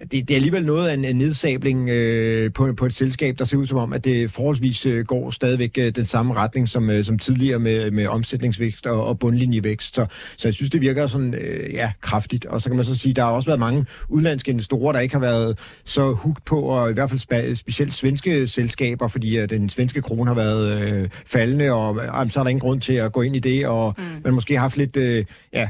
det, 0.02 0.12
det 0.12 0.30
er 0.30 0.34
alligevel 0.34 0.64
noget 0.64 0.88
af 0.88 0.94
en, 0.94 1.04
en 1.04 1.16
nedsabling 1.16 1.88
øh, 1.88 2.52
på, 2.52 2.72
på 2.72 2.86
et 2.86 2.94
selskab, 2.94 3.38
der 3.38 3.44
ser 3.44 3.56
ud 3.56 3.66
som 3.66 3.78
om, 3.78 3.92
at 3.92 4.04
det 4.04 4.30
forholdsvis 4.30 4.86
øh, 4.86 5.04
går 5.04 5.30
stadigvæk 5.30 5.78
øh, 5.78 5.90
den 5.90 6.04
samme 6.04 6.34
retning 6.34 6.68
som, 6.68 6.90
øh, 6.90 7.04
som 7.04 7.18
tidligere 7.18 7.58
med, 7.58 7.90
med 7.90 8.06
omsætningsvækst 8.06 8.86
og, 8.86 9.06
og 9.06 9.18
bundlinjevækst. 9.18 9.94
Så, 9.94 10.06
så 10.36 10.48
jeg 10.48 10.54
synes, 10.54 10.70
det 10.70 10.80
virker 10.80 11.06
sådan, 11.06 11.34
øh, 11.34 11.74
ja, 11.74 11.92
kraftigt. 12.00 12.46
Og 12.46 12.62
så 12.62 12.68
kan 12.68 12.76
man 12.76 12.84
så 12.84 12.94
sige, 12.94 13.14
der 13.14 13.22
har 13.22 13.30
også 13.30 13.48
været 13.48 13.60
mange 13.60 13.86
udlandske 14.08 14.50
investorer, 14.50 14.92
der 14.92 15.00
ikke 15.00 15.14
har 15.14 15.20
været 15.20 15.58
så 15.84 16.12
hugt 16.12 16.44
på, 16.44 16.60
og 16.60 16.90
i 16.90 16.92
hvert 16.92 17.10
fald 17.10 17.20
spe, 17.20 17.56
specielt 17.56 17.94
svenske 17.94 18.48
selskaber, 18.48 19.08
fordi 19.08 19.36
at 19.36 19.50
den 19.50 19.68
svenske 19.68 20.02
krone 20.02 20.26
har 20.30 20.34
været 20.34 20.92
øh, 21.02 21.08
faldende, 21.26 21.72
og 21.72 21.96
øh, 21.96 22.30
så 22.30 22.40
er 22.40 22.44
der 22.44 22.50
ingen 22.50 22.60
grund 22.60 22.80
til 22.80 22.92
at 22.92 23.12
gå 23.12 23.22
ind 23.22 23.36
i 23.36 23.38
det, 23.38 23.66
og 23.66 23.94
mm. 23.98 24.04
man 24.24 24.34
måske 24.34 24.54
har 24.54 24.60
haft 24.60 24.76
lidt, 24.76 24.96
øh, 24.96 25.24
ja, 25.52 25.68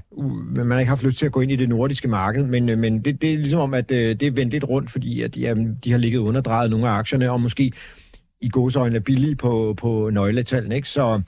man 0.54 0.70
har 0.70 0.78
ikke 0.78 0.88
haft 0.88 1.02
lyst 1.02 1.18
til 1.18 1.26
at 1.26 1.32
gå 1.32 1.40
ind 1.40 1.52
i 1.52 1.56
det 1.56 1.68
nordiske 1.68 2.08
marked, 2.08 2.44
men, 2.44 2.68
øh, 2.68 2.78
men 2.78 3.00
det, 3.00 3.22
det 3.22 3.32
er 3.32 3.38
ligesom 3.38 3.60
om, 3.60 3.74
at 3.74 3.90
øh, 3.92 4.17
det 4.20 4.26
er 4.26 4.30
vendt 4.30 4.52
lidt 4.52 4.64
rundt, 4.64 4.90
fordi 4.90 5.22
at, 5.22 5.36
jamen, 5.36 5.78
de 5.84 5.90
har 5.90 5.98
ligget 5.98 6.18
underdrejet 6.18 6.70
nogle 6.70 6.88
af 6.88 6.92
aktierne, 6.92 7.30
og 7.30 7.40
måske 7.40 7.72
i 8.40 8.48
godsøjne 8.48 8.96
er 8.96 9.00
billige 9.00 9.36
på, 9.36 9.74
på 9.76 10.10
nøgletallene, 10.12 10.76
ikke? 10.76 10.88
Så 10.88 11.20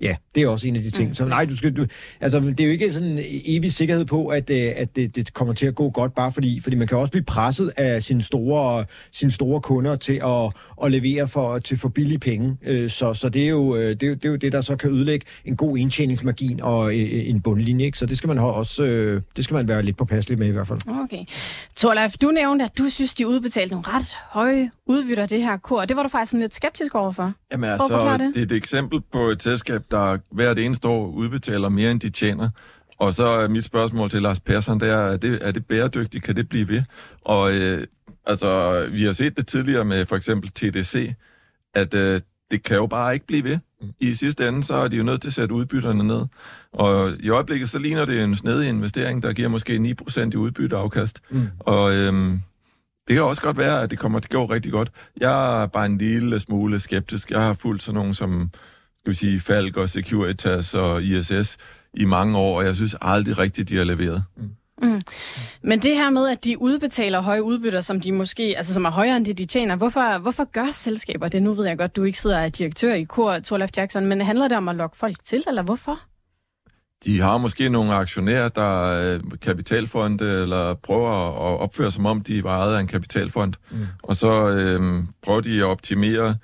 ja, 0.00 0.16
det 0.34 0.42
er 0.42 0.48
også 0.48 0.68
en 0.68 0.76
af 0.76 0.82
de 0.82 0.90
ting. 0.90 1.08
Mm. 1.08 1.14
Så 1.14 1.24
nej, 1.24 1.44
du 1.44 1.56
skal, 1.56 1.76
du, 1.76 1.86
altså, 2.20 2.40
det 2.40 2.60
er 2.60 2.64
jo 2.64 2.70
ikke 2.70 2.92
sådan 2.92 3.08
en 3.08 3.18
evig 3.24 3.72
sikkerhed 3.72 4.04
på, 4.04 4.26
at, 4.26 4.50
øh, 4.50 4.72
at 4.76 4.96
det, 4.96 5.16
det 5.16 5.34
kommer 5.34 5.54
til 5.54 5.66
at 5.66 5.74
gå 5.74 5.90
godt, 5.90 6.14
bare 6.14 6.32
fordi, 6.32 6.60
fordi 6.60 6.76
man 6.76 6.88
kan 6.88 6.98
også 6.98 7.10
blive 7.10 7.24
presset 7.24 7.72
af 7.76 8.02
sine 8.02 8.22
store, 8.22 8.84
sine 9.12 9.30
store 9.30 9.60
kunder 9.60 9.96
til 9.96 10.20
at, 10.24 10.52
at 10.84 10.90
levere 10.92 11.28
for, 11.28 11.58
til 11.58 11.78
for 11.78 11.88
billige 11.88 12.18
penge. 12.18 12.56
Øh, 12.62 12.90
så, 12.90 13.14
så 13.14 13.28
det, 13.28 13.44
er 13.44 13.48
jo, 13.48 13.76
øh, 13.76 13.90
det, 13.90 14.02
er 14.02 14.06
jo, 14.06 14.14
det 14.14 14.24
er 14.24 14.28
jo 14.28 14.36
det, 14.36 14.52
der 14.52 14.60
så 14.60 14.76
kan 14.76 14.90
ødelægge 14.90 15.26
en 15.44 15.56
god 15.56 15.78
indtjeningsmargin 15.78 16.60
og 16.60 16.94
en 16.94 17.40
bundlinje. 17.40 17.84
Ikke? 17.84 17.98
Så 17.98 18.06
det 18.06 18.18
skal 18.18 18.28
man 18.28 18.38
også 18.38 18.82
det 19.36 19.44
skal 19.44 19.54
man 19.54 19.68
være 19.68 19.82
lidt 19.82 19.96
påpasselig 19.96 20.38
med 20.38 20.46
i 20.46 20.50
hvert 20.50 20.66
fald. 20.66 20.78
Okay. 21.04 21.24
Torleif, 21.76 22.12
du 22.22 22.30
nævnte, 22.30 22.64
at 22.64 22.78
du 22.78 22.88
synes, 22.88 23.14
de 23.14 23.28
udbetalte 23.28 23.74
nogle 23.74 23.88
ret 23.88 24.16
høje 24.30 24.70
udbytter 24.86 25.26
det 25.26 25.42
her 25.42 25.56
kor. 25.56 25.84
Det 25.84 25.96
var 25.96 26.02
du 26.02 26.08
faktisk 26.08 26.30
sådan 26.30 26.40
lidt 26.40 26.54
skeptisk 26.54 26.94
overfor. 26.94 27.32
Jamen 27.52 27.70
altså, 27.70 28.16
det? 28.18 28.34
det 28.34 28.40
er 28.40 28.44
et 28.44 28.52
eksempel 28.52 29.00
på 29.12 29.28
et 29.28 29.42
selskab, 29.42 29.82
der 29.90 30.18
hvert 30.30 30.58
eneste 30.58 30.88
år 30.88 31.06
udbetaler 31.06 31.68
mere, 31.68 31.90
end 31.90 32.00
de 32.00 32.10
tjener. 32.10 32.48
Og 32.98 33.14
så 33.14 33.24
er 33.24 33.48
mit 33.48 33.64
spørgsmål 33.64 34.10
til 34.10 34.22
Lars 34.22 34.40
Persson, 34.40 34.80
det 34.80 34.88
er, 34.88 34.96
er 34.96 35.16
det, 35.16 35.38
er 35.42 35.52
det 35.52 35.66
bæredygtigt? 35.66 36.24
Kan 36.24 36.36
det 36.36 36.48
blive 36.48 36.68
ved? 36.68 36.82
Og 37.24 37.54
øh, 37.54 37.86
altså, 38.26 38.80
vi 38.92 39.04
har 39.04 39.12
set 39.12 39.36
det 39.36 39.46
tidligere 39.46 39.84
med 39.84 40.06
for 40.06 40.16
eksempel 40.16 40.50
TDC, 40.50 41.14
at 41.74 41.94
øh, 41.94 42.20
det 42.50 42.62
kan 42.62 42.76
jo 42.76 42.86
bare 42.86 43.14
ikke 43.14 43.26
blive 43.26 43.44
ved. 43.44 43.58
I 44.00 44.14
sidste 44.14 44.48
ende, 44.48 44.64
så 44.64 44.74
er 44.74 44.88
de 44.88 44.96
jo 44.96 45.02
nødt 45.02 45.20
til 45.20 45.28
at 45.28 45.34
sætte 45.34 45.54
udbytterne 45.54 46.04
ned. 46.04 46.22
Og 46.72 47.12
i 47.20 47.28
øjeblikket, 47.28 47.70
så 47.70 47.78
ligner 47.78 48.04
det 48.04 48.24
en 48.24 48.36
snedig 48.36 48.68
investering, 48.68 49.22
der 49.22 49.32
giver 49.32 49.48
måske 49.48 49.96
9% 50.02 50.30
i 50.32 50.36
udbytteafkast. 50.36 51.20
Mm. 51.30 51.48
Og 51.58 51.94
øhm, 51.94 52.40
det 53.08 53.14
kan 53.14 53.22
også 53.22 53.42
godt 53.42 53.58
være, 53.58 53.82
at 53.82 53.90
det 53.90 53.98
kommer 53.98 54.18
til 54.18 54.28
at 54.28 54.36
gå 54.36 54.44
rigtig 54.46 54.72
godt. 54.72 54.90
Jeg 55.16 55.62
er 55.62 55.66
bare 55.66 55.86
en 55.86 55.98
lille 55.98 56.40
smule 56.40 56.80
skeptisk. 56.80 57.30
Jeg 57.30 57.40
har 57.40 57.54
fulgt 57.54 57.82
sådan 57.82 57.94
nogen 57.94 58.14
som 58.14 58.50
skal 59.06 59.10
vi 59.10 59.16
sige, 59.16 59.40
Falk 59.40 59.76
og 59.76 59.90
Securitas 59.90 60.74
og 60.74 61.02
ISS 61.02 61.56
i 61.94 62.04
mange 62.04 62.38
år, 62.38 62.58
og 62.58 62.64
jeg 62.64 62.76
synes 62.76 62.96
aldrig 63.00 63.38
rigtigt, 63.38 63.68
de 63.68 63.76
har 63.76 63.84
leveret. 63.84 64.24
Mm. 64.36 64.50
Mm. 64.82 65.00
Men 65.62 65.82
det 65.82 65.94
her 65.94 66.10
med, 66.10 66.28
at 66.28 66.44
de 66.44 66.58
udbetaler 66.60 67.20
høje 67.20 67.42
udbytter, 67.42 67.80
som 67.80 68.00
de 68.00 68.12
måske, 68.12 68.54
altså 68.56 68.74
som 68.74 68.84
er 68.84 68.90
højere 68.90 69.16
end 69.16 69.26
det, 69.26 69.38
de 69.38 69.44
tjener, 69.44 69.76
hvorfor, 69.76 70.18
hvorfor 70.18 70.44
gør 70.44 70.66
selskaber 70.72 71.28
det? 71.28 71.42
Nu 71.42 71.54
ved 71.54 71.66
jeg 71.66 71.78
godt, 71.78 71.96
du 71.96 72.04
ikke 72.04 72.20
sidder 72.20 72.38
af 72.38 72.52
direktør 72.52 72.94
i 72.94 73.04
Kor, 73.04 73.38
Torlef 73.38 73.70
Jackson, 73.76 74.06
men 74.06 74.20
handler 74.20 74.48
det 74.48 74.56
om 74.56 74.68
at 74.68 74.76
lokke 74.76 74.96
folk 74.96 75.16
til, 75.24 75.44
eller 75.48 75.62
hvorfor? 75.62 76.00
De 77.04 77.20
har 77.20 77.38
måske 77.38 77.68
nogle 77.68 77.92
aktionærer, 77.92 78.48
der 78.48 78.92
er 78.92 79.20
kapitalfond, 79.42 80.20
eller 80.20 80.74
prøver 80.74 81.10
at 81.28 81.60
opføre 81.60 81.92
som 81.92 82.06
om, 82.06 82.20
de 82.20 82.38
er 82.38 82.44
ejet 82.44 82.76
af 82.76 82.80
en 82.80 82.86
kapitalfond. 82.86 83.54
Mm. 83.70 83.86
Og 84.02 84.16
så 84.16 84.48
øh, 84.48 85.04
prøver 85.22 85.40
de 85.40 85.58
at 85.58 85.64
optimere 85.64 86.36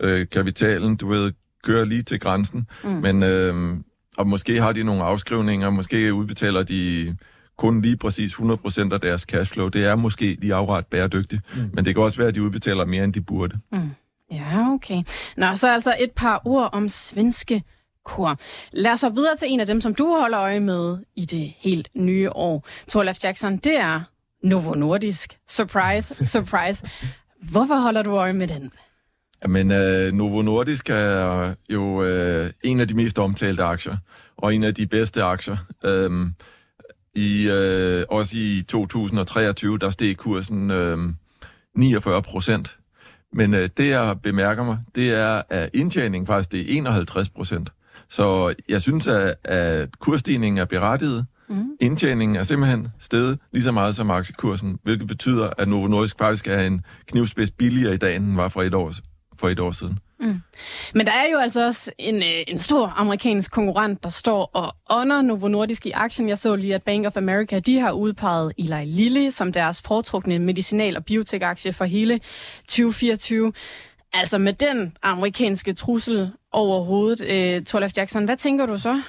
øh, 0.00 0.26
kapitalen, 0.28 0.96
du 0.96 1.08
ved, 1.08 1.32
køre 1.62 1.86
lige 1.86 2.02
til 2.02 2.20
grænsen. 2.20 2.66
Mm. 2.84 2.90
Men, 2.90 3.22
øh, 3.22 3.76
og 4.18 4.26
måske 4.26 4.60
har 4.60 4.72
de 4.72 4.84
nogle 4.84 5.02
afskrivninger, 5.02 5.70
måske 5.70 6.14
udbetaler 6.14 6.62
de 6.62 7.16
kun 7.56 7.82
lige 7.82 7.96
præcis 7.96 8.34
100% 8.34 8.92
af 8.92 9.00
deres 9.00 9.22
cashflow. 9.22 9.68
Det 9.68 9.84
er 9.84 9.96
måske 9.96 10.36
lige 10.40 10.54
afret 10.54 10.86
bæredygtigt, 10.86 11.42
mm. 11.56 11.70
men 11.74 11.84
det 11.84 11.94
kan 11.94 12.04
også 12.04 12.18
være, 12.18 12.28
at 12.28 12.34
de 12.34 12.42
udbetaler 12.42 12.84
mere, 12.84 13.04
end 13.04 13.12
de 13.12 13.20
burde. 13.20 13.58
Mm. 13.72 13.90
Ja, 14.32 14.72
okay. 14.72 15.02
Nå, 15.36 15.54
så 15.54 15.72
altså 15.72 15.94
et 16.00 16.10
par 16.16 16.42
ord 16.44 16.70
om 16.72 16.88
svenske 16.88 17.62
kor. 18.04 18.38
Lad 18.72 18.92
os 18.92 19.00
så 19.00 19.08
videre 19.08 19.36
til 19.36 19.48
en 19.50 19.60
af 19.60 19.66
dem, 19.66 19.80
som 19.80 19.94
du 19.94 20.16
holder 20.20 20.40
øje 20.40 20.60
med 20.60 20.98
i 21.16 21.24
det 21.24 21.52
helt 21.58 21.88
nye 21.94 22.30
år. 22.30 22.66
Torlef 22.88 23.16
Jackson, 23.24 23.56
det 23.56 23.78
er 23.78 24.00
Novo 24.42 24.74
Nordisk. 24.74 25.38
Surprise, 25.48 26.24
surprise. 26.24 26.84
Hvorfor 27.52 27.74
holder 27.74 28.02
du 28.02 28.10
øje 28.10 28.32
med 28.32 28.48
den? 28.48 28.72
Jamen, 29.42 29.70
uh, 29.70 30.12
Novo 30.12 30.42
Nordisk 30.42 30.90
er 30.90 31.54
jo 31.70 32.00
uh, 32.00 32.50
en 32.62 32.80
af 32.80 32.88
de 32.88 32.94
mest 32.94 33.18
omtalte 33.18 33.62
aktier, 33.62 33.96
og 34.36 34.54
en 34.54 34.64
af 34.64 34.74
de 34.74 34.86
bedste 34.86 35.22
aktier. 35.22 35.56
Um, 35.84 36.34
i, 37.14 37.48
uh, 37.48 38.02
også 38.08 38.36
i 38.36 38.62
2023, 38.68 39.78
der 39.78 39.90
steg 39.90 40.16
kursen 40.16 40.70
uh, 40.70 40.98
49 41.74 42.22
procent. 42.22 42.78
Men 43.32 43.54
uh, 43.54 43.60
det, 43.60 43.88
jeg 43.88 44.20
bemærker 44.22 44.64
mig, 44.64 44.78
det 44.94 45.14
er, 45.14 45.42
at 45.50 45.70
indtjeningen 45.74 46.26
faktisk 46.26 46.52
det 46.52 46.60
er 46.60 46.78
51 46.78 47.28
procent. 47.28 47.72
Så 48.08 48.54
jeg 48.68 48.82
synes, 48.82 49.06
at, 49.06 49.34
at 49.44 49.98
kursstigningen 49.98 50.58
er 50.58 50.64
berettiget. 50.64 51.26
Mm. 51.48 51.70
Indtjeningen 51.80 52.36
er 52.36 52.42
simpelthen 52.42 52.88
steget 52.98 53.38
lige 53.52 53.62
så 53.62 53.72
meget 53.72 53.96
som 53.96 54.10
aktiekursen, 54.10 54.78
hvilket 54.82 55.08
betyder, 55.08 55.50
at 55.58 55.68
Novo 55.68 55.86
Nordisk 55.86 56.18
faktisk 56.18 56.48
er 56.48 56.60
en 56.60 56.84
knivspids 57.06 57.50
billigere 57.50 57.94
i 57.94 57.96
dag, 57.96 58.16
end 58.16 58.24
den 58.24 58.36
var 58.36 58.48
for 58.48 58.62
et 58.62 58.74
år, 58.74 58.92
for 59.42 59.48
et 59.48 59.60
år 59.60 59.70
siden. 59.70 59.98
Mm. 60.20 60.40
Men 60.94 61.06
der 61.06 61.12
er 61.12 61.30
jo 61.32 61.38
altså 61.38 61.66
også 61.66 61.92
en, 61.98 62.16
øh, 62.16 62.44
en 62.48 62.58
stor 62.58 62.92
amerikansk 62.96 63.52
konkurrent, 63.52 64.02
der 64.02 64.08
står 64.08 64.50
og 64.52 64.98
under 65.00 65.22
Novo 65.22 65.48
Nordisk 65.48 65.86
i 65.86 65.90
aktien. 65.90 66.28
Jeg 66.28 66.38
så 66.38 66.56
lige, 66.56 66.74
at 66.74 66.82
Bank 66.82 67.06
of 67.06 67.16
America 67.16 67.58
de 67.58 67.78
har 67.78 67.92
udpeget 67.92 68.52
Eli 68.58 68.84
Lilly 68.84 69.30
som 69.30 69.52
deres 69.52 69.82
foretrukne 69.82 70.38
medicinal- 70.38 70.96
og 70.96 71.04
biotech-aktie 71.04 71.72
for 71.72 71.84
hele 71.84 72.20
2024. 72.68 73.52
Altså 74.12 74.38
med 74.38 74.52
den 74.52 74.96
amerikanske 75.02 75.72
trussel 75.72 76.30
over 76.52 76.84
hovedet, 76.84 77.20
øh, 77.30 77.64
Torlef 77.64 77.92
Jackson, 77.96 78.24
hvad 78.24 78.36
tænker 78.36 78.66
du 78.66 78.78
så? 78.78 79.02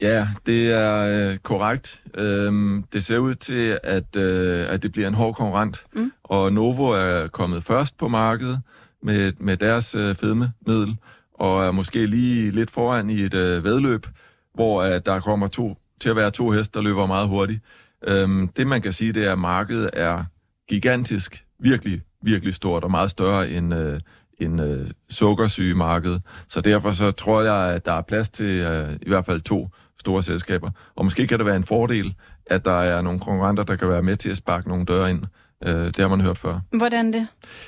Ja, 0.00 0.28
det 0.46 0.72
er 0.72 1.30
øh, 1.30 1.36
korrekt. 1.36 2.02
Øhm, 2.14 2.84
det 2.92 3.04
ser 3.04 3.18
ud 3.18 3.34
til, 3.34 3.78
at, 3.82 4.16
øh, 4.16 4.72
at 4.72 4.82
det 4.82 4.92
bliver 4.92 5.08
en 5.08 5.14
hård 5.14 5.34
konkurrent, 5.34 5.84
mm. 5.92 6.12
og 6.24 6.52
Novo 6.52 6.84
er 6.84 7.28
kommet 7.28 7.64
først 7.64 7.98
på 7.98 8.08
markedet 8.08 8.60
med, 9.02 9.32
med 9.38 9.56
deres 9.56 9.94
øh, 9.94 10.14
fedmemiddel, 10.14 10.96
og 11.34 11.64
er 11.64 11.70
måske 11.70 12.06
lige 12.06 12.50
lidt 12.50 12.70
foran 12.70 13.10
i 13.10 13.20
et 13.20 13.34
øh, 13.34 13.64
vedløb, 13.64 14.06
hvor 14.54 14.82
øh, 14.82 15.00
der 15.06 15.20
kommer 15.20 15.46
to, 15.46 15.76
til 16.00 16.08
at 16.08 16.16
være 16.16 16.30
to 16.30 16.50
heste, 16.50 16.78
der 16.78 16.84
løber 16.84 17.06
meget 17.06 17.28
hurtigt. 17.28 17.60
Øhm, 18.06 18.48
det 18.48 18.66
man 18.66 18.82
kan 18.82 18.92
sige, 18.92 19.12
det 19.12 19.26
er, 19.26 19.32
at 19.32 19.38
markedet 19.38 19.90
er 19.92 20.24
gigantisk, 20.68 21.44
virkelig, 21.58 22.02
virkelig 22.22 22.54
stort, 22.54 22.84
og 22.84 22.90
meget 22.90 23.10
større 23.10 23.50
end, 23.50 23.74
øh, 23.74 24.00
end 24.40 24.60
øh, 24.60 24.86
sukkersygemarked. 25.10 26.18
Så 26.48 26.60
derfor 26.60 26.92
så 26.92 27.10
tror 27.10 27.42
jeg, 27.42 27.74
at 27.74 27.86
der 27.86 27.92
er 27.92 28.02
plads 28.02 28.28
til 28.28 28.60
øh, 28.60 28.96
i 29.02 29.08
hvert 29.08 29.26
fald 29.26 29.40
to 29.40 29.68
store 30.00 30.22
selskaber. 30.22 30.70
Og 30.96 31.04
måske 31.04 31.26
kan 31.26 31.38
det 31.38 31.46
være 31.46 31.56
en 31.56 31.64
fordel, 31.64 32.14
at 32.46 32.64
der 32.64 32.80
er 32.80 33.02
nogle 33.02 33.20
konkurrenter, 33.20 33.62
der 33.62 33.76
kan 33.76 33.88
være 33.88 34.02
med 34.02 34.16
til 34.16 34.30
at 34.30 34.36
sparke 34.36 34.68
nogle 34.68 34.84
døre 34.84 35.10
ind. 35.10 35.22
Øh, 35.66 35.86
det 35.86 35.96
har 35.96 36.08
man 36.08 36.20
hørt 36.20 36.38
før. 36.38 36.60
Hvordan 36.72 37.12
det? 37.12 37.26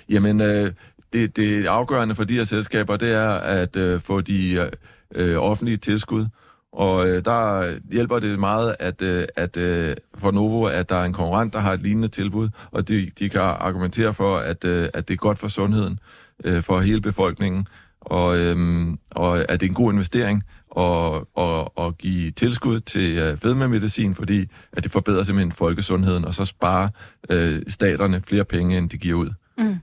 Jamen, 0.09 0.41
øh, 0.41 0.73
det, 1.13 1.37
det 1.37 1.67
afgørende 1.67 2.15
for 2.15 2.25
de 2.25 2.35
her 2.35 2.45
selskaber, 2.45 2.97
det 2.97 3.13
er 3.13 3.31
at 3.31 3.77
øh, 3.77 4.01
få 4.01 4.21
de 4.21 4.53
øh, 4.53 4.71
øh, 5.15 5.37
offentlige 5.37 5.77
tilskud. 5.77 6.27
Og 6.73 7.09
øh, 7.09 7.25
der 7.25 7.73
hjælper 7.93 8.19
det 8.19 8.39
meget, 8.39 8.77
at, 8.79 9.03
øh, 9.03 9.25
at 9.37 9.57
øh, 9.57 9.97
for 10.19 10.31
Novo, 10.31 10.65
at 10.65 10.89
der 10.89 10.97
er 10.97 11.05
en 11.05 11.13
konkurrent, 11.13 11.53
der 11.53 11.59
har 11.59 11.73
et 11.73 11.81
lignende 11.81 12.09
tilbud, 12.09 12.49
og 12.71 12.89
de, 12.89 13.11
de 13.19 13.29
kan 13.29 13.41
argumentere 13.41 14.15
for, 14.15 14.37
at, 14.37 14.65
øh, 14.65 14.89
at 14.95 15.09
det 15.09 15.15
er 15.15 15.19
godt 15.19 15.39
for 15.39 15.49
sundheden 15.49 15.99
øh, 16.45 16.63
for 16.63 16.81
hele 16.81 17.01
befolkningen, 17.01 17.67
og, 18.01 18.39
øh, 18.39 18.89
og 19.11 19.51
at 19.51 19.61
det 19.61 19.67
er 19.67 19.71
en 19.71 19.75
god 19.75 19.93
investering 19.93 20.43
at, 20.77 21.15
at, 21.39 21.69
at 21.79 21.99
give 21.99 22.31
tilskud 22.31 22.81
til 22.81 23.19
øh, 23.19 23.39
fedmemedicin, 23.39 24.15
fordi 24.15 24.47
at 24.73 24.85
det 24.85 24.93
forbedrer 24.93 25.23
simpelthen 25.23 25.53
folkesundheden, 25.53 26.25
og 26.25 26.35
så 26.35 26.45
sparer 26.45 26.89
øh, 27.31 27.63
staterne 27.69 28.23
flere 28.27 28.45
penge, 28.45 28.79
end 28.79 28.91
de 28.91 28.99
giver 28.99 29.19
ud. 29.19 29.31
Mm. 29.59 29.79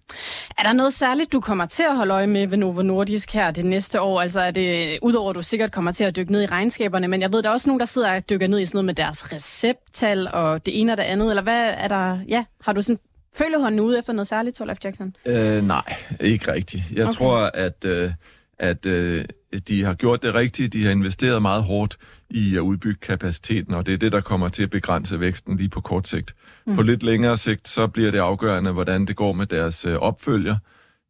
Er 0.58 0.64
der 0.64 0.74
noget 0.74 0.94
særligt, 0.94 1.34
du 1.34 1.40
kommer 1.40 1.66
til 1.66 1.84
at 1.84 1.96
holde 1.98 2.14
øje 2.14 2.28
med 2.28 2.48
ved 2.48 2.58
Novo 2.58 2.82
Nordisk 2.82 3.34
her 3.34 3.52
det 3.52 3.66
næste 3.66 4.02
år? 4.02 4.22
Altså 4.22 4.40
er 4.40 4.52
det, 4.52 5.00
udover 5.02 5.30
at 5.30 5.36
du 5.36 5.42
sikkert 5.42 5.72
kommer 5.72 5.92
til 5.92 6.04
at 6.04 6.16
dykke 6.16 6.32
ned 6.32 6.42
i 6.44 6.46
regnskaberne, 6.46 7.08
men 7.08 7.22
jeg 7.22 7.34
ved, 7.34 7.44
der 7.44 7.50
er 7.50 7.54
også 7.54 7.70
nogen, 7.70 7.80
der 7.80 7.86
sidder 7.86 8.16
og 8.16 8.30
dykker 8.30 8.48
ned 8.48 8.60
i 8.60 8.66
sådan 8.66 8.78
noget 8.78 8.86
med 8.86 8.94
deres 8.94 9.34
recepttal 9.34 10.30
og 10.34 10.66
det 10.66 10.80
ene 10.80 10.92
og 10.92 10.98
det 10.98 11.04
andet, 11.04 11.30
eller 11.30 11.44
hvad 11.44 11.74
er 11.78 11.88
der, 11.88 12.20
ja, 12.28 12.44
har 12.62 12.74
du 12.74 12.82
sådan 12.82 13.00
følehånden 13.36 13.80
ude 13.80 14.00
efter 14.00 14.14
noget 14.14 14.28
særligt, 14.28 14.56
Torleif 14.56 14.78
Jackson? 14.84 15.16
Øh, 15.26 15.68
nej, 15.68 15.96
ikke 16.20 16.54
rigtigt. 16.54 16.84
Jeg 16.94 17.04
okay. 17.04 17.14
tror, 17.14 17.38
at, 17.54 17.86
øh, 17.86 18.12
at 18.60 18.86
øh, 18.86 19.26
de 19.68 19.84
har 19.84 19.94
gjort 19.94 20.24
det 20.24 20.34
rigtigt. 20.34 20.74
De 20.74 20.84
har 20.84 20.92
investeret 20.92 21.42
meget 21.42 21.64
hårdt 21.64 21.98
i 22.30 22.56
at 22.56 22.60
udbygge 22.60 23.00
kapaciteten, 23.02 23.74
og 23.74 23.86
det 23.86 23.94
er 23.94 23.98
det, 23.98 24.12
der 24.12 24.22
kommer 24.22 24.48
til 24.48 24.64
at 24.64 24.70
begrænse 24.70 25.20
væksten 25.20 25.58
lige 25.58 25.70
på 25.70 25.82
kort 25.82 26.08
sigt. 26.08 26.36
Mm. 26.66 26.76
På 26.76 26.82
lidt 26.82 27.04
længere 27.04 27.38
sigt, 27.38 27.68
så 27.68 27.88
bliver 27.88 28.12
det 28.12 28.20
afgørende, 28.20 28.72
hvordan 28.72 29.06
det 29.06 29.16
går 29.16 29.34
med 29.34 29.46
deres 29.46 29.86
øh, 29.86 29.96
opfølger 29.96 30.56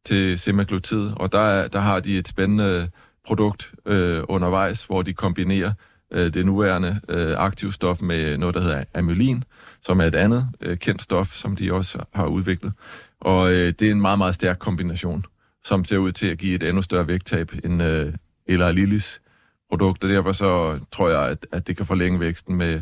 til 0.05 0.39
semaglutid, 0.39 1.09
og 1.15 1.31
der, 1.31 1.39
er, 1.39 1.67
der 1.67 1.79
har 1.79 1.99
de 1.99 2.17
et 2.17 2.27
spændende 2.27 2.89
produkt 3.25 3.71
øh, 3.85 4.23
undervejs, 4.29 4.83
hvor 4.83 5.01
de 5.01 5.13
kombinerer 5.13 5.71
øh, 6.11 6.33
det 6.33 6.45
nuværende 6.45 6.99
øh, 7.09 7.35
aktivstof 7.37 8.01
med 8.01 8.37
noget, 8.37 8.55
der 8.55 8.61
hedder 8.61 8.83
amylin, 8.93 9.43
som 9.81 9.99
er 9.99 10.05
et 10.05 10.15
andet 10.15 10.47
øh, 10.61 10.77
kendt 10.77 11.01
stof, 11.01 11.33
som 11.33 11.55
de 11.55 11.73
også 11.73 12.03
har 12.13 12.25
udviklet. 12.25 12.73
Og 13.21 13.51
øh, 13.51 13.73
det 13.79 13.81
er 13.81 13.91
en 13.91 14.01
meget, 14.01 14.17
meget 14.17 14.35
stærk 14.35 14.59
kombination, 14.59 15.25
som 15.67 15.85
ser 15.85 15.97
ud 15.97 16.11
til 16.11 16.27
at 16.27 16.37
give 16.37 16.55
et 16.55 16.63
endnu 16.63 16.81
større 16.81 17.07
vægttab 17.07 17.51
end 17.63 17.83
øh, 17.83 18.13
eller 18.45 18.71
Lillis 18.71 19.21
produkt, 19.69 20.03
og 20.03 20.09
derfor 20.09 20.31
så 20.31 20.79
tror 20.91 21.09
jeg, 21.09 21.21
at, 21.21 21.47
at 21.51 21.67
det 21.67 21.77
kan 21.77 21.85
forlænge 21.85 22.19
væksten 22.19 22.55
med 22.55 22.81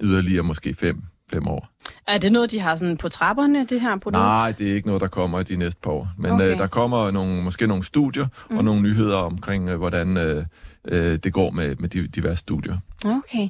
yderligere 0.00 0.42
måske 0.42 0.74
fem, 0.74 1.02
fem 1.30 1.48
år. 1.48 1.68
Er 2.06 2.18
det 2.18 2.32
noget, 2.32 2.50
de 2.50 2.60
har 2.60 2.76
sådan 2.76 2.96
på 2.96 3.08
trapperne, 3.08 3.66
det 3.66 3.80
her 3.80 3.96
produkt? 3.96 4.22
Nej, 4.22 4.52
det 4.52 4.70
er 4.70 4.74
ikke 4.74 4.86
noget, 4.86 5.00
der 5.02 5.08
kommer 5.08 5.40
i 5.40 5.42
de 5.42 5.56
næste 5.56 5.80
par 5.80 5.90
år. 5.90 6.08
Men 6.18 6.32
okay. 6.32 6.52
øh, 6.52 6.58
der 6.58 6.66
kommer 6.66 7.10
nogle, 7.10 7.42
måske 7.42 7.66
nogle 7.66 7.84
studier 7.84 8.26
mm. 8.50 8.58
og 8.58 8.64
nogle 8.64 8.82
nyheder 8.82 9.16
omkring, 9.16 9.68
øh, 9.68 9.78
hvordan 9.78 10.16
øh, 10.16 10.44
øh, 10.88 11.16
det 11.16 11.32
går 11.32 11.50
med, 11.50 11.76
med 11.76 11.88
de 11.88 12.08
diverse 12.08 12.36
studier. 12.36 12.78
Okay. 13.04 13.48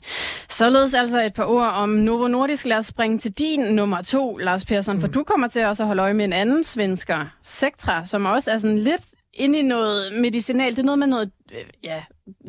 Således 0.48 0.94
altså 0.94 1.22
et 1.22 1.34
par 1.34 1.44
ord 1.44 1.72
om 1.74 1.88
Novo 1.88 2.28
Nordisk. 2.28 2.66
Lad 2.66 2.76
os 2.76 2.86
springe 2.86 3.18
til 3.18 3.32
din 3.32 3.60
nummer 3.60 4.02
to, 4.02 4.36
Lars 4.36 4.64
Persson, 4.64 4.94
mm. 4.94 5.00
for 5.00 5.08
du 5.08 5.24
kommer 5.24 5.48
til 5.48 5.64
også 5.64 5.82
at 5.82 5.86
holde 5.86 6.02
øje 6.02 6.14
med 6.14 6.24
en 6.24 6.32
anden 6.32 6.64
svensker, 6.64 7.26
Sektra, 7.42 8.04
som 8.04 8.26
også 8.26 8.50
er 8.50 8.58
sådan 8.58 8.78
lidt 8.78 9.02
ind 9.34 9.56
i 9.56 9.62
noget 9.62 10.20
medicinalt. 10.20 10.76
Det 10.76 10.82
er 10.82 10.86
noget 10.86 10.98
med 10.98 11.06
noget 11.06 11.30
øh, 11.52 11.64
ja, 11.84 12.02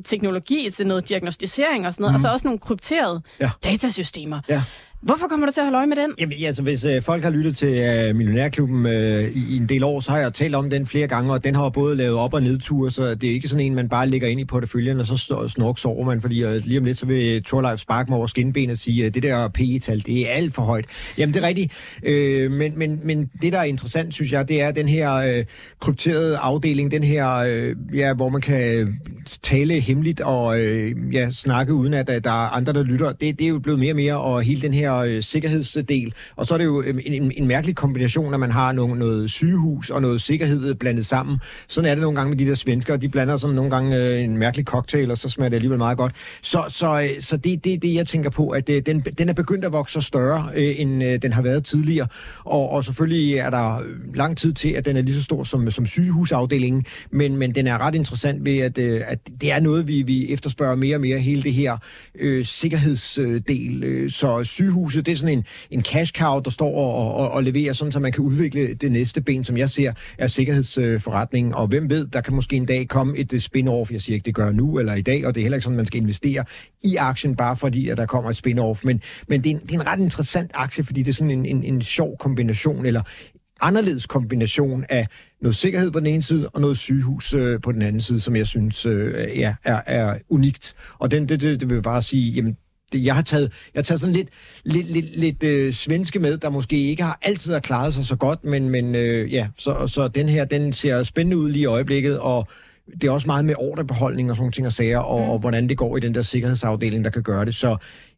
teknologi 0.06 0.70
til 0.72 0.88
noget 0.88 1.10
diagnostisering 1.10 1.88
og 1.88 1.94
sådan 1.94 2.02
noget, 2.02 2.12
mm. 2.12 2.16
og 2.16 2.22
så 2.22 2.28
også 2.28 2.48
nogle 2.48 2.60
krypterede 2.60 3.22
ja. 3.40 3.52
datasystemer. 3.64 4.40
Ja. 4.50 4.64
Hvorfor 5.04 5.28
kommer 5.28 5.46
du 5.46 5.52
til 5.52 5.62
at 5.62 5.66
holde 5.66 5.78
øje 5.78 5.88
med 5.88 5.96
den? 5.96 6.12
Jamen, 6.20 6.46
altså, 6.46 6.64
hvis 6.64 6.84
øh, 6.86 7.02
folk 7.02 7.24
har 7.24 7.30
lyttet 7.30 7.58
til 7.58 7.68
øh, 7.68 8.16
Millionærklubben 8.16 8.86
øh, 8.86 9.24
i, 9.24 9.54
i 9.54 9.58
en 9.58 9.70
del 9.70 9.84
år, 9.84 10.00
så 10.00 10.12
har 10.12 10.20
jeg 10.20 10.34
talt 10.34 10.56
om 10.56 10.70
den 10.70 10.88
flere 10.88 11.08
gange, 11.08 11.34
og 11.34 11.44
den 11.44 11.56
har 11.56 11.70
både 11.70 11.96
lavet 11.96 12.18
op- 12.18 12.34
og 12.34 12.44
nedture, 12.44 12.92
så 12.92 13.16
det 13.16 13.30
er 13.30 13.34
ikke 13.34 13.48
sådan 13.48 13.66
en, 13.66 13.76
man 13.76 13.90
bare 13.90 14.10
lægger 14.10 14.28
ind 14.28 14.40
i 14.40 14.46
porteføljen, 14.46 15.00
og 15.00 15.06
så 15.06 15.46
snork 15.48 15.78
sover 15.78 16.06
man, 16.06 16.22
fordi 16.22 16.44
øh, 16.44 16.56
lige 16.66 16.80
om 16.80 16.86
lidt, 16.86 16.98
så 16.98 17.06
vil 17.06 17.44
Torleif 17.44 17.80
sparke 17.80 18.12
mig 18.12 18.18
over 18.18 18.28
skinben 18.28 18.70
og 18.70 18.78
sige, 18.78 19.06
at 19.06 19.14
det 19.14 19.24
der 19.24 19.48
PE-tal, 19.48 20.06
det 20.06 20.30
er 20.30 20.34
alt 20.34 20.54
for 20.54 20.62
højt. 20.62 20.86
Jamen, 21.18 21.34
det 21.34 21.44
er 21.44 21.48
rigtigt, 21.48 21.74
øh, 22.04 22.52
men, 22.52 22.74
men, 22.78 23.00
men 23.04 23.30
det, 23.42 23.54
der 23.54 23.60
er 23.60 23.64
interessant, 23.64 24.14
synes 24.14 24.32
jeg, 24.32 24.50
det 24.50 24.62
er 24.62 24.72
den 24.72 24.88
her 24.88 25.14
øh, 25.16 25.46
krypterede 25.80 26.38
afdeling, 26.38 26.92
den 26.92 27.04
her, 27.04 27.34
øh, 27.34 27.76
ja, 27.94 28.14
hvor 28.14 28.30
man 28.30 28.42
kan 28.42 28.96
tale 29.42 29.80
hemmeligt 29.80 30.22
og 30.22 30.62
øh, 30.62 30.92
ja, 31.12 31.32
snakke 31.32 31.74
uden, 31.74 31.94
at, 31.94 32.10
at 32.10 32.24
der 32.24 32.30
er 32.30 32.50
andre, 32.56 32.74
der 32.74 32.84
lytter. 32.84 33.12
Det, 33.12 33.40
det 33.40 33.46
er 33.46 33.50
jo 33.50 33.60
blevet 33.60 33.80
mere 33.80 33.92
og 33.92 33.96
mere, 33.96 34.18
og 34.18 34.42
hele 34.42 34.62
den 34.62 34.74
her 34.74 34.93
øh, 35.00 35.24
sikkerhedsdel. 35.24 36.14
Og 36.36 36.48
så 36.48 36.54
er 36.54 36.58
det 36.58 36.66
jo 36.66 36.84
øhm, 36.86 37.00
en, 37.06 37.24
en, 37.24 37.32
en 37.38 37.48
mærkelig 37.48 37.76
kombination, 37.76 38.34
at 38.34 38.40
man 38.40 38.52
har 38.52 38.72
no, 38.72 38.88
noget 38.88 39.32
sygehus 39.32 39.90
og 39.90 40.02
noget 40.02 40.22
sikkerhed 40.22 40.76
blandet 40.76 41.06
sammen. 41.06 41.38
Sådan 41.68 41.90
er 41.90 41.96
det 41.96 42.02
nogle 42.02 42.16
gange 42.16 42.30
med 42.30 42.38
de 42.38 42.46
der 42.46 42.56
svensker. 42.56 42.98
De 42.98 43.10
blander 43.10 43.38
sådan 43.38 43.56
nogle 43.56 43.72
gange 43.72 43.98
øh, 43.98 44.24
en 44.24 44.38
mærkelig 44.38 44.66
cocktail, 44.66 45.12
og 45.12 45.18
så 45.18 45.30
smager 45.30 45.50
det 45.50 45.56
alligevel 45.56 45.78
meget 45.78 45.98
godt. 45.98 46.14
Så, 46.42 46.64
så, 46.68 47.02
øh, 47.02 47.22
så 47.22 47.38
det 47.38 47.54
er 47.54 47.58
det, 47.58 47.82
det, 47.82 47.94
jeg 47.94 48.08
tænker 48.08 48.30
på, 48.30 48.50
at 48.50 48.70
øh, 48.70 48.82
den, 48.86 49.00
den 49.00 49.30
er 49.30 49.34
begyndt 49.34 49.66
at 49.66 49.72
vokse 49.72 50.02
større, 50.02 50.50
øh, 50.56 50.74
end 50.78 51.04
øh, 51.04 51.22
den 51.22 51.34
har 51.34 51.42
været 51.42 51.66
tidligere. 51.66 52.08
Og, 52.44 52.70
og 52.70 52.86
selvfølgelig 52.86 53.34
er 53.36 53.50
der 53.50 53.76
øh, 53.76 54.16
lang 54.16 54.38
tid 54.38 54.54
til, 54.54 54.70
at 54.70 54.86
den 54.86 54.98
er 54.98 55.02
lige 55.02 55.16
så 55.16 55.24
stor 55.24 55.44
som, 55.44 55.72
som 55.72 55.86
sygehusafdelingen, 55.86 56.86
men, 57.12 57.38
men 57.38 57.56
den 57.56 57.68
er 57.68 57.78
ret 57.78 57.96
interessant 57.96 58.46
ved, 58.46 58.58
at, 58.58 58.78
øh, 58.78 59.02
at 59.06 59.20
det 59.42 59.52
er 59.52 59.60
noget, 59.60 59.88
vi, 59.88 60.02
vi 60.02 60.34
efterspørger 60.34 60.76
mere 60.76 60.96
og 60.96 61.02
mere, 61.02 61.20
hele 61.20 61.44
det 61.44 61.54
her 61.54 61.78
øh, 62.16 62.46
sikkerhedsdel. 62.46 63.84
Øh, 63.84 64.12
så 64.12 64.44
huset, 64.84 65.06
det 65.06 65.12
er 65.12 65.16
sådan 65.16 65.38
en, 65.38 65.46
en 65.72 65.84
cash 65.84 66.14
cow, 66.14 66.40
der 66.40 66.52
står 66.52 66.76
og, 66.76 67.16
og, 67.16 67.32
og 67.32 67.44
leverer, 67.44 67.74
sådan 67.74 67.92
så 67.92 68.00
man 68.00 68.12
kan 68.12 68.24
udvikle 68.24 68.74
det 68.74 68.92
næste 68.92 69.22
ben, 69.22 69.44
som 69.44 69.58
jeg 69.58 69.70
ser, 69.70 69.94
er 70.18 70.28
sikkerhedsforretningen. 70.28 71.54
Og 71.54 71.68
hvem 71.68 71.90
ved, 71.90 72.08
der 72.08 72.22
kan 72.22 72.36
måske 72.36 72.56
en 72.56 72.66
dag 72.66 72.88
komme 72.88 73.18
et 73.18 73.34
øh, 73.34 73.42
spin-off. 73.42 73.94
Jeg 73.94 74.02
siger 74.02 74.14
ikke, 74.14 74.26
det 74.26 74.36
gør 74.36 74.52
nu 74.52 74.80
eller 74.80 74.94
i 74.96 75.02
dag, 75.02 75.26
og 75.26 75.36
det 75.36 75.42
er 75.42 75.44
heller 75.44 75.56
ikke 75.56 75.64
sådan, 75.64 75.78
man 75.78 75.86
skal 75.86 76.02
investere 76.02 76.46
i 76.84 76.96
aktien, 76.96 77.36
bare 77.36 77.58
fordi, 77.58 77.90
at 77.90 77.98
der 77.98 78.06
kommer 78.06 78.30
et 78.30 78.48
spin-off. 78.48 78.82
Men, 78.84 79.02
men 79.28 79.44
det, 79.44 79.52
er 79.52 79.56
en, 79.56 79.62
det 79.62 79.72
er 79.72 79.80
en 79.80 79.88
ret 79.88 80.00
interessant 80.00 80.52
aktie, 80.54 80.84
fordi 80.84 81.04
det 81.04 81.10
er 81.10 81.14
sådan 81.14 81.32
en, 81.32 81.46
en, 81.46 81.64
en 81.64 81.82
sjov 81.82 82.18
kombination, 82.18 82.86
eller 82.86 83.02
anderledes 83.62 84.06
kombination 84.06 84.86
af 84.90 85.08
noget 85.42 85.56
sikkerhed 85.56 85.92
på 85.92 86.00
den 86.00 86.08
ene 86.08 86.24
side, 86.24 86.50
og 86.50 86.62
noget 86.62 86.78
sygehus 86.78 87.34
øh, 87.34 87.62
på 87.62 87.72
den 87.72 87.82
anden 87.82 88.02
side, 88.02 88.20
som 88.20 88.36
jeg 88.36 88.48
synes 88.48 88.86
øh, 88.86 89.40
ja, 89.40 89.56
er, 89.64 89.82
er 89.86 90.18
unikt. 90.30 90.76
Og 91.00 91.12
den, 91.12 91.30
det, 91.30 91.42
det, 91.42 91.60
det 91.60 91.70
vil 91.70 91.76
jeg 91.76 91.84
bare 91.84 92.02
sige, 92.02 92.32
jamen, 92.32 92.58
jeg 92.94 93.16
har 93.16 93.22
taget, 93.22 93.52
jeg 93.74 93.80
har 93.80 93.84
taget 93.84 94.02
sådan 94.02 94.16
lidt, 94.16 94.30
lidt, 94.64 94.92
lidt, 94.92 95.20
lidt 95.20 95.44
øh, 95.44 95.74
svenske 95.74 96.20
med, 96.20 96.38
der 96.38 96.50
måske 96.50 96.90
ikke 96.90 97.04
har 97.04 97.20
altid 97.22 97.54
har 97.54 97.60
klaret 97.60 97.94
sig 97.94 98.06
så 98.06 98.16
godt, 98.16 98.44
men, 98.44 98.70
men 98.70 98.96
øh, 98.96 99.34
ja, 99.34 99.48
så, 99.58 99.88
så 99.88 100.08
den 100.08 100.30
her, 100.30 100.46
den 100.46 100.74
ser 100.74 101.04
spændende 101.04 101.38
ud 101.38 101.52
lige 101.52 101.64
i 101.64 101.66
øjeblikket, 101.66 102.20
og 102.20 102.48
det 103.02 103.04
er 103.04 103.12
også 103.12 103.28
meget 103.28 103.46
med 103.46 103.56
ordrebeholdning 103.58 104.30
og 104.30 104.38
sådan 104.38 104.52
ting 104.52 104.68
og 104.68 104.74
sager, 104.74 105.00
og, 105.00 105.26
mm. 105.26 105.30
og 105.30 105.40
hvordan 105.40 105.70
det 105.70 105.78
går 105.78 105.98
i 105.98 106.00
den 106.00 106.16
der 106.16 106.22
sikkerhedsafdeling, 106.22 107.04
der 107.04 107.12
kan 107.12 107.24
gøre 107.24 107.46
det. 107.46 107.56
Så 107.56 107.78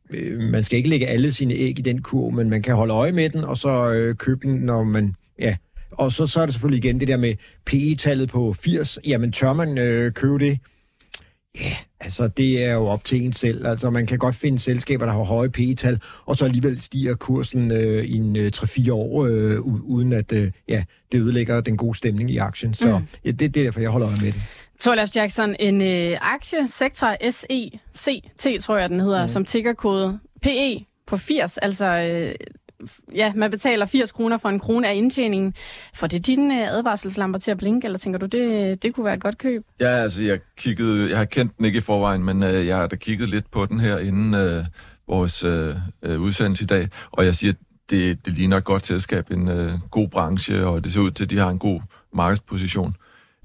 øh, 0.09 0.39
man 0.39 0.63
skal 0.63 0.77
ikke 0.77 0.89
lægge 0.89 1.07
alle 1.07 1.33
sine 1.33 1.53
æg 1.53 1.79
i 1.79 1.81
den 1.81 2.01
kurv, 2.01 2.31
men 2.31 2.49
man 2.49 2.61
kan 2.61 2.75
holde 2.75 2.93
øje 2.93 3.11
med 3.11 3.29
den, 3.29 3.43
og 3.43 3.57
så 3.57 3.91
øh, 3.91 4.15
købe 4.15 4.47
den, 4.47 4.55
når 4.55 4.83
man 4.83 5.15
ja, 5.39 5.55
og 5.91 6.11
så, 6.11 6.27
så 6.27 6.41
er 6.41 6.45
det 6.45 6.53
selvfølgelig 6.55 6.85
igen 6.85 6.99
det 6.99 7.07
der 7.07 7.17
med 7.17 7.33
PE-tallet 7.65 8.29
på 8.29 8.53
80. 8.53 8.99
Jamen, 9.07 9.31
tør 9.31 9.53
man 9.53 9.77
øh, 9.77 10.11
købe 10.11 10.39
det? 10.39 10.59
Ja, 11.59 11.75
altså 11.99 12.27
det 12.27 12.63
er 12.63 12.73
jo 12.73 12.85
op 12.85 13.05
til 13.05 13.21
en 13.21 13.33
selv. 13.33 13.67
Altså 13.67 13.89
man 13.89 14.05
kan 14.05 14.17
godt 14.17 14.35
finde 14.35 14.59
selskaber, 14.59 15.05
der 15.05 15.13
har 15.13 15.23
høje 15.23 15.49
P-tal, 15.49 16.01
og 16.25 16.37
så 16.37 16.45
alligevel 16.45 16.81
stiger 16.81 17.15
kursen 17.15 17.71
øh, 17.71 18.03
i 18.03 18.15
en 18.15 18.35
øh, 18.35 18.51
3-4 18.55 18.91
år, 18.91 19.25
øh, 19.25 19.59
uden 19.65 20.13
at 20.13 20.31
øh, 20.31 20.51
ja, 20.67 20.83
det 21.11 21.21
ødelægger 21.21 21.61
den 21.61 21.77
gode 21.77 21.97
stemning 21.97 22.31
i 22.31 22.37
aktien. 22.37 22.73
Så 22.73 22.97
mm. 22.97 23.05
ja, 23.25 23.31
det, 23.31 23.39
det 23.39 23.45
er 23.45 23.63
derfor, 23.63 23.79
jeg 23.79 23.89
holder 23.89 24.07
øje 24.07 24.17
med 24.21 24.31
det. 24.31 24.41
Torleif 24.79 25.15
Jackson, 25.15 25.55
en 25.59 25.81
øh, 25.81 26.17
aktie, 26.21 26.67
Sektor 26.67 27.31
SECT, 27.31 28.63
tror 28.63 28.77
jeg 28.77 28.89
den 28.89 28.99
hedder, 28.99 29.21
mm. 29.21 29.27
som 29.27 29.45
tiggerkode 29.45 30.19
PE 30.41 30.85
på 31.07 31.17
80, 31.17 31.57
altså 31.57 31.85
øh, 31.85 32.35
ja, 33.15 33.33
man 33.35 33.51
betaler 33.51 33.85
80 33.85 34.11
kroner 34.11 34.37
for 34.37 34.49
en 34.49 34.59
krone 34.59 34.87
af 34.87 34.95
indtjeningen. 34.95 35.53
For 35.93 36.07
det 36.07 36.27
dine 36.27 36.61
øh, 36.61 36.71
advarselslamper 36.71 37.39
til 37.39 37.51
at 37.51 37.57
blinke, 37.57 37.85
eller 37.85 37.97
tænker 37.97 38.19
du, 38.19 38.25
det, 38.25 38.83
det 38.83 38.93
kunne 38.93 39.05
være 39.05 39.13
et 39.13 39.21
godt 39.21 39.37
køb? 39.37 39.65
Ja, 39.79 39.87
altså 39.87 40.23
jeg 40.23 40.39
kiggede, 40.57 41.09
jeg 41.09 41.17
har 41.17 41.25
kendt 41.25 41.57
den 41.57 41.65
ikke 41.65 41.77
i 41.77 41.81
forvejen, 41.81 42.23
men 42.23 42.43
øh, 42.43 42.67
jeg 42.67 42.77
har 42.77 42.87
da 42.87 42.95
kigget 42.95 43.29
lidt 43.29 43.51
på 43.51 43.65
den 43.65 43.79
her 43.79 43.97
inden 43.97 44.33
øh, 44.33 44.65
vores 45.07 45.43
øh, 45.43 45.75
øh 46.03 46.21
udsendelse 46.21 46.63
i 46.63 46.67
dag, 46.67 46.89
og 47.11 47.25
jeg 47.25 47.35
siger, 47.35 47.53
det, 47.89 48.25
det 48.25 48.33
ligner 48.33 48.57
et 48.57 48.63
godt 48.63 48.85
selskab, 48.85 49.31
en 49.31 49.47
øh, 49.47 49.71
god 49.91 50.07
branche, 50.07 50.65
og 50.65 50.83
det 50.83 50.93
ser 50.93 50.99
ud 50.99 51.11
til, 51.11 51.23
at 51.23 51.29
de 51.29 51.37
har 51.37 51.49
en 51.49 51.59
god 51.59 51.81
markedsposition. 52.13 52.95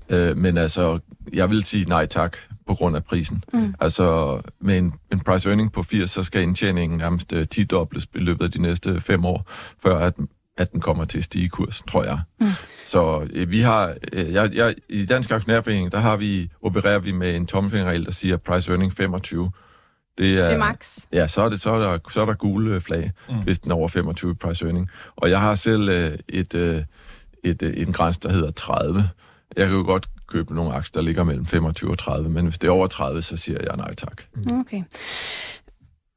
Øh, 0.08 0.36
men 0.36 0.58
altså, 0.58 0.98
jeg 1.32 1.50
vil 1.50 1.64
sige 1.64 1.84
nej 1.88 2.06
tak 2.06 2.36
på 2.70 2.74
grund 2.74 2.96
af 2.96 3.04
prisen. 3.04 3.44
Mm. 3.52 3.74
Altså, 3.80 4.40
med 4.60 4.78
en, 4.78 4.94
en 5.12 5.20
price 5.20 5.48
earning 5.48 5.72
på 5.72 5.82
80, 5.82 6.10
så 6.10 6.22
skal 6.22 6.42
indtjeningen 6.42 6.98
nærmest 6.98 7.32
uh, 7.32 7.44
10 7.50 7.64
dobles 7.64 8.06
i 8.14 8.18
løbet 8.18 8.44
af 8.44 8.50
de 8.50 8.62
næste 8.62 9.00
fem 9.00 9.24
år, 9.24 9.50
før 9.82 9.98
at, 9.98 10.14
at 10.56 10.72
den 10.72 10.80
kommer 10.80 11.04
til 11.04 11.18
at 11.18 11.24
stige 11.24 11.48
kurs, 11.48 11.82
tror 11.88 12.04
jeg. 12.04 12.20
Mm. 12.40 12.46
Så 12.86 13.28
øh, 13.32 13.50
vi 13.50 13.60
har, 13.60 13.94
øh, 14.12 14.32
jeg, 14.32 14.50
jeg, 14.54 14.74
i 14.88 15.06
Dansk 15.06 15.30
Aktionærforening, 15.30 15.92
der 15.92 15.98
har 15.98 16.16
vi, 16.16 16.50
opererer 16.62 16.98
vi 16.98 17.12
med 17.12 17.36
en 17.36 17.46
tommelfingerregel, 17.46 18.04
der 18.04 18.12
siger 18.12 18.36
price 18.36 18.70
earning 18.70 18.92
25. 18.92 19.50
Det 20.18 20.38
er, 20.38 20.44
det 20.44 20.54
er 20.54 20.58
max. 20.58 20.98
Ja, 21.12 21.26
så 21.26 21.42
er, 21.42 21.48
det, 21.48 21.60
så 21.60 21.70
er 21.70 21.78
der, 21.78 21.98
så 22.10 22.20
er 22.20 22.26
der 22.26 22.34
gule 22.34 22.80
flag, 22.80 23.10
mm. 23.28 23.42
hvis 23.42 23.58
den 23.58 23.70
er 23.70 23.74
over 23.74 23.88
25 23.88 24.34
price 24.34 24.64
earning. 24.64 24.90
Og 25.16 25.30
jeg 25.30 25.40
har 25.40 25.54
selv 25.54 25.88
øh, 25.88 26.18
et, 26.28 26.54
øh, 26.54 26.82
et, 27.44 27.62
øh, 27.62 27.72
en 27.76 27.92
græns, 27.92 28.18
der 28.18 28.32
hedder 28.32 28.50
30. 28.50 29.08
Jeg 29.56 29.66
kan 29.66 29.76
jo 29.76 29.82
godt 29.82 30.08
købe 30.30 30.54
nogle 30.54 30.74
aktier, 30.74 31.00
der 31.00 31.06
ligger 31.06 31.24
mellem 31.24 31.46
25 31.46 31.90
og 31.90 31.98
30, 31.98 32.28
men 32.28 32.44
hvis 32.44 32.58
det 32.58 32.68
er 32.68 32.72
over 32.72 32.86
30, 32.86 33.22
så 33.22 33.36
siger 33.36 33.58
jeg 33.66 33.76
nej 33.76 33.94
tak. 33.94 34.22
Mm. 34.34 34.60
Okay. 34.60 34.82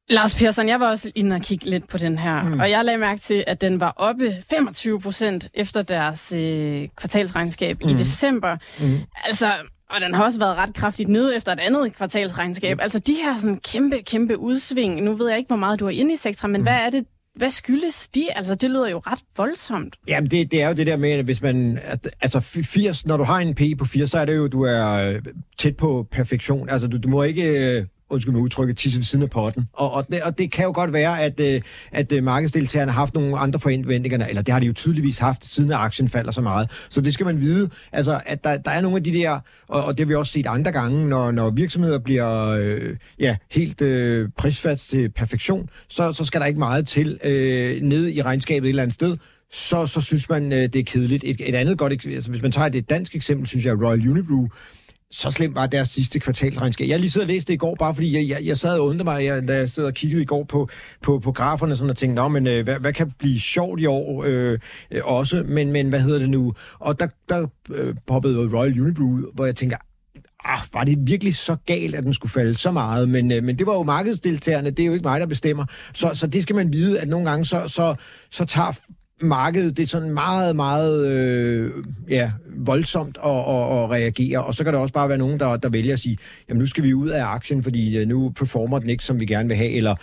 Lars 0.09 0.35
Persson, 0.35 0.67
jeg 0.67 0.79
var 0.79 0.89
også 0.89 1.11
inde 1.15 1.35
og 1.35 1.41
kigge 1.41 1.65
lidt 1.65 1.87
på 1.87 1.97
den 1.97 2.17
her, 2.17 2.43
mm. 2.43 2.59
og 2.59 2.69
jeg 2.69 2.85
lagde 2.85 2.99
mærke 2.99 3.21
til, 3.21 3.43
at 3.47 3.61
den 3.61 3.79
var 3.79 3.93
oppe 3.97 4.43
25 4.49 4.99
procent 4.99 5.49
efter 5.53 5.81
deres 5.81 6.31
øh, 6.31 6.87
kvartalsregnskab 6.95 7.83
mm. 7.83 7.89
i 7.89 7.93
december. 7.93 8.57
Mm. 8.79 8.99
Altså, 9.25 9.51
og 9.89 10.01
den 10.01 10.13
har 10.13 10.23
også 10.23 10.39
været 10.39 10.57
ret 10.57 10.73
kraftigt 10.73 11.09
nede 11.09 11.35
efter 11.35 11.51
et 11.51 11.59
andet 11.59 11.95
kvartalsregnskab. 11.95 12.77
Mm. 12.77 12.81
Altså 12.81 12.99
de 12.99 13.13
her 13.13 13.37
sådan 13.37 13.59
kæmpe, 13.59 14.01
kæmpe 14.01 14.37
udsving. 14.37 15.01
Nu 15.01 15.13
ved 15.15 15.29
jeg 15.29 15.37
ikke, 15.37 15.47
hvor 15.47 15.57
meget 15.57 15.79
du 15.79 15.85
er 15.85 15.89
inde 15.89 16.13
i 16.13 16.15
sektoren, 16.15 16.51
men 16.51 16.61
mm. 16.61 16.65
hvad 16.65 16.77
er 16.85 16.89
det, 16.89 17.05
hvad 17.35 17.51
skyldes 17.51 18.07
de? 18.07 18.27
Altså, 18.35 18.55
det 18.55 18.69
lyder 18.69 18.89
jo 18.89 18.99
ret 18.99 19.19
voldsomt. 19.37 19.95
Jamen, 20.07 20.31
det, 20.31 20.51
det 20.51 20.61
er 20.61 20.67
jo 20.67 20.73
det 20.73 20.87
der 20.87 20.97
med, 20.97 21.11
at 21.11 21.25
hvis 21.25 21.41
man... 21.41 21.79
At, 21.83 22.09
altså, 22.21 22.39
80, 22.39 23.05
når 23.05 23.17
du 23.17 23.23
har 23.23 23.39
en 23.39 23.55
P 23.55 23.61
på 23.77 23.85
80, 23.85 24.11
så 24.11 24.17
er 24.17 24.25
det 24.25 24.35
jo, 24.35 24.47
du 24.47 24.61
er 24.61 24.93
øh, 24.93 25.21
tæt 25.57 25.77
på 25.77 26.07
perfektion. 26.11 26.69
Altså, 26.69 26.87
du, 26.87 26.97
du 26.97 27.09
må 27.09 27.23
ikke 27.23 27.77
øh, 27.77 27.85
undskyld 28.13 28.33
mig 28.33 28.41
udtrykket, 28.41 28.77
tisse 28.77 28.99
ved 28.99 29.05
siden 29.05 29.23
af 29.23 29.29
potten. 29.29 29.69
Og, 29.73 29.91
og, 29.91 30.07
det, 30.11 30.21
og 30.21 30.37
det 30.37 30.51
kan 30.51 30.65
jo 30.65 30.71
godt 30.75 30.93
være, 30.93 31.21
at, 31.21 31.39
øh, 31.39 31.61
at 31.91 32.11
øh, 32.11 32.23
markedsdeltagerne 32.23 32.91
har 32.91 32.99
haft 32.99 33.13
nogle 33.13 33.37
andre 33.37 33.59
forventninger, 33.59 34.27
eller 34.27 34.41
det 34.41 34.53
har 34.53 34.59
de 34.59 34.65
jo 34.65 34.73
tydeligvis 34.73 35.17
haft, 35.17 35.45
siden 35.45 35.71
at 35.71 35.77
aktien 35.77 36.09
falder 36.09 36.31
så 36.31 36.41
meget. 36.41 36.71
Så 36.89 37.01
det 37.01 37.13
skal 37.13 37.25
man 37.25 37.41
vide, 37.41 37.69
altså, 37.91 38.21
at 38.25 38.43
der, 38.43 38.57
der 38.57 38.71
er 38.71 38.81
nogle 38.81 38.97
af 38.97 39.03
de 39.03 39.13
der, 39.13 39.39
og, 39.67 39.85
og 39.85 39.97
det 39.97 40.05
har 40.05 40.07
vi 40.07 40.15
også 40.15 40.33
set 40.33 40.47
andre 40.47 40.71
gange, 40.71 41.09
når, 41.09 41.31
når 41.31 41.49
virksomheder 41.49 41.99
bliver 41.99 42.49
øh, 42.49 42.95
ja, 43.19 43.35
helt 43.51 43.81
øh, 43.81 44.29
prisfast 44.37 44.89
til 44.89 45.09
perfektion, 45.09 45.69
så, 45.89 46.13
så 46.13 46.25
skal 46.25 46.41
der 46.41 46.47
ikke 46.47 46.59
meget 46.59 46.87
til 46.87 47.19
øh, 47.23 47.81
ned 47.81 48.07
i 48.09 48.21
regnskabet 48.21 48.67
et 48.67 48.69
eller 48.69 48.83
andet 48.83 48.93
sted, 48.93 49.17
så, 49.51 49.87
så 49.87 50.01
synes 50.01 50.29
man, 50.29 50.53
øh, 50.53 50.59
det 50.59 50.75
er 50.75 50.83
kedeligt. 50.83 51.23
Et, 51.23 51.41
et 51.49 51.55
andet 51.55 51.77
godt 51.77 51.93
altså, 52.05 52.29
hvis 52.29 52.41
man 52.41 52.51
tager 52.51 52.69
et 52.73 52.89
dansk 52.89 53.15
eksempel, 53.15 53.47
synes 53.47 53.65
jeg, 53.65 53.81
Royal 53.81 54.09
Unibrew, 54.09 54.47
så 55.13 55.31
slemt 55.31 55.55
var 55.55 55.67
deres 55.67 55.89
sidste 55.89 56.19
kvartalsregnskab. 56.19 56.89
Jeg 56.89 56.99
lige 56.99 57.09
sidder 57.09 57.27
og 57.27 57.33
læste 57.33 57.47
det 57.47 57.53
i 57.53 57.57
går, 57.57 57.75
bare 57.75 57.95
fordi 57.95 58.17
jeg, 58.17 58.29
jeg, 58.29 58.47
jeg 58.47 58.57
sad 58.57 58.79
og 58.79 58.85
undrede 58.85 59.03
mig, 59.03 59.25
jeg, 59.25 59.47
da 59.47 59.57
jeg 59.57 59.69
sad 59.69 59.85
og 59.85 59.93
kiggede 59.93 60.21
i 60.21 60.25
går 60.25 60.43
på, 60.43 60.69
på, 61.01 61.19
på 61.19 61.31
graferne 61.31 61.75
sådan, 61.75 61.89
og 61.89 61.97
tænkte, 61.97 62.15
Nå, 62.15 62.27
men 62.27 62.47
øh, 62.47 62.63
hvad, 62.63 62.79
hvad 62.79 62.93
kan 62.93 63.11
blive 63.19 63.39
sjovt 63.39 63.79
i 63.79 63.85
år 63.85 64.23
øh, 64.27 64.59
øh, 64.91 65.01
også? 65.03 65.43
Men, 65.47 65.71
men 65.71 65.89
hvad 65.89 65.99
hedder 65.99 66.19
det 66.19 66.29
nu? 66.29 66.53
Og 66.79 66.99
der, 66.99 67.07
der 67.29 67.47
øh, 67.69 67.95
poppede 68.07 68.57
Royal 68.57 68.81
Unibrew 68.81 69.07
ud, 69.07 69.31
hvor 69.33 69.45
jeg 69.45 69.55
tænker, 69.55 69.77
ah, 70.45 70.59
var 70.73 70.83
det 70.83 70.97
virkelig 71.01 71.35
så 71.35 71.55
galt, 71.65 71.95
at 71.95 72.03
den 72.03 72.13
skulle 72.13 72.31
falde 72.31 72.55
så 72.55 72.71
meget? 72.71 73.09
Men, 73.09 73.31
øh, 73.31 73.43
men 73.43 73.59
det 73.59 73.67
var 73.67 73.73
jo 73.73 73.83
markedsdeltagerne, 73.83 74.69
det 74.69 74.79
er 74.79 74.87
jo 74.87 74.93
ikke 74.93 75.07
mig, 75.07 75.19
der 75.19 75.27
bestemmer. 75.27 75.65
Så, 75.93 76.11
så 76.13 76.27
det 76.27 76.43
skal 76.43 76.55
man 76.55 76.73
vide, 76.73 76.99
at 76.99 77.07
nogle 77.07 77.29
gange 77.29 77.45
så, 77.45 77.67
så, 77.67 77.95
så 78.31 78.45
tager 78.45 78.71
markedet 79.21 79.77
det 79.77 79.83
er 79.83 79.87
sådan 79.87 80.13
meget, 80.13 80.55
meget 80.55 81.07
øh, 81.07 81.71
ja, 82.09 82.31
voldsomt 82.57 83.17
at, 83.25 83.31
at, 83.31 83.83
at 83.83 83.89
reagere, 83.89 84.45
og 84.45 84.55
så 84.55 84.63
kan 84.63 84.73
der 84.73 84.79
også 84.79 84.93
bare 84.93 85.09
være 85.09 85.17
nogen, 85.17 85.39
der, 85.39 85.57
der 85.57 85.69
vælger 85.69 85.93
at 85.93 85.99
sige, 85.99 86.17
jamen 86.49 86.59
nu 86.59 86.65
skal 86.65 86.83
vi 86.83 86.93
ud 86.93 87.09
af 87.09 87.25
aktien, 87.25 87.63
fordi 87.63 87.97
øh, 87.97 88.07
nu 88.07 88.29
performer 88.29 88.79
den 88.79 88.89
ikke, 88.89 89.03
som 89.03 89.19
vi 89.19 89.25
gerne 89.25 89.47
vil 89.47 89.57
have, 89.57 89.71
eller 89.71 89.95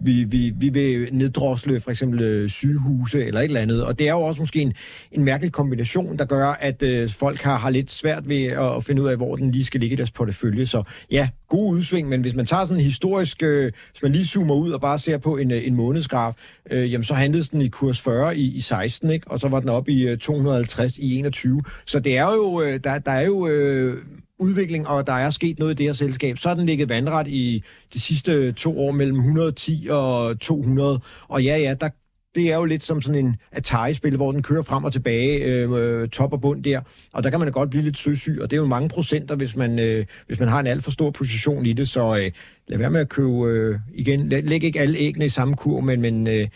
vi, 0.00 0.24
vi, 0.24 0.52
vi 0.56 0.68
vil 0.68 1.08
neddrosle 1.12 1.80
for 1.80 1.90
eksempel 1.90 2.20
øh, 2.20 2.50
sygehuse 2.50 3.24
eller 3.24 3.40
et 3.40 3.44
eller 3.44 3.60
andet. 3.60 3.84
Og 3.84 3.98
det 3.98 4.08
er 4.08 4.12
jo 4.12 4.20
også 4.20 4.42
måske 4.42 4.60
en, 4.60 4.72
en 5.12 5.24
mærkelig 5.24 5.52
kombination, 5.52 6.18
der 6.18 6.24
gør, 6.24 6.46
at 6.46 6.82
øh, 6.82 7.10
folk 7.10 7.40
har, 7.40 7.56
har 7.56 7.70
lidt 7.70 7.90
svært 7.90 8.28
ved 8.28 8.44
at, 8.44 8.76
at 8.76 8.84
finde 8.84 9.02
ud 9.02 9.08
af, 9.08 9.16
hvor 9.16 9.36
den 9.36 9.50
lige 9.50 9.64
skal 9.64 9.80
ligge 9.80 9.94
i 9.94 9.96
deres 9.96 10.10
portefølje. 10.10 10.66
Så 10.66 10.82
ja, 11.10 11.28
god 11.48 11.72
udsving, 11.74 12.08
men 12.08 12.20
hvis 12.20 12.34
man 12.34 12.46
tager 12.46 12.64
sådan 12.64 12.80
en 12.80 12.84
historisk, 12.84 13.42
øh, 13.42 13.72
hvis 13.90 14.02
man 14.02 14.12
lige 14.12 14.26
zoomer 14.26 14.54
ud 14.54 14.70
og 14.70 14.80
bare 14.80 14.98
ser 14.98 15.18
på 15.18 15.36
en, 15.36 15.50
øh, 15.50 15.66
en 15.66 15.74
månedsgraf, 15.74 16.34
øh, 16.70 16.92
jamen 16.92 17.04
så 17.04 17.14
handlede 17.14 17.44
den 17.44 17.62
i 17.62 17.68
kurs 17.68 18.00
40 18.00 18.36
i, 18.36 18.56
i 18.56 18.60
16, 18.60 19.10
ikke? 19.10 19.30
og 19.30 19.40
så 19.40 19.48
var 19.48 19.60
den 19.60 19.68
op 19.68 19.88
i 19.88 20.08
øh, 20.08 20.18
250 20.18 20.98
i 20.98 21.18
21. 21.18 21.62
Så 21.86 22.00
det 22.00 22.16
er 22.16 22.32
jo, 22.34 22.62
øh, 22.62 22.80
der, 22.84 22.98
der 22.98 23.12
er 23.12 23.24
jo 23.24 23.46
øh, 23.46 24.02
udvikling, 24.38 24.88
og 24.88 25.06
der 25.06 25.12
er 25.12 25.30
sket 25.30 25.58
noget 25.58 25.72
i 25.72 25.76
det 25.76 25.86
her 25.86 25.92
selskab, 25.92 26.38
så 26.38 26.48
har 26.48 26.56
den 26.56 26.66
ligget 26.66 26.88
vandret 26.88 27.28
i 27.28 27.64
de 27.94 28.00
sidste 28.00 28.52
to 28.52 28.80
år 28.80 28.92
mellem 28.92 29.16
110 29.16 29.86
og 29.90 30.40
200. 30.40 31.00
Og 31.28 31.44
ja, 31.44 31.58
ja, 31.58 31.74
der, 31.80 31.88
det 32.34 32.52
er 32.52 32.56
jo 32.56 32.64
lidt 32.64 32.82
som 32.82 33.02
sådan 33.02 33.26
en 33.26 33.36
Atari-spil, 33.52 34.16
hvor 34.16 34.32
den 34.32 34.42
kører 34.42 34.62
frem 34.62 34.84
og 34.84 34.92
tilbage, 34.92 35.44
øh, 35.44 35.72
øh 35.72 36.08
top 36.08 36.32
og 36.32 36.40
bund 36.40 36.64
der. 36.64 36.80
Og 37.12 37.22
der 37.22 37.30
kan 37.30 37.40
man 37.40 37.52
godt 37.52 37.70
blive 37.70 37.82
lidt 37.84 37.98
søsyg, 37.98 38.38
og 38.42 38.50
det 38.50 38.56
er 38.56 38.60
jo 38.60 38.66
mange 38.66 38.88
procenter, 38.88 39.34
hvis 39.34 39.56
man, 39.56 39.78
øh, 39.78 40.06
hvis 40.26 40.38
man 40.40 40.48
har 40.48 40.60
en 40.60 40.66
alt 40.66 40.84
for 40.84 40.90
stor 40.90 41.10
position 41.10 41.66
i 41.66 41.72
det. 41.72 41.88
Så 41.88 42.16
øh, 42.16 42.30
lad 42.68 42.78
være 42.78 42.90
med 42.90 43.00
at 43.00 43.08
købe, 43.08 43.46
øh, 43.46 43.78
igen, 43.94 44.28
læg 44.28 44.64
ikke 44.64 44.80
alle 44.80 44.98
æggene 44.98 45.24
i 45.24 45.28
samme 45.28 45.56
kur, 45.56 45.80
men, 45.80 46.00
men 46.00 46.26
øh, 46.26 46.48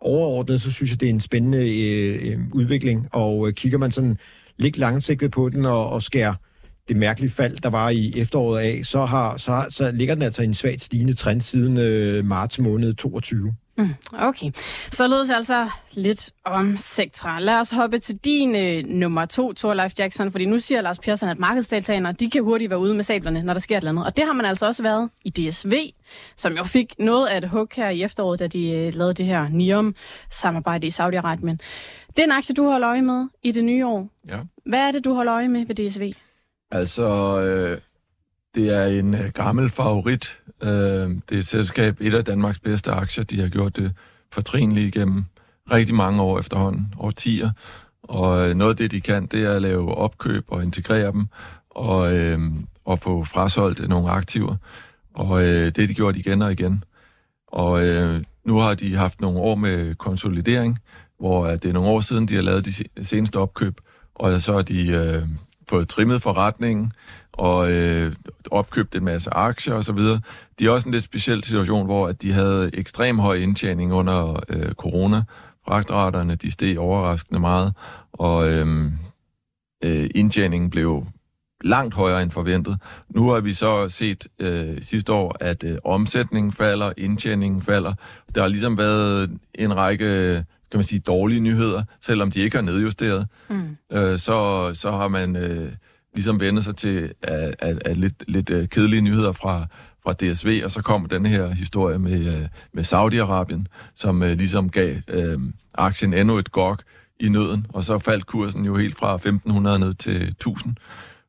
overordnet, 0.00 0.60
så 0.60 0.72
synes 0.72 0.90
jeg, 0.90 1.00
det 1.00 1.06
er 1.06 1.10
en 1.10 1.20
spændende 1.20 1.58
øh, 1.58 2.32
øh 2.32 2.38
udvikling. 2.52 3.08
Og 3.12 3.48
øh, 3.48 3.54
kigger 3.54 3.78
man 3.78 3.92
sådan 3.92 4.18
lidt 4.56 4.78
langsigtet 4.78 5.30
på 5.30 5.48
den 5.48 5.66
og, 5.66 5.90
og 5.90 6.02
skærer 6.02 6.34
det 6.88 6.96
mærkelige 6.96 7.30
fald, 7.30 7.58
der 7.58 7.70
var 7.70 7.88
i 7.88 8.12
efteråret 8.16 8.60
af, 8.60 8.80
så, 8.84 9.04
har, 9.04 9.36
så, 9.36 9.66
så 9.68 9.90
ligger 9.90 10.14
den 10.14 10.22
altså 10.22 10.42
i 10.42 10.44
en 10.44 10.54
svagt 10.54 10.82
stigende 10.82 11.14
trend 11.14 11.40
siden 11.40 11.78
øh, 11.78 12.24
marts 12.24 12.58
måned 12.58 12.94
22. 12.94 13.54
Mm, 13.78 13.88
okay, 14.18 14.50
så 14.90 15.08
lød 15.08 15.20
det 15.20 15.34
altså 15.34 15.68
lidt 15.92 16.30
om 16.44 16.78
sektorer. 16.78 17.38
Lad 17.38 17.60
os 17.60 17.70
hoppe 17.70 17.98
til 17.98 18.16
din 18.16 18.56
øh, 18.56 18.86
nummer 18.86 19.24
to, 19.24 19.52
Thorleif 19.52 19.92
Jackson, 19.98 20.30
fordi 20.32 20.44
nu 20.44 20.58
siger 20.58 20.80
Lars 20.80 20.98
Persson, 20.98 21.28
at 21.28 21.38
markedsdeltagerne, 21.38 22.12
de 22.12 22.30
kan 22.30 22.42
hurtigt 22.42 22.70
være 22.70 22.78
ude 22.78 22.94
med 22.94 23.04
sablerne, 23.04 23.42
når 23.42 23.52
der 23.52 23.60
sker 23.60 23.76
et 23.76 23.80
eller 23.80 23.90
andet. 23.90 24.06
Og 24.06 24.16
det 24.16 24.24
har 24.24 24.32
man 24.32 24.46
altså 24.46 24.66
også 24.66 24.82
været 24.82 25.10
i 25.24 25.30
DSV, 25.30 25.72
som 26.36 26.56
jo 26.56 26.62
fik 26.62 26.94
noget 26.98 27.26
af 27.26 27.38
et 27.38 27.48
hug 27.48 27.68
her 27.76 27.88
i 27.88 28.02
efteråret, 28.02 28.40
da 28.40 28.46
de 28.46 28.70
øh, 28.70 28.94
lavede 28.94 29.14
det 29.14 29.26
her 29.26 29.48
NIOM-samarbejde 29.48 30.86
i 30.86 30.90
Saudi-Arabien. 30.90 31.56
Det 32.08 32.18
er 32.18 32.24
en 32.24 32.32
aktie, 32.32 32.54
du 32.54 32.64
holder 32.64 32.88
øje 32.88 33.02
med 33.02 33.28
i 33.42 33.52
det 33.52 33.64
nye 33.64 33.86
år. 33.86 34.08
Ja. 34.28 34.38
Hvad 34.66 34.80
er 34.80 34.92
det, 34.92 35.04
du 35.04 35.14
holder 35.14 35.34
øje 35.34 35.48
med 35.48 35.66
ved 35.66 35.90
DSV? 35.90 36.12
Altså, 36.72 37.40
øh, 37.40 37.78
det 38.54 38.68
er 38.74 38.84
en 38.84 39.14
øh, 39.14 39.30
gammel 39.34 39.70
favorit. 39.70 40.38
Øh, 40.62 40.68
det 40.68 41.34
er 41.34 41.38
et 41.38 41.46
selskab, 41.46 41.96
et 42.00 42.14
af 42.14 42.24
Danmarks 42.24 42.58
bedste 42.58 42.90
aktier. 42.90 43.24
De 43.24 43.40
har 43.40 43.48
gjort 43.48 43.76
det 43.76 43.92
fortrinligt 44.32 44.96
igennem 44.96 45.24
rigtig 45.70 45.94
mange 45.94 46.22
år 46.22 46.38
efterhånden, 46.38 46.94
årtier. 46.98 47.50
Og 48.02 48.48
øh, 48.48 48.54
noget 48.54 48.70
af 48.70 48.76
det, 48.76 48.90
de 48.90 49.00
kan, 49.00 49.26
det 49.26 49.44
er 49.44 49.52
at 49.52 49.62
lave 49.62 49.94
opkøb 49.94 50.44
og 50.48 50.62
integrere 50.62 51.12
dem, 51.12 51.26
og, 51.70 52.16
øh, 52.16 52.40
og 52.84 52.98
få 52.98 53.24
frasolgt 53.24 53.80
øh, 53.80 53.88
nogle 53.88 54.10
aktiver. 54.10 54.56
Og 55.14 55.42
øh, 55.42 55.66
det 55.66 55.78
har 55.78 55.86
de 55.86 55.94
gjort 55.94 56.16
igen 56.16 56.42
og 56.42 56.52
igen. 56.52 56.84
Og 57.46 57.86
øh, 57.86 58.22
nu 58.44 58.56
har 58.56 58.74
de 58.74 58.94
haft 58.94 59.20
nogle 59.20 59.38
år 59.38 59.54
med 59.54 59.94
konsolidering, 59.94 60.78
hvor 61.18 61.46
øh, 61.46 61.52
det 61.52 61.64
er 61.64 61.72
nogle 61.72 61.88
år 61.88 62.00
siden, 62.00 62.28
de 62.28 62.34
har 62.34 62.42
lavet 62.42 62.66
de 62.66 63.04
seneste 63.04 63.36
opkøb, 63.36 63.80
og 64.14 64.42
så 64.42 64.52
har 64.52 64.62
de 64.62 64.90
øh, 64.90 65.28
fået 65.72 65.88
trimmet 65.88 66.22
forretningen 66.22 66.92
og 67.32 67.72
øh, 67.72 68.12
opkøbt 68.50 68.94
en 68.94 69.04
masse 69.04 69.30
aktier 69.30 69.74
osv. 69.74 69.98
De 70.58 70.66
er 70.66 70.70
også 70.70 70.88
en 70.88 70.92
lidt 70.92 71.04
speciel 71.04 71.44
situation, 71.44 71.86
hvor 71.86 72.08
at 72.08 72.22
de 72.22 72.32
havde 72.32 72.70
ekstrem 72.74 73.18
høj 73.18 73.36
indtjening 73.36 73.92
under 73.92 74.44
øh, 74.48 74.72
corona. 74.72 75.22
Fragtraterne, 75.66 76.34
de 76.34 76.50
steg 76.50 76.78
overraskende 76.78 77.40
meget, 77.40 77.74
og 78.12 78.48
øh, 78.52 78.84
øh, 79.84 80.10
indtjeningen 80.14 80.70
blev 80.70 81.06
langt 81.64 81.94
højere 81.94 82.22
end 82.22 82.30
forventet. 82.30 82.76
Nu 83.08 83.28
har 83.30 83.40
vi 83.40 83.52
så 83.52 83.88
set 83.88 84.26
øh, 84.38 84.82
sidste 84.82 85.12
år, 85.12 85.36
at 85.40 85.64
øh, 85.64 85.78
omsætningen 85.84 86.52
falder, 86.52 86.92
indtjeningen 86.96 87.62
falder. 87.62 87.94
Der 88.34 88.40
har 88.40 88.48
ligesom 88.48 88.78
været 88.78 89.38
en 89.54 89.76
række 89.76 90.44
kan 90.72 90.78
man 90.78 90.84
sige, 90.84 91.00
dårlige 91.00 91.40
nyheder, 91.40 91.82
selvom 92.00 92.30
de 92.30 92.40
ikke 92.40 92.56
har 92.56 92.62
nedjusteret. 92.62 93.26
Mm. 93.50 93.76
Øh, 93.92 94.18
så, 94.18 94.70
så 94.74 94.90
har 94.90 95.08
man 95.08 95.36
øh, 95.36 95.72
ligesom 96.14 96.40
vendt 96.40 96.64
sig 96.64 96.76
til 96.76 97.12
at, 97.22 97.54
at, 97.58 97.82
at 97.84 97.96
lidt, 97.96 98.24
lidt 98.28 98.50
øh, 98.50 98.68
kedelige 98.68 99.02
nyheder 99.02 99.32
fra, 99.32 99.66
fra 100.02 100.12
DSV, 100.12 100.60
og 100.64 100.70
så 100.70 100.82
kom 100.82 101.06
den 101.06 101.26
her 101.26 101.48
historie 101.48 101.98
med, 101.98 102.36
øh, 102.36 102.48
med 102.72 102.84
Saudi-Arabien, 102.84 103.64
som 103.94 104.22
øh, 104.22 104.36
ligesom 104.36 104.70
gav 104.70 104.96
øh, 105.08 105.38
aktien 105.74 106.14
endnu 106.14 106.36
et 106.36 106.52
gok 106.52 106.82
i 107.20 107.28
nøden, 107.28 107.66
og 107.68 107.84
så 107.84 107.98
faldt 107.98 108.26
kursen 108.26 108.64
jo 108.64 108.76
helt 108.76 108.96
fra 108.96 109.14
1500 109.14 109.78
ned 109.78 109.94
til 109.94 110.28
1000. 110.28 110.76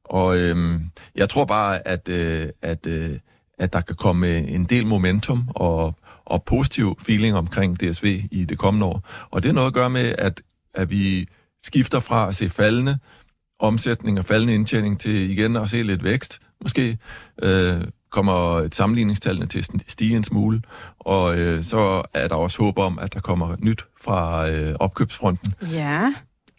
Og 0.03 0.37
øh, 0.37 0.81
jeg 1.15 1.29
tror 1.29 1.45
bare, 1.45 1.87
at, 1.87 2.09
øh, 2.09 2.49
at, 2.61 2.87
øh, 2.87 3.19
at 3.57 3.73
der 3.73 3.81
kan 3.81 3.95
komme 3.95 4.37
en 4.37 4.65
del 4.65 4.85
momentum 4.85 5.49
og, 5.49 5.95
og 6.25 6.43
positiv 6.43 6.99
feeling 7.01 7.35
omkring 7.35 7.79
DSV 7.79 8.21
i 8.31 8.45
det 8.45 8.57
kommende 8.57 8.85
år. 8.85 9.07
Og 9.31 9.43
det 9.43 9.49
er 9.49 9.53
noget 9.53 9.67
at 9.67 9.73
gøre 9.73 9.89
med, 9.89 10.15
at, 10.17 10.41
at 10.73 10.89
vi 10.89 11.27
skifter 11.63 11.99
fra 11.99 12.27
at 12.27 12.35
se 12.35 12.49
faldende 12.49 12.97
omsætning 13.59 14.19
og 14.19 14.25
faldende 14.25 14.53
indtjening 14.53 14.99
til 14.99 15.29
igen 15.29 15.55
at 15.55 15.69
se 15.69 15.83
lidt 15.83 16.03
vækst, 16.03 16.41
måske. 16.61 16.97
Øh, 17.43 17.81
kommer 18.13 18.67
sammenligningstallene 18.71 19.45
til 19.45 19.59
at 19.59 19.69
stige 19.87 20.15
en 20.15 20.23
smule, 20.23 20.61
og 20.99 21.39
øh, 21.39 21.63
så 21.63 22.03
er 22.13 22.27
der 22.27 22.35
også 22.35 22.63
håb 22.63 22.77
om, 22.77 22.99
at 22.99 23.13
der 23.13 23.19
kommer 23.19 23.55
nyt 23.59 23.85
fra 24.01 24.49
øh, 24.49 24.75
opkøbsfronten. 24.79 25.53
Ja. 25.71 26.13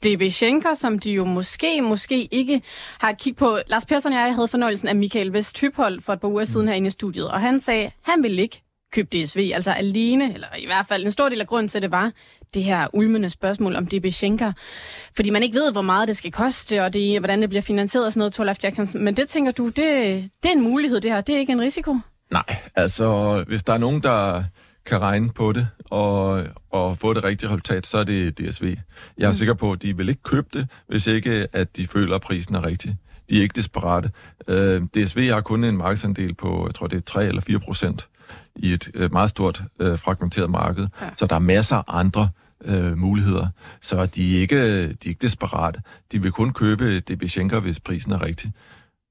DB 0.04 0.22
Schenker, 0.30 0.74
som 0.74 0.98
de 0.98 1.12
jo 1.12 1.24
måske, 1.24 1.82
måske 1.82 2.24
ikke 2.24 2.62
har 3.00 3.12
kigget 3.12 3.38
på. 3.38 3.58
Lars 3.66 3.86
Persson 3.86 4.12
og 4.12 4.18
jeg 4.18 4.34
havde 4.34 4.48
fornøjelsen 4.48 4.88
af 4.88 4.96
Michael 4.96 5.32
Vest 5.32 5.54
Typhold 5.54 6.00
for 6.00 6.12
et 6.12 6.20
par 6.20 6.28
uger 6.28 6.44
siden 6.44 6.68
herinde 6.68 6.86
i 6.86 6.90
studiet, 6.90 7.28
og 7.30 7.40
han 7.40 7.60
sagde, 7.60 7.90
han 8.02 8.22
ville 8.22 8.42
ikke 8.42 8.62
købe 8.94 9.08
DSV, 9.18 9.50
altså 9.54 9.70
alene, 9.70 10.34
eller 10.34 10.46
i 10.58 10.66
hvert 10.66 10.86
fald 10.86 11.04
en 11.04 11.10
stor 11.10 11.28
del 11.28 11.40
af 11.40 11.46
grunden 11.46 11.68
til 11.68 11.82
det 11.82 11.90
var 11.90 12.12
det 12.54 12.64
her 12.64 12.86
ulmende 12.92 13.30
spørgsmål 13.30 13.76
om 13.76 13.86
DB 13.86 14.06
Schenker. 14.10 14.52
Fordi 15.16 15.30
man 15.30 15.42
ikke 15.42 15.54
ved, 15.54 15.72
hvor 15.72 15.82
meget 15.82 16.08
det 16.08 16.16
skal 16.16 16.32
koste, 16.32 16.82
og 16.82 16.92
det, 16.92 17.18
hvordan 17.18 17.40
det 17.40 17.48
bliver 17.48 17.62
finansieret 17.62 18.06
og 18.06 18.12
sådan 18.12 18.18
noget, 18.18 18.32
Torlaf 18.32 18.56
Jackson. 18.64 19.04
Men 19.04 19.16
det 19.16 19.28
tænker 19.28 19.52
du, 19.52 19.66
det, 19.66 19.76
det 20.42 20.48
er 20.48 20.52
en 20.52 20.62
mulighed 20.62 21.00
det 21.00 21.10
her, 21.10 21.20
det 21.20 21.34
er 21.34 21.38
ikke 21.38 21.52
en 21.52 21.60
risiko? 21.60 21.98
Nej, 22.30 22.56
altså 22.74 23.44
hvis 23.46 23.62
der 23.62 23.72
er 23.72 23.78
nogen, 23.78 24.02
der 24.02 24.44
kan 24.86 25.00
regne 25.00 25.30
på 25.32 25.52
det 25.52 25.68
og, 25.84 26.44
og 26.70 26.98
få 26.98 27.14
det 27.14 27.24
rigtige 27.24 27.50
resultat, 27.50 27.86
så 27.86 27.98
er 27.98 28.04
det 28.04 28.38
DSV. 28.38 28.76
Jeg 29.18 29.24
er 29.24 29.28
mm. 29.28 29.34
sikker 29.34 29.54
på, 29.54 29.72
at 29.72 29.82
de 29.82 29.96
vil 29.96 30.08
ikke 30.08 30.22
købe 30.22 30.46
det, 30.52 30.68
hvis 30.86 31.06
ikke 31.06 31.46
at 31.52 31.76
de 31.76 31.86
føler, 31.86 32.14
at 32.14 32.20
prisen 32.20 32.54
er 32.54 32.64
rigtig. 32.66 32.96
De 33.30 33.38
er 33.38 33.42
ikke 33.42 33.56
desperate. 33.56 34.10
Øh, 34.48 34.82
DSV 34.82 35.28
har 35.28 35.40
kun 35.40 35.64
en 35.64 35.76
markedsandel 35.76 36.34
på, 36.34 36.66
jeg 36.66 36.74
tror 36.74 36.86
det 36.86 36.96
er 36.96 37.00
3 37.00 37.26
eller 37.26 37.40
4 37.40 37.58
procent 37.58 38.08
i 38.56 38.72
et 38.72 38.90
uh, 39.00 39.12
meget 39.12 39.30
stort 39.30 39.62
uh, 39.80 39.98
fragmenteret 39.98 40.50
marked. 40.50 40.86
Ja. 41.00 41.06
Så 41.16 41.26
der 41.26 41.34
er 41.34 41.38
masser 41.38 41.76
af 41.76 41.98
andre 42.00 42.28
uh, 42.68 42.98
muligheder. 42.98 43.46
Så 43.82 44.06
de 44.06 44.36
er, 44.36 44.40
ikke, 44.40 44.82
de 44.82 44.88
er 44.88 45.08
ikke 45.08 45.22
desperate. 45.22 45.80
De 46.12 46.22
vil 46.22 46.32
kun 46.32 46.52
købe 46.52 47.00
DB 47.00 47.28
Schenker, 47.28 47.60
hvis 47.60 47.80
prisen 47.80 48.12
er 48.12 48.24
rigtig. 48.24 48.52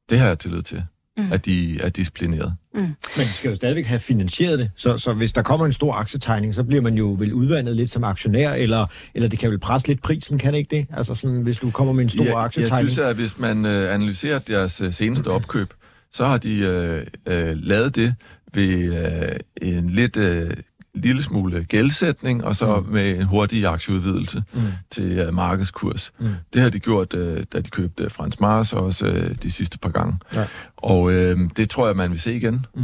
Det 0.09 0.19
har 0.19 0.27
jeg 0.27 0.39
tillid 0.39 0.61
til 0.61 0.83
mm. 1.17 1.31
at 1.31 1.45
de 1.45 1.81
er 1.81 1.89
disciplineret. 1.89 2.55
Mm. 2.73 2.81
Men 2.81 2.95
de 3.17 3.33
skal 3.33 3.49
jo 3.49 3.55
stadigvæk 3.55 3.85
have 3.85 3.99
finansieret 3.99 4.59
det, 4.59 4.71
så, 4.75 4.97
så 4.97 5.13
hvis 5.13 5.33
der 5.33 5.41
kommer 5.41 5.65
en 5.65 5.73
stor 5.73 5.93
aktietegning, 5.93 6.55
så 6.55 6.63
bliver 6.63 6.81
man 6.81 6.95
jo 6.95 7.15
vel 7.19 7.33
udvandet 7.33 7.75
lidt 7.75 7.89
som 7.89 8.03
aktionær, 8.03 8.53
eller, 8.53 8.85
eller 9.13 9.29
det 9.29 9.39
kan 9.39 9.51
vel 9.51 9.59
presse 9.59 9.87
lidt 9.87 10.01
prisen, 10.01 10.37
kan 10.37 10.53
det 10.53 10.59
ikke 10.59 10.75
det? 10.75 10.87
Altså 10.93 11.15
sådan, 11.15 11.41
hvis 11.41 11.57
du 11.57 11.71
kommer 11.71 11.93
med 11.93 12.03
en 12.03 12.09
stor 12.09 12.23
ja, 12.23 12.43
aktietegning. 12.43 12.83
Jeg 12.83 12.91
synes, 12.91 13.07
at 13.07 13.15
hvis 13.15 13.39
man 13.39 13.65
øh, 13.65 13.93
analyserer 13.93 14.39
deres 14.39 14.81
øh, 14.81 14.93
seneste 14.93 15.27
opkøb, 15.27 15.73
så 16.11 16.25
har 16.25 16.37
de 16.37 16.59
øh, 16.59 17.05
øh, 17.25 17.57
lavet 17.57 17.95
det 17.95 18.15
ved 18.53 19.05
øh, 19.05 19.39
en 19.61 19.89
lidt 19.89 20.17
øh, 20.17 20.51
lille 20.93 21.23
smule 21.23 21.63
gældsætning, 21.63 22.43
og 22.43 22.55
så 22.55 22.79
mm. 22.79 22.93
med 22.93 23.17
en 23.19 23.23
hurtig 23.23 23.65
aktieudvidelse 23.65 24.43
mm. 24.53 24.61
til 24.91 25.27
uh, 25.27 25.33
markedskurs. 25.33 26.13
Mm. 26.19 26.27
Det 26.53 26.61
har 26.61 26.69
de 26.69 26.79
gjort, 26.79 27.13
uh, 27.13 27.37
da 27.53 27.61
de 27.61 27.69
købte 27.69 28.09
Frans 28.09 28.39
Mars, 28.39 28.73
og 28.73 28.85
også 28.85 29.07
uh, 29.07 29.35
de 29.43 29.51
sidste 29.51 29.77
par 29.77 29.89
gange. 29.89 30.19
Ja. 30.33 30.45
Og 30.77 31.01
uh, 31.01 31.49
det 31.57 31.69
tror 31.69 31.87
jeg, 31.87 31.95
man 31.95 32.11
vil 32.11 32.19
se 32.19 32.35
igen. 32.35 32.65
Mm. 32.75 32.83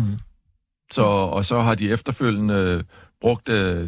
Så, 0.91 1.01
og 1.01 1.45
så 1.45 1.59
har 1.59 1.75
de 1.75 1.91
efterfølgende 1.91 2.83
brugt 3.21 3.49
uh, 3.49 3.85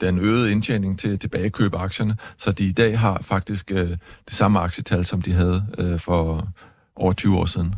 den 0.00 0.18
øgede 0.18 0.52
indtjening 0.52 0.98
til 0.98 1.08
at 1.08 1.20
tilbagekøbe 1.20 1.76
aktierne, 1.76 2.16
så 2.36 2.52
de 2.52 2.64
i 2.64 2.72
dag 2.72 2.98
har 2.98 3.22
faktisk 3.22 3.70
uh, 3.74 3.78
det 3.78 3.98
samme 4.28 4.60
aktietal, 4.60 5.06
som 5.06 5.22
de 5.22 5.32
havde 5.32 5.64
uh, 5.78 6.00
for 6.00 6.48
over 6.96 7.12
20 7.12 7.38
år 7.38 7.46
siden. 7.46 7.74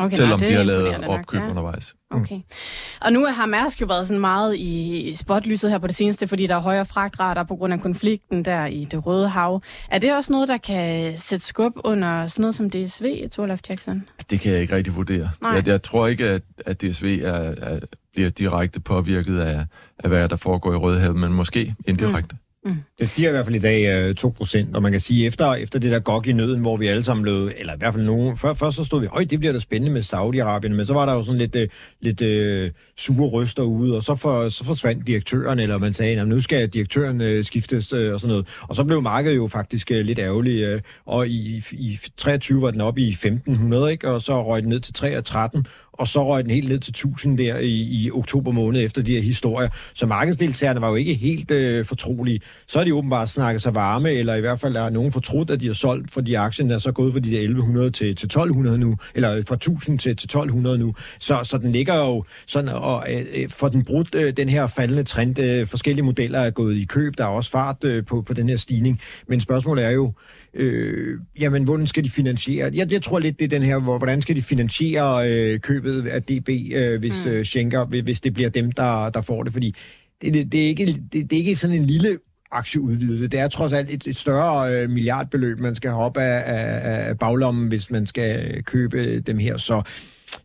Okay, 0.00 0.16
selvom 0.16 0.40
nej, 0.40 0.48
de 0.48 0.54
har 0.54 0.62
lavet 0.62 1.06
opkøb 1.06 1.40
ja. 1.40 1.48
undervejs. 1.48 1.94
Mm. 2.10 2.20
Okay. 2.20 2.40
Og 3.00 3.12
nu 3.12 3.26
har 3.26 3.46
Mærsk 3.46 3.80
jo 3.80 3.86
været 3.86 4.06
sådan 4.06 4.20
meget 4.20 4.56
i 4.56 5.12
spotlyset 5.14 5.70
her 5.70 5.78
på 5.78 5.86
det 5.86 5.94
seneste, 5.94 6.28
fordi 6.28 6.46
der 6.46 6.54
er 6.54 6.60
højere 6.60 6.86
fragtrater 6.86 7.42
på 7.44 7.56
grund 7.56 7.72
af 7.72 7.80
konflikten 7.80 8.44
der 8.44 8.66
i 8.66 8.84
det 8.84 9.06
Røde 9.06 9.28
Hav. 9.28 9.62
Er 9.90 9.98
det 9.98 10.16
også 10.16 10.32
noget, 10.32 10.48
der 10.48 10.56
kan 10.56 11.16
sætte 11.16 11.46
skub 11.46 11.72
under 11.84 12.26
sådan 12.26 12.42
noget 12.42 12.54
som 12.54 12.70
DSV, 12.70 13.28
Torlaf 13.28 13.60
Jackson? 13.68 14.08
Det 14.30 14.40
kan 14.40 14.52
jeg 14.52 14.60
ikke 14.60 14.76
rigtig 14.76 14.96
vurdere. 14.96 15.30
Jeg, 15.42 15.66
jeg 15.66 15.82
tror 15.82 16.06
ikke, 16.06 16.24
at, 16.24 16.42
at 16.66 16.82
DSV 16.82 17.20
er, 17.24 17.32
er, 17.32 17.80
bliver 18.12 18.30
direkte 18.30 18.80
påvirket 18.80 19.38
af, 19.38 19.64
af, 19.98 20.08
hvad 20.08 20.28
der 20.28 20.36
foregår 20.36 20.72
i 20.72 20.76
Rødehavet, 20.76 21.16
men 21.16 21.32
måske 21.32 21.74
indirekte. 21.86 22.34
Mm. 22.34 22.49
Mm. 22.64 22.74
Det 22.98 23.08
stiger 23.08 23.28
i 23.28 23.32
hvert 23.32 23.44
fald 23.44 23.56
i 23.56 23.58
dag 23.58 24.08
øh, 24.08 24.14
2%, 24.20 24.66
og 24.74 24.82
man 24.82 24.92
kan 24.92 25.00
sige, 25.00 25.26
efter, 25.26 25.54
efter 25.54 25.78
det 25.78 25.90
der 25.90 25.98
gok 25.98 26.26
i 26.26 26.32
nøden, 26.32 26.60
hvor 26.60 26.76
vi 26.76 26.86
alle 26.86 27.02
sammen 27.02 27.22
blev, 27.22 27.50
eller 27.56 27.74
i 27.74 27.76
hvert 27.78 27.94
fald 27.94 28.04
nogen, 28.04 28.38
før, 28.38 28.54
først 28.54 28.76
så 28.76 28.84
stod 28.84 29.00
vi, 29.00 29.06
øj, 29.06 29.24
det 29.24 29.38
bliver 29.38 29.52
da 29.52 29.58
spændende 29.58 29.92
med 29.92 30.02
Saudi-Arabien, 30.02 30.76
men 30.76 30.86
så 30.86 30.92
var 30.92 31.06
der 31.06 31.12
jo 31.12 31.22
sådan 31.22 31.38
lidt, 31.38 31.56
øh, 31.56 31.68
lidt 32.00 32.20
øh, 32.20 32.70
sure 32.96 33.28
røster 33.28 33.62
ude, 33.62 33.96
og 33.96 34.02
så, 34.02 34.14
for, 34.14 34.48
så 34.48 34.64
forsvandt 34.64 35.06
direktøren, 35.06 35.58
eller 35.58 35.78
man 35.78 35.92
sagde, 35.92 36.26
nu 36.26 36.40
skal 36.40 36.68
direktøren 36.68 37.20
øh, 37.20 37.44
skiftes, 37.44 37.92
øh, 37.92 38.14
og 38.14 38.20
sådan 38.20 38.32
noget. 38.32 38.46
Og 38.62 38.76
så 38.76 38.84
blev 38.84 39.02
markedet 39.02 39.36
jo 39.36 39.48
faktisk 39.48 39.90
øh, 39.90 40.00
lidt 40.00 40.18
ærgerligt, 40.18 40.66
øh, 40.66 40.80
og 41.06 41.28
i, 41.28 41.64
i 41.72 41.98
23 42.16 42.62
var 42.62 42.70
den 42.70 42.80
oppe 42.80 43.00
i 43.00 43.08
1500, 43.08 43.92
ikke? 43.92 44.08
og 44.08 44.22
så 44.22 44.44
røg 44.44 44.62
den 44.62 44.68
ned 44.68 44.80
til 44.80 44.94
3 44.94 45.18
og 45.18 45.24
13, 45.24 45.66
og 46.00 46.08
så 46.08 46.26
røg 46.26 46.44
den 46.44 46.50
helt 46.50 46.68
ned 46.68 46.78
til 46.78 46.90
1000 46.90 47.38
der 47.38 47.58
i, 47.58 48.04
i 48.04 48.10
oktober 48.10 48.52
måned 48.52 48.84
efter 48.84 49.02
de 49.02 49.14
her 49.14 49.20
historier. 49.20 49.68
Så 49.94 50.06
markedsdeltagerne 50.06 50.80
var 50.80 50.88
jo 50.88 50.94
ikke 50.94 51.14
helt 51.14 51.50
øh, 51.50 51.84
fortrolige. 51.84 52.40
Så 52.66 52.78
har 52.78 52.84
de 52.84 52.94
åbenbart 52.94 53.30
snakket 53.30 53.62
sig 53.62 53.74
varme, 53.74 54.10
eller 54.10 54.34
i 54.34 54.40
hvert 54.40 54.60
fald 54.60 54.76
er 54.76 54.90
nogen 54.90 55.12
fortrudt, 55.12 55.50
at 55.50 55.60
de 55.60 55.66
har 55.66 55.74
solgt, 55.74 56.10
fordi 56.10 56.34
aktien 56.34 56.70
er 56.70 56.78
så 56.78 56.92
gået 56.92 57.12
fra 57.12 57.20
de 57.20 57.30
der 57.30 57.38
1100 57.38 57.90
til, 57.90 58.16
til 58.16 58.26
1200 58.26 58.78
nu, 58.78 58.96
eller 59.14 59.42
fra 59.48 59.54
1000 59.54 59.98
til, 59.98 60.16
til 60.16 60.26
1200 60.26 60.78
nu. 60.78 60.94
Så, 61.18 61.38
så 61.44 61.58
den 61.58 61.72
ligger 61.72 61.94
jo 61.94 62.24
sådan, 62.46 62.68
og 62.68 63.06
øh, 63.12 63.20
øh, 63.34 63.48
for 63.48 63.68
den 63.68 63.84
brudt 63.84 64.14
øh, 64.14 64.32
den 64.36 64.48
her 64.48 64.66
faldende 64.66 65.02
trend, 65.02 65.38
øh, 65.38 65.66
forskellige 65.66 66.04
modeller 66.04 66.38
er 66.38 66.50
gået 66.50 66.76
i 66.76 66.84
køb, 66.84 67.18
der 67.18 67.24
er 67.24 67.28
også 67.28 67.50
fart 67.50 67.84
øh, 67.84 68.04
på, 68.04 68.22
på 68.22 68.34
den 68.34 68.48
her 68.48 68.56
stigning. 68.56 69.00
Men 69.26 69.40
spørgsmålet 69.40 69.84
er 69.84 69.90
jo, 69.90 70.12
øh, 70.54 71.18
jamen, 71.40 71.64
hvordan 71.64 71.86
skal 71.86 72.04
de 72.04 72.10
finansiere? 72.10 72.70
Jeg, 72.74 72.92
jeg 72.92 73.02
tror 73.02 73.18
lidt, 73.18 73.38
det 73.38 73.44
er 73.44 73.58
den 73.58 73.62
her, 73.62 73.78
hvor, 73.78 73.98
hvordan 73.98 74.22
skal 74.22 74.36
de 74.36 74.42
finansiere 74.42 75.30
øh, 75.30 75.60
købet 75.60 76.06
af 76.06 76.22
DB, 76.22 76.48
øh, 76.74 77.00
hvis 77.00 77.24
mm. 77.24 77.30
øh, 77.30 77.44
Schenker, 77.44 77.84
hvis 77.84 78.20
det 78.20 78.34
bliver 78.34 78.50
dem, 78.50 78.72
der, 78.72 79.10
der 79.10 79.20
får 79.20 79.42
det, 79.42 79.52
fordi 79.52 79.74
det, 80.22 80.34
det, 80.34 80.52
det, 80.52 80.62
er 80.62 80.66
ikke, 80.66 80.86
det, 80.86 81.30
det 81.30 81.32
er 81.32 81.36
ikke 81.36 81.56
sådan 81.56 81.76
en 81.76 81.86
lille 81.86 82.18
aktieudvidelse. 82.52 83.26
Det 83.26 83.40
er 83.40 83.48
trods 83.48 83.72
alt 83.72 83.90
et, 83.90 84.06
et 84.06 84.16
større 84.16 84.74
øh, 84.74 84.90
milliardbeløb, 84.90 85.58
man 85.60 85.74
skal 85.74 85.90
have 85.90 86.02
op 86.02 86.16
af, 86.16 86.42
af, 86.46 87.08
af 87.08 87.18
baglommen, 87.18 87.68
hvis 87.68 87.90
man 87.90 88.06
skal 88.06 88.62
købe 88.62 89.20
dem 89.20 89.38
her. 89.38 89.56
Så 89.56 89.82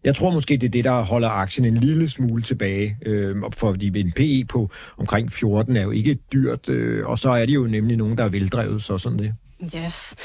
jeg 0.03 0.15
tror 0.15 0.31
måske, 0.31 0.57
det 0.57 0.67
er 0.67 0.71
det, 0.71 0.83
der 0.83 1.01
holder 1.01 1.29
aktien 1.29 1.65
en 1.65 1.77
lille 1.77 2.09
smule 2.09 2.43
tilbage, 2.43 2.97
øh, 3.05 3.35
fordi 3.53 3.99
en 3.99 4.11
PE 4.11 4.45
på 4.49 4.69
omkring 4.97 5.31
14 5.31 5.75
er 5.75 5.83
jo 5.83 5.91
ikke 5.91 6.17
dyrt, 6.33 6.69
øh, 6.69 7.05
og 7.05 7.19
så 7.19 7.29
er 7.29 7.45
det 7.45 7.55
jo 7.55 7.67
nemlig 7.67 7.97
nogen, 7.97 8.17
der 8.17 8.23
er 8.23 8.29
veldrevet, 8.29 8.83
så 8.83 8.97
sådan 8.97 9.19
det. 9.19 9.33
Yes. 9.75 10.15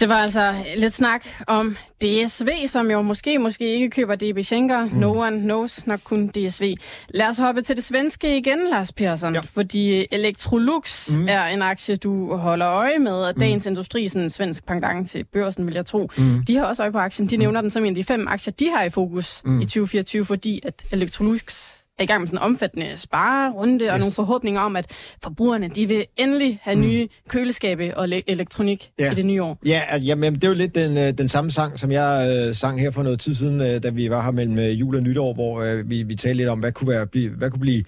Det 0.00 0.08
var 0.08 0.14
altså 0.14 0.54
lidt 0.76 0.94
snak 0.94 1.26
om 1.46 1.76
DSV, 2.02 2.48
som 2.66 2.90
jo 2.90 3.02
måske, 3.02 3.38
måske 3.38 3.74
ikke 3.74 3.90
køber 3.90 4.14
DB 4.14 4.44
Schenker. 4.44 4.84
Mm. 4.84 4.90
No 4.96 5.18
one 5.18 5.40
knows, 5.40 5.86
nok 5.86 6.00
kun 6.04 6.28
DSV. 6.28 6.74
Lad 7.08 7.28
os 7.28 7.38
hoppe 7.38 7.62
til 7.62 7.76
det 7.76 7.84
svenske 7.84 8.36
igen, 8.36 8.58
Lars 8.70 8.92
Persson, 8.92 9.34
ja. 9.34 9.40
fordi 9.40 10.06
Electrolux 10.12 11.16
mm. 11.16 11.26
er 11.28 11.44
en 11.44 11.62
aktie, 11.62 11.96
du 11.96 12.36
holder 12.36 12.68
øje 12.68 12.98
med, 12.98 13.12
og 13.12 13.40
Dagens 13.40 13.66
mm. 13.66 13.70
Industri, 13.70 14.08
sådan 14.08 14.22
en 14.22 14.30
svensk 14.30 14.66
pendant 14.66 15.10
til 15.10 15.24
børsen, 15.24 15.66
vil 15.66 15.74
jeg 15.74 15.86
tro, 15.86 16.10
mm. 16.18 16.44
de 16.46 16.56
har 16.56 16.64
også 16.64 16.82
øje 16.82 16.92
på 16.92 16.98
aktien. 16.98 17.28
De 17.28 17.36
mm. 17.36 17.40
nævner 17.40 17.60
den 17.60 17.70
som 17.70 17.84
en 17.84 17.88
af 17.88 17.94
de 17.94 18.04
fem 18.04 18.28
aktier, 18.28 18.52
de 18.52 18.70
har 18.70 18.84
i 18.84 18.90
fokus 18.90 19.42
mm. 19.44 19.60
i 19.60 19.64
2024, 19.64 20.24
fordi 20.24 20.60
at 20.64 20.84
Electrolux 20.92 21.77
er 21.98 22.02
i 22.02 22.06
gang 22.06 22.20
med 22.20 22.28
sådan 22.28 22.38
en 22.38 22.42
omfattende 22.42 22.96
sparerunde 22.96 23.84
yes. 23.84 23.92
og 23.92 23.98
nogle 23.98 24.14
forhåbninger 24.14 24.60
om, 24.60 24.76
at 24.76 24.86
forbrugerne 25.22 25.68
de 25.68 25.86
vil 25.86 26.04
endelig 26.16 26.58
have 26.62 26.74
mm. 26.74 26.82
nye 26.82 27.08
køleskabe 27.28 27.96
og 27.96 28.08
elektronik 28.26 28.90
ja. 28.98 29.12
i 29.12 29.14
det 29.14 29.26
nye 29.26 29.42
år. 29.42 29.58
Ja, 29.66 29.82
jamen, 29.96 30.34
det 30.34 30.44
er 30.44 30.48
jo 30.48 30.54
lidt 30.54 30.74
den, 30.74 30.98
øh, 30.98 31.12
den 31.12 31.28
samme 31.28 31.50
sang, 31.50 31.78
som 31.78 31.92
jeg 31.92 32.34
øh, 32.48 32.54
sang 32.54 32.80
her 32.80 32.90
for 32.90 33.02
noget 33.02 33.20
tid 33.20 33.34
siden, 33.34 33.60
øh, 33.60 33.82
da 33.82 33.90
vi 33.90 34.10
var 34.10 34.22
her 34.22 34.30
mellem 34.30 34.58
øh, 34.58 34.80
jul 34.80 34.96
og 34.96 35.02
nytår, 35.02 35.34
hvor 35.34 35.62
øh, 35.62 35.90
vi, 35.90 36.02
vi 36.02 36.16
talte 36.16 36.36
lidt 36.36 36.48
om, 36.48 36.58
hvad 36.58 36.72
kunne, 36.72 36.88
være, 36.88 37.06
blive, 37.06 37.30
hvad 37.30 37.50
kunne 37.50 37.60
blive 37.60 37.84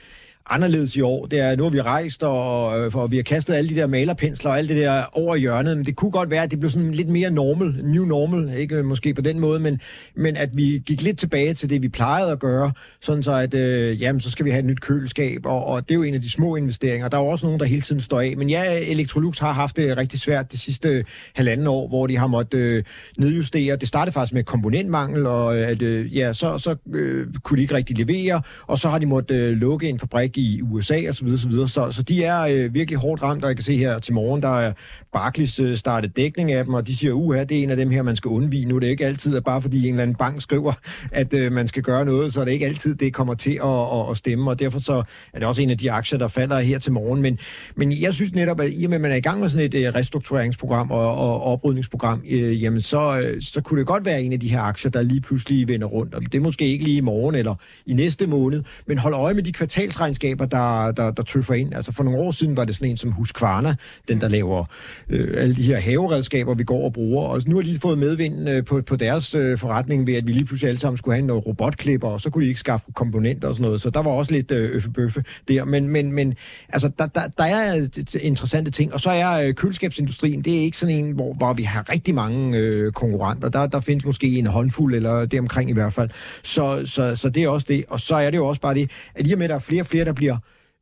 anderledes 0.51 0.97
i 0.97 1.01
år. 1.01 1.27
Det 1.27 1.39
er, 1.39 1.57
nu 1.57 1.63
har 1.63 1.71
vi 1.71 1.81
rejst, 1.81 2.23
og, 2.23 2.81
øh, 2.81 2.95
og 2.95 3.11
vi 3.11 3.17
har 3.17 3.23
kastet 3.23 3.55
alle 3.55 3.71
de 3.71 3.75
der 3.75 3.87
malerpensler 3.87 4.51
og 4.51 4.59
alt 4.59 4.69
det 4.69 4.77
der 4.77 5.05
over 5.13 5.37
hjørnet, 5.37 5.77
men 5.77 5.87
det 5.87 5.97
kunne 5.97 6.11
godt 6.11 6.31
være, 6.31 6.43
at 6.43 6.51
det 6.51 6.61
blev 6.61 6.71
sådan 6.71 6.91
lidt 6.91 7.09
mere 7.09 7.31
normal, 7.31 7.85
new 7.85 8.05
normal, 8.05 8.57
ikke 8.57 8.75
øh, 8.75 8.85
måske 8.85 9.15
på 9.15 9.21
den 9.21 9.41
måde, 9.41 9.61
men, 9.61 9.81
men 10.17 10.37
at 10.37 10.51
vi 10.53 10.83
gik 10.87 11.03
lidt 11.03 11.19
tilbage 11.19 11.55
til 11.55 11.71
det, 11.71 11.83
vi 11.83 11.89
plejede 11.89 12.31
at 12.31 12.39
gøre, 12.39 12.73
sådan 13.01 13.23
så 13.23 13.33
at, 13.33 13.55
øh, 13.55 14.03
jamen, 14.03 14.21
så 14.21 14.31
skal 14.31 14.45
vi 14.45 14.51
have 14.51 14.59
et 14.59 14.65
nyt 14.65 14.81
køleskab, 14.81 15.47
og, 15.47 15.67
og 15.67 15.89
det 15.89 15.95
er 15.95 15.97
jo 15.97 16.03
en 16.03 16.15
af 16.15 16.23
de 16.23 16.31
små 16.31 16.57
investeringer. 16.57 17.09
Der 17.09 17.19
er 17.19 17.23
jo 17.23 17.29
også 17.29 17.47
nogen, 17.47 17.61
der 17.61 17.67
hele 17.67 17.83
tiden 17.83 18.01
står 18.01 18.21
af, 18.21 18.35
men 18.37 18.51
ja, 18.51 18.79
Electrolux 18.81 19.39
har 19.39 19.53
haft 19.53 19.77
det 19.77 19.97
rigtig 19.97 20.21
svært 20.21 20.53
de 20.53 20.59
sidste 20.59 21.05
halvanden 21.35 21.67
år, 21.67 21.89
hvor 21.89 22.07
de 22.07 22.19
har 22.19 22.27
måttet 22.27 22.59
øh, 22.59 22.85
nedjustere. 23.19 23.77
Det 23.77 23.89
startede 23.89 24.13
faktisk 24.13 24.35
med 24.35 24.45
komponentmangel, 24.45 25.27
og 25.27 25.59
øh, 25.59 25.69
at, 25.69 25.83
øh, 25.83 26.17
ja, 26.17 26.33
så, 26.33 26.59
så 26.59 26.77
øh, 26.95 27.27
kunne 27.43 27.57
de 27.57 27.63
ikke 27.63 27.75
rigtig 27.75 27.99
levere, 27.99 28.43
og 28.67 28.79
så 28.79 28.89
har 28.89 28.99
de 28.99 29.07
måttet 29.07 29.37
øh, 29.37 29.57
lukke 29.57 29.89
en 29.89 29.99
fabrik 29.99 30.40
i 30.41 30.63
USA 30.63 31.09
og 31.09 31.17
så 31.17 31.25
videre, 31.25 31.39
så, 31.39 31.49
videre. 31.49 31.69
så, 31.69 31.93
så 31.93 32.03
de 32.03 32.25
er 32.25 32.41
øh, 32.41 32.75
virkelig 32.75 32.99
hårdt 32.99 33.23
ramt, 33.23 33.45
og 33.45 33.49
jeg 33.49 33.57
kan 33.57 33.65
se 33.65 33.77
her 33.77 33.99
til 33.99 34.15
morgen, 34.15 34.43
der 34.43 34.61
er 34.61 34.73
Barclays 35.13 35.61
øh, 35.61 35.77
startet 35.77 36.17
dækning 36.17 36.53
af 36.53 36.65
dem, 36.65 36.75
og 36.75 36.87
de 36.87 36.97
siger, 36.97 37.13
uha, 37.13 37.45
det 37.45 37.59
er 37.59 37.63
en 37.63 37.71
af 37.71 37.77
dem 37.77 37.91
her, 37.91 38.03
man 38.03 38.17
skal 38.17 38.29
undvige. 38.29 38.67
Nu 38.67 38.77
er 38.77 38.81
det 38.81 38.87
ikke 38.87 39.07
altid, 39.07 39.37
at 39.37 39.45
bare 39.45 39.63
fordi 39.63 39.83
en 39.83 39.95
eller 39.95 40.03
anden 40.03 40.17
bank 40.17 40.43
skriver, 40.43 40.73
at 41.13 41.35
øh, 41.35 41.53
man 41.53 41.69
skal 41.69 41.83
gøre 41.83 42.05
noget, 42.05 42.33
så 42.33 42.41
er 42.41 42.45
det 42.45 42.53
ikke 42.53 42.67
altid, 42.67 42.95
det 42.95 43.15
kommer 43.15 43.35
til 43.35 43.61
at, 43.65 43.99
at, 44.01 44.11
at 44.11 44.17
stemme, 44.17 44.51
og 44.51 44.59
derfor 44.59 44.79
så 44.79 45.03
er 45.33 45.39
det 45.39 45.49
også 45.49 45.63
en 45.63 45.71
af 45.71 45.79
de 45.79 45.93
aktier, 45.93 46.19
der 46.19 46.29
falder 46.29 46.61
her 46.61 46.79
til 46.79 46.93
morgen. 46.93 47.23
Men, 47.23 47.39
men 47.77 47.93
jeg 48.01 48.15
synes 48.15 48.33
netop, 48.33 48.61
at 48.61 48.71
i 48.73 48.85
og 48.85 48.91
med, 48.91 48.97
at 48.97 49.01
man 49.01 49.11
er 49.11 49.17
i 49.17 49.21
gang 49.21 49.41
med 49.41 49.49
sådan 49.49 49.67
et 49.67 49.75
øh, 49.75 49.95
restruktureringsprogram 49.95 50.91
og, 50.91 51.19
og 51.19 51.43
oprydningsprogram, 51.43 52.23
øh, 52.31 52.63
jamen 52.63 52.81
så, 52.81 53.21
øh, 53.21 53.43
så 53.43 53.61
kunne 53.61 53.79
det 53.79 53.87
godt 53.87 54.05
være 54.05 54.23
en 54.23 54.33
af 54.33 54.41
de 54.41 54.49
her 54.49 54.61
aktier, 54.61 54.91
der 54.91 55.03
lige 55.03 55.21
pludselig 55.21 55.69
vender 55.69 55.87
rundt. 55.87 56.15
Og 56.15 56.23
det 56.23 56.35
er 56.35 56.41
måske 56.41 56.67
ikke 56.67 56.85
lige 56.85 56.97
i 56.97 57.01
morgen 57.01 57.35
eller 57.35 57.55
i 57.87 57.93
næste 57.93 58.27
måned, 58.27 58.63
men 58.87 58.99
hold 58.99 59.15
øje 59.15 59.35
med 59.35 59.43
de 59.43 59.53
kvartalsregnskaber, 59.53 60.47
der, 60.47 60.93
der, 60.93 61.11
der 61.11 61.23
tøffer 61.23 61.55
ind. 61.55 61.75
Altså 61.75 61.93
for 61.93 62.05
nogle 62.05 62.19
år 62.19 62.31
siden 62.31 62.57
var 62.57 62.65
det 62.65 62.75
sådan 62.75 62.91
en 62.91 62.97
som 62.97 63.13
Husqvarna, 63.13 63.77
den 64.09 64.21
der 64.21 64.29
laver 64.29 64.65
øh, 65.11 65.43
alle 65.43 65.57
de 65.57 65.63
her 65.63 65.77
haveredskaber, 65.77 66.55
vi 66.55 66.65
går 66.65 66.85
og 66.85 66.93
bruger. 66.93 67.25
Og 67.25 67.43
nu 67.47 67.57
har 67.57 67.63
de 67.63 67.79
fået 67.79 67.99
medvind 67.99 68.49
øh, 68.49 68.65
på, 68.65 68.83
på 68.83 68.97
deres 68.97 69.35
øh, 69.35 69.59
forretning 69.59 70.07
ved, 70.07 70.15
at 70.15 70.27
vi 70.27 70.33
lige 70.33 70.45
pludselig 70.45 70.69
alle 70.69 70.81
sammen 70.81 70.97
skulle 70.97 71.15
have 71.15 71.27
noget 71.27 71.43
øh, 71.43 71.47
robotklipper, 71.47 72.09
og 72.09 72.21
så 72.21 72.31
kunne 72.31 72.45
de 72.45 72.49
ikke 72.49 72.61
skaffe 72.61 72.87
komponenter 72.95 73.49
og 73.49 73.55
sådan 73.55 73.65
noget. 73.65 73.81
Så 73.81 73.91
der 73.91 74.03
var 74.03 74.11
også 74.11 74.33
lidt 74.33 74.51
øh, 74.51 74.71
øffebøffe 74.71 75.25
der. 75.49 75.65
Men, 75.65 75.89
men, 75.89 76.13
men 76.13 76.35
altså, 76.69 76.91
der, 76.99 77.07
der, 77.07 77.21
der 77.39 77.45
er 77.45 77.77
øh, 77.77 77.89
interessante 78.21 78.71
ting. 78.71 78.95
Og 78.95 79.01
så 79.01 79.11
er 79.11 79.47
øh, 79.47 79.55
køleskabsindustrien, 79.55 80.43
det 80.43 80.59
er 80.59 80.61
ikke 80.61 80.79
sådan 80.79 80.95
en, 80.95 81.11
hvor, 81.11 81.35
hvor 81.35 81.53
vi 81.53 81.63
har 81.63 81.91
rigtig 81.93 82.15
mange 82.15 82.59
øh, 82.59 82.93
konkurrenter. 82.93 83.49
Der, 83.49 83.67
der 83.67 83.81
findes 83.81 84.05
måske 84.05 84.39
en 84.39 84.47
håndfuld, 84.47 84.95
eller 84.95 85.27
det 85.27 85.41
omkring 85.41 85.71
i 85.71 85.73
hvert 85.73 85.93
fald. 85.93 86.11
Så, 86.43 86.83
så, 86.85 87.17
så 87.17 87.29
det 87.29 87.43
er 87.43 87.49
også 87.49 87.67
det. 87.71 87.85
Og 87.89 88.01
så 88.01 88.15
er 88.15 88.31
det 88.31 88.37
jo 88.37 88.47
også 88.47 88.61
bare 88.61 88.75
det, 88.75 88.91
at 89.15 89.27
i 89.27 89.35
med, 89.35 89.45
at 89.45 89.51
der 89.51 89.57
er 89.57 89.61
flere 89.61 89.83
og 89.83 89.87
flere, 89.87 90.05
der 90.05 90.13
bliver 90.13 90.37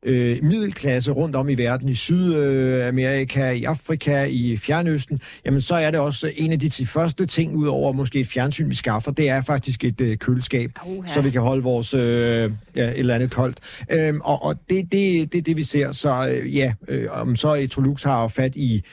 øh, 0.05 0.37
middelklasse 0.43 1.11
rundt 1.11 1.35
om 1.35 1.49
i 1.49 1.55
verden, 1.55 1.89
i 1.89 1.95
Sydamerika, 1.95 3.51
i 3.51 3.63
Afrika, 3.63 4.23
i 4.23 4.57
Fjernøsten, 4.57 5.21
jamen 5.45 5.61
så 5.61 5.75
er 5.75 5.91
det 5.91 5.99
også 5.99 6.31
en 6.35 6.51
af 6.51 6.59
de 6.59 6.85
første 6.85 7.25
ting, 7.25 7.55
ud 7.55 7.67
over 7.67 7.91
måske 7.91 8.19
et 8.19 8.27
fjernsyn, 8.27 8.69
vi 8.69 8.75
skaffer, 8.75 9.11
det 9.11 9.29
er 9.29 9.41
faktisk 9.41 9.83
et 9.83 10.01
øh, 10.01 10.17
køleskab, 10.17 10.71
uh-huh. 10.81 11.13
så 11.13 11.21
vi 11.21 11.29
kan 11.31 11.41
holde 11.41 11.63
vores 11.63 11.93
øh, 11.93 11.99
ja, 11.99 12.83
et 12.83 12.99
eller 12.99 13.15
andet 13.15 13.31
koldt. 13.31 13.59
Øhm, 13.91 14.21
og 14.21 14.43
og 14.43 14.55
det 14.69 14.79
er 14.79 14.83
det, 14.83 15.33
det, 15.33 15.45
det, 15.45 15.57
vi 15.57 15.63
ser. 15.63 15.91
Så 15.91 16.29
øh, 16.29 16.55
ja, 16.55 16.73
øh, 16.87 17.07
om 17.11 17.35
så 17.35 17.53
Etrolux 17.53 18.03
har 18.03 18.27
fat 18.27 18.55
i 18.55 18.83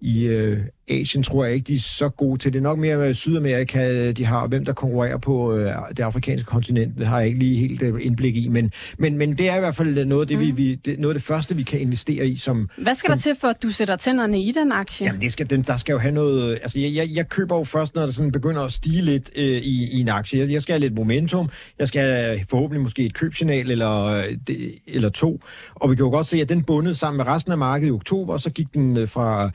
i 0.00 0.26
øh, 0.26 0.58
Asien 0.90 1.22
tror 1.22 1.44
jeg 1.44 1.54
ikke, 1.54 1.66
de 1.66 1.74
er 1.74 1.78
så 1.78 2.08
gode 2.08 2.38
til 2.38 2.52
det. 2.52 2.62
nok 2.62 2.78
mere 2.78 3.14
Sydamerika, 3.14 4.10
de 4.12 4.24
har, 4.24 4.46
hvem 4.46 4.64
der 4.64 4.72
konkurrerer 4.72 5.16
på 5.16 5.56
øh, 5.56 5.72
det 5.96 6.00
afrikanske 6.00 6.46
kontinent, 6.46 6.98
det 6.98 7.06
har 7.06 7.18
jeg 7.18 7.26
ikke 7.26 7.38
lige 7.38 7.56
helt 7.56 7.82
øh, 7.82 7.94
indblik 8.00 8.36
i, 8.36 8.48
men, 8.48 8.72
men, 8.98 9.18
men 9.18 9.38
det 9.38 9.48
er 9.48 9.56
i 9.56 9.60
hvert 9.60 9.76
fald 9.76 10.04
noget 10.04 10.22
af 10.22 10.28
det, 10.28 10.38
mm. 10.38 10.46
vi, 10.46 10.50
vi, 10.50 10.74
det, 10.74 10.98
noget 10.98 11.14
af 11.14 11.20
det 11.20 11.26
første, 11.26 11.56
vi 11.56 11.62
kan 11.62 11.80
investere 11.80 12.26
i. 12.26 12.36
Som, 12.36 12.68
Hvad 12.76 12.94
skal 12.94 13.08
som, 13.08 13.18
der 13.18 13.20
til, 13.20 13.36
for 13.40 13.48
at 13.48 13.62
du 13.62 13.70
sætter 13.70 13.96
tænderne 13.96 14.42
i 14.42 14.52
den 14.52 14.72
aktie? 14.72 15.06
Jamen, 15.06 15.20
det 15.20 15.32
skal, 15.32 15.50
den, 15.50 15.62
der 15.62 15.76
skal 15.76 15.92
jo 15.92 15.98
have 15.98 16.12
noget... 16.12 16.58
Altså, 16.62 16.78
jeg, 16.78 16.94
jeg, 16.94 17.08
jeg 17.14 17.28
køber 17.28 17.58
jo 17.58 17.64
først, 17.64 17.94
når 17.94 18.06
det 18.06 18.14
sådan 18.14 18.32
begynder 18.32 18.62
at 18.62 18.72
stige 18.72 19.02
lidt 19.02 19.30
øh, 19.36 19.44
i, 19.44 19.90
i 19.90 20.00
en 20.00 20.08
aktie. 20.08 20.38
Jeg, 20.38 20.50
jeg 20.50 20.62
skal 20.62 20.72
have 20.72 20.80
lidt 20.80 20.94
momentum. 20.94 21.50
Jeg 21.78 21.88
skal 21.88 22.00
have 22.00 22.40
forhåbentlig 22.48 22.82
måske 22.82 23.04
et 23.04 23.14
købsignal 23.14 23.70
eller, 23.70 24.04
øh, 24.04 24.58
eller 24.86 25.08
to. 25.08 25.40
Og 25.74 25.90
vi 25.90 25.96
kan 25.96 26.04
jo 26.04 26.10
godt 26.10 26.26
se, 26.26 26.40
at 26.40 26.48
den 26.48 26.62
bundet 26.62 26.98
sammen 26.98 27.16
med 27.16 27.26
resten 27.26 27.52
af 27.52 27.58
markedet 27.58 27.88
i 27.88 27.92
oktober, 27.92 28.32
og 28.32 28.40
så 28.40 28.50
gik 28.50 28.74
den 28.74 28.98
øh, 28.98 29.08
fra 29.08 29.50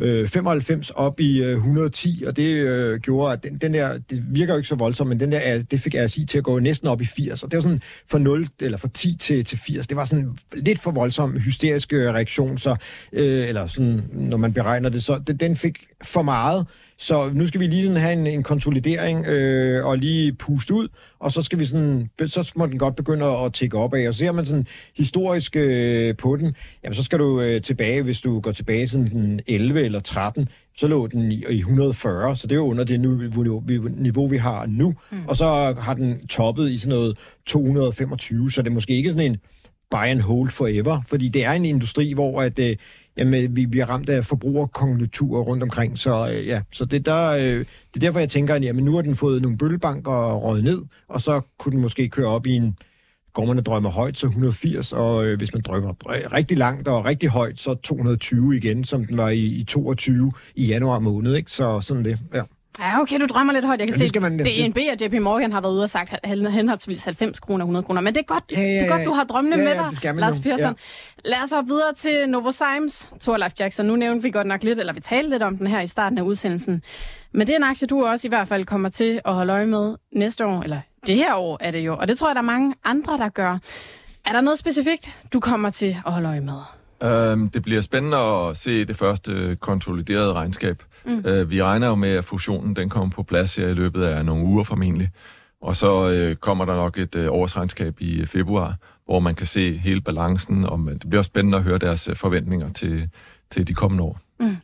øh, 0.00 0.28
95 0.28 0.90
op 0.90 1.20
i 1.20 1.42
øh, 1.42 1.52
110, 1.52 2.24
og 2.26 2.36
det 2.36 2.42
øh, 2.42 3.00
gjorde, 3.00 3.32
at 3.32 3.44
den, 3.44 3.58
den 3.58 3.74
der, 3.74 3.98
det 3.98 4.24
virker 4.30 4.54
jo 4.54 4.58
ikke 4.58 4.68
så 4.68 4.74
voldsomt, 4.74 5.08
men 5.08 5.20
den 5.20 5.32
der, 5.32 5.62
det 5.62 5.80
fik 5.80 5.94
RSI 5.94 6.24
til 6.24 6.38
at 6.38 6.44
gå 6.44 6.58
næsten 6.58 6.88
op 6.88 7.00
i 7.00 7.04
80, 7.04 7.42
og 7.42 7.50
det 7.50 7.56
var 7.56 7.62
sådan 7.62 7.82
fra 8.10 8.18
0, 8.18 8.48
eller 8.60 8.78
fra 8.78 8.88
10 8.94 9.16
til, 9.16 9.44
til 9.44 9.58
80, 9.58 9.86
det 9.86 9.96
var 9.96 10.04
sådan 10.04 10.38
lidt 10.52 10.80
for 10.80 10.90
voldsom 10.90 11.36
hysterisk 11.36 11.92
øh, 11.92 12.12
reaktion, 12.12 12.58
så, 12.58 12.76
øh, 13.12 13.48
eller 13.48 13.66
sådan, 13.66 14.02
når 14.12 14.36
man 14.36 14.52
beregner 14.52 14.88
det, 14.88 15.02
så 15.02 15.20
det, 15.26 15.40
den 15.40 15.56
fik 15.56 15.78
for 16.02 16.22
meget, 16.22 16.66
så 17.00 17.30
nu 17.34 17.46
skal 17.46 17.60
vi 17.60 17.66
lige 17.66 17.98
have 17.98 18.12
en, 18.12 18.26
en 18.26 18.42
konsolidering 18.42 19.26
øh, 19.26 19.86
og 19.86 19.98
lige 19.98 20.32
puste 20.32 20.74
ud, 20.74 20.88
og 21.18 21.32
så 21.32 21.42
skal 21.42 21.58
vi 21.58 21.64
sådan, 21.64 22.10
så 22.26 22.52
må 22.56 22.66
den 22.66 22.78
godt 22.78 22.96
begynde 22.96 23.26
at 23.26 23.52
tække 23.52 23.78
op 23.78 23.94
af. 23.94 24.08
Og 24.08 24.14
ser 24.14 24.32
man 24.32 24.46
sådan 24.46 24.66
historisk 24.96 25.56
øh, 25.56 26.16
på 26.16 26.36
den, 26.36 26.56
jamen 26.84 26.94
så 26.94 27.02
skal 27.02 27.18
du 27.18 27.40
øh, 27.40 27.62
tilbage, 27.62 28.02
hvis 28.02 28.20
du 28.20 28.40
går 28.40 28.52
tilbage 28.52 28.88
sådan 28.88 29.06
den 29.06 29.40
11 29.46 29.82
eller 29.82 30.00
13, 30.00 30.48
så 30.76 30.86
lå 30.86 31.06
den 31.06 31.32
i, 31.32 31.44
i 31.50 31.58
140, 31.58 32.36
så 32.36 32.46
det 32.46 32.52
er 32.52 32.56
jo 32.56 32.66
under 32.66 32.84
det 32.84 33.00
niveau, 33.00 33.42
niveau 33.96 34.28
vi 34.28 34.36
har 34.36 34.66
nu. 34.66 34.94
Mm. 35.12 35.18
Og 35.28 35.36
så 35.36 35.74
har 35.80 35.94
den 35.94 36.26
toppet 36.26 36.70
i 36.70 36.78
sådan 36.78 36.88
noget 36.88 37.18
225, 37.46 38.50
så 38.50 38.62
det 38.62 38.68
er 38.68 38.74
måske 38.74 38.94
ikke 38.94 39.10
sådan 39.10 39.30
en 39.30 39.36
buy 39.90 40.06
and 40.06 40.20
hold 40.20 40.50
forever, 40.50 41.02
fordi 41.06 41.28
det 41.28 41.44
er 41.44 41.52
en 41.52 41.64
industri, 41.64 42.12
hvor 42.12 42.42
at, 42.42 42.58
øh, 42.58 42.76
jamen, 43.16 43.44
øh, 43.44 43.56
vi 43.56 43.66
bliver 43.66 43.86
ramt 43.86 44.08
af 44.08 44.24
forbrugerkonjunkturer 44.24 45.42
rundt 45.42 45.62
omkring. 45.62 45.98
Så 45.98 46.30
øh, 46.32 46.46
ja, 46.46 46.62
så 46.72 46.84
det, 46.84 47.06
der, 47.06 47.28
øh, 47.28 47.58
det 47.58 47.96
er 47.96 48.00
derfor, 48.00 48.18
jeg 48.18 48.28
tænker, 48.28 48.54
at 48.54 48.64
jamen, 48.64 48.84
nu 48.84 48.94
har 48.94 49.02
den 49.02 49.16
fået 49.16 49.42
nogle 49.42 49.58
bøllebanker 49.58 50.12
og 50.12 50.42
røget 50.42 50.64
ned, 50.64 50.82
og 51.08 51.20
så 51.20 51.40
kunne 51.58 51.72
den 51.72 51.80
måske 51.80 52.08
køre 52.08 52.28
op 52.28 52.46
i 52.46 52.52
en 52.52 52.76
går 53.32 53.44
man 53.44 53.58
og 53.58 53.66
drømmer 53.66 53.90
højt, 53.90 54.18
så 54.18 54.26
180, 54.26 54.92
og 54.92 55.26
øh, 55.26 55.38
hvis 55.38 55.52
man 55.52 55.62
drømmer 55.62 55.94
rigtig 56.32 56.58
langt 56.58 56.88
og 56.88 57.04
rigtig 57.04 57.28
højt, 57.28 57.58
så 57.58 57.74
220 57.74 58.56
igen, 58.56 58.84
som 58.84 59.04
den 59.04 59.16
var 59.16 59.28
i, 59.28 59.44
i 59.44 59.64
22 59.64 60.32
i 60.54 60.66
januar 60.66 60.98
måned, 60.98 61.34
ikke? 61.34 61.52
Så 61.52 61.80
sådan 61.80 62.04
det, 62.04 62.18
ja. 62.34 62.42
Ja, 62.78 63.00
okay, 63.00 63.20
du 63.20 63.26
drømmer 63.26 63.52
lidt 63.52 63.64
højt. 63.64 63.80
Jeg 63.80 63.88
kan 63.88 64.00
ja, 64.00 64.06
se, 64.06 64.20
man, 64.20 64.38
DNB 64.38 64.76
og 64.76 65.06
JP 65.06 65.22
Morgan 65.22 65.52
har 65.52 65.60
været 65.60 65.72
ude 65.72 65.82
og 65.82 65.90
sagt 65.90 66.26
henholdsvis 66.26 67.04
90 67.04 67.40
kroner 67.40 67.64
og 67.64 67.66
100 67.66 67.84
kroner. 67.86 68.00
Men 68.00 68.14
det 68.14 68.20
er 68.20 68.24
godt, 68.24 68.44
ja, 68.52 68.60
ja, 68.60 68.66
ja. 68.66 68.74
det 68.74 68.82
er 68.82 68.96
godt 68.96 69.06
du 69.06 69.12
har 69.12 69.24
drømmene 69.24 69.56
ja, 69.56 69.62
ja, 69.62 69.68
med 69.68 69.90
dig, 70.02 70.14
Lars 70.14 70.40
Persson. 70.40 70.76
Ja. 71.24 71.30
Lad 71.30 71.42
os 71.44 71.50
hoppe 71.52 71.68
videre 71.68 71.94
til 71.94 72.28
Novozymes, 72.28 73.10
Thorleif 73.20 73.52
Jackson. 73.60 73.86
Nu 73.86 73.96
nævnte 73.96 74.22
vi 74.22 74.30
godt 74.30 74.46
nok 74.46 74.62
lidt, 74.62 74.78
eller 74.78 74.92
vi 74.92 75.00
talte 75.00 75.30
lidt 75.30 75.42
om 75.42 75.58
den 75.58 75.66
her 75.66 75.80
i 75.80 75.86
starten 75.86 76.18
af 76.18 76.22
udsendelsen. 76.22 76.82
Men 77.32 77.46
det 77.46 77.52
er 77.52 77.56
en 77.56 77.64
aktie, 77.64 77.86
du 77.86 78.06
også 78.06 78.28
i 78.28 78.30
hvert 78.30 78.48
fald 78.48 78.64
kommer 78.64 78.88
til 78.88 79.20
at 79.24 79.34
holde 79.34 79.52
øje 79.52 79.66
med 79.66 79.94
næste 80.12 80.46
år, 80.46 80.62
eller 80.62 80.80
det 81.06 81.16
her 81.16 81.34
år 81.34 81.58
er 81.60 81.70
det 81.70 81.78
jo. 81.78 81.96
Og 81.96 82.08
det 82.08 82.18
tror 82.18 82.28
jeg, 82.28 82.34
der 82.34 82.40
er 82.40 82.46
mange 82.46 82.74
andre, 82.84 83.18
der 83.18 83.28
gør. 83.28 83.58
Er 84.26 84.32
der 84.32 84.40
noget 84.40 84.58
specifikt, 84.58 85.18
du 85.32 85.40
kommer 85.40 85.70
til 85.70 85.96
at 86.06 86.12
holde 86.12 86.28
øje 86.28 86.40
med? 86.40 86.60
Øhm, 87.02 87.50
det 87.50 87.62
bliver 87.62 87.80
spændende 87.80 88.16
at 88.16 88.56
se 88.56 88.84
det 88.84 88.96
første 88.96 89.56
konsoliderede 89.60 90.32
regnskab. 90.32 90.82
Mm. 91.06 91.22
Øh, 91.26 91.50
vi 91.50 91.62
regner 91.62 91.86
jo 91.86 91.94
med, 91.94 92.08
at 92.08 92.24
fusionen 92.24 92.76
den 92.76 92.88
kommer 92.88 93.10
på 93.10 93.22
plads 93.22 93.56
her 93.56 93.68
i 93.68 93.74
løbet 93.74 94.02
af 94.02 94.24
nogle 94.24 94.44
uger 94.44 94.64
formentlig. 94.64 95.10
Og 95.60 95.76
så 95.76 96.10
øh, 96.10 96.36
kommer 96.36 96.64
der 96.64 96.74
nok 96.74 96.98
et 96.98 97.14
øh, 97.14 97.28
årsregnskab 97.30 98.00
i 98.00 98.20
øh, 98.20 98.26
februar, 98.26 98.76
hvor 99.04 99.20
man 99.20 99.34
kan 99.34 99.46
se 99.46 99.76
hele 99.76 100.00
balancen, 100.00 100.64
og 100.64 100.78
det 100.78 101.08
bliver 101.08 101.22
spændende 101.22 101.58
at 101.58 101.64
høre 101.64 101.78
deres 101.78 102.08
øh, 102.08 102.16
forventninger 102.16 102.68
til, 102.68 103.08
til 103.50 103.68
de 103.68 103.74
kommende 103.74 104.04
år. 104.04 104.20
Mm. 104.40 104.56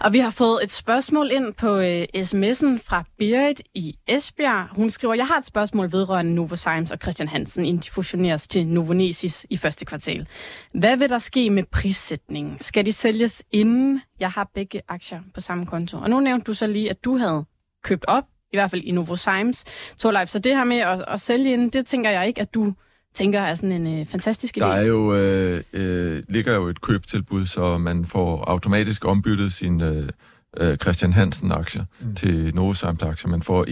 Og 0.00 0.12
vi 0.12 0.18
har 0.18 0.30
fået 0.30 0.64
et 0.64 0.72
spørgsmål 0.72 1.30
ind 1.30 1.54
på 1.54 1.76
øh, 1.76 2.02
sms'en 2.16 2.78
fra 2.84 3.04
Berit 3.18 3.62
i 3.74 3.98
Esbjerg. 4.08 4.68
Hun 4.76 4.90
skriver, 4.90 5.14
jeg 5.14 5.26
har 5.26 5.38
et 5.38 5.46
spørgsmål 5.46 5.92
vedrørende 5.92 6.34
Novozymes 6.34 6.90
og 6.90 6.98
Christian 7.02 7.28
Hansen, 7.28 7.64
inden 7.64 7.82
de 7.82 7.90
fusioneres 7.90 8.48
til 8.48 8.66
Novonesis 8.66 9.46
i 9.50 9.56
første 9.56 9.84
kvartal. 9.84 10.28
Hvad 10.74 10.96
vil 10.96 11.08
der 11.08 11.18
ske 11.18 11.50
med 11.50 11.62
prissætningen? 11.72 12.60
Skal 12.60 12.86
de 12.86 12.92
sælges 12.92 13.42
inden 13.50 14.00
jeg 14.20 14.30
har 14.30 14.50
begge 14.54 14.80
aktier 14.88 15.20
på 15.34 15.40
samme 15.40 15.66
konto? 15.66 15.98
Og 15.98 16.10
nu 16.10 16.20
nævnte 16.20 16.44
du 16.44 16.54
så 16.54 16.66
lige, 16.66 16.90
at 16.90 17.04
du 17.04 17.16
havde 17.16 17.44
købt 17.82 18.04
op, 18.08 18.24
i 18.52 18.56
hvert 18.56 18.70
fald 18.70 18.82
i 18.82 18.90
Novozymes, 18.90 19.64
Torleif. 19.98 20.28
Så 20.28 20.38
det 20.38 20.56
her 20.56 20.64
med 20.64 20.76
at, 20.76 21.04
at 21.08 21.20
sælge 21.20 21.52
inden, 21.52 21.68
det 21.68 21.86
tænker 21.86 22.10
jeg 22.10 22.28
ikke, 22.28 22.40
at 22.40 22.54
du 22.54 22.74
tænker 23.14 23.40
er 23.40 23.54
sådan 23.54 23.86
en 23.86 24.00
øh, 24.00 24.06
fantastisk 24.06 24.56
idé. 24.56 24.60
Der 24.60 24.72
er 24.72 24.82
jo, 24.82 25.14
øh, 25.14 25.62
øh, 25.72 26.22
ligger 26.28 26.54
jo 26.54 26.68
et 26.68 26.80
købtilbud, 26.80 27.46
så 27.46 27.78
man 27.78 28.06
får 28.06 28.44
automatisk 28.44 29.04
ombyttet 29.04 29.52
sin 29.52 29.80
øh, 29.80 30.08
øh, 30.56 30.76
Christian 30.76 31.12
Hansen-aktier 31.12 31.84
mm. 32.00 32.14
til 32.14 32.54
Novozymes-aktier. 32.54 33.30
Man 33.30 33.42
får 33.42 33.64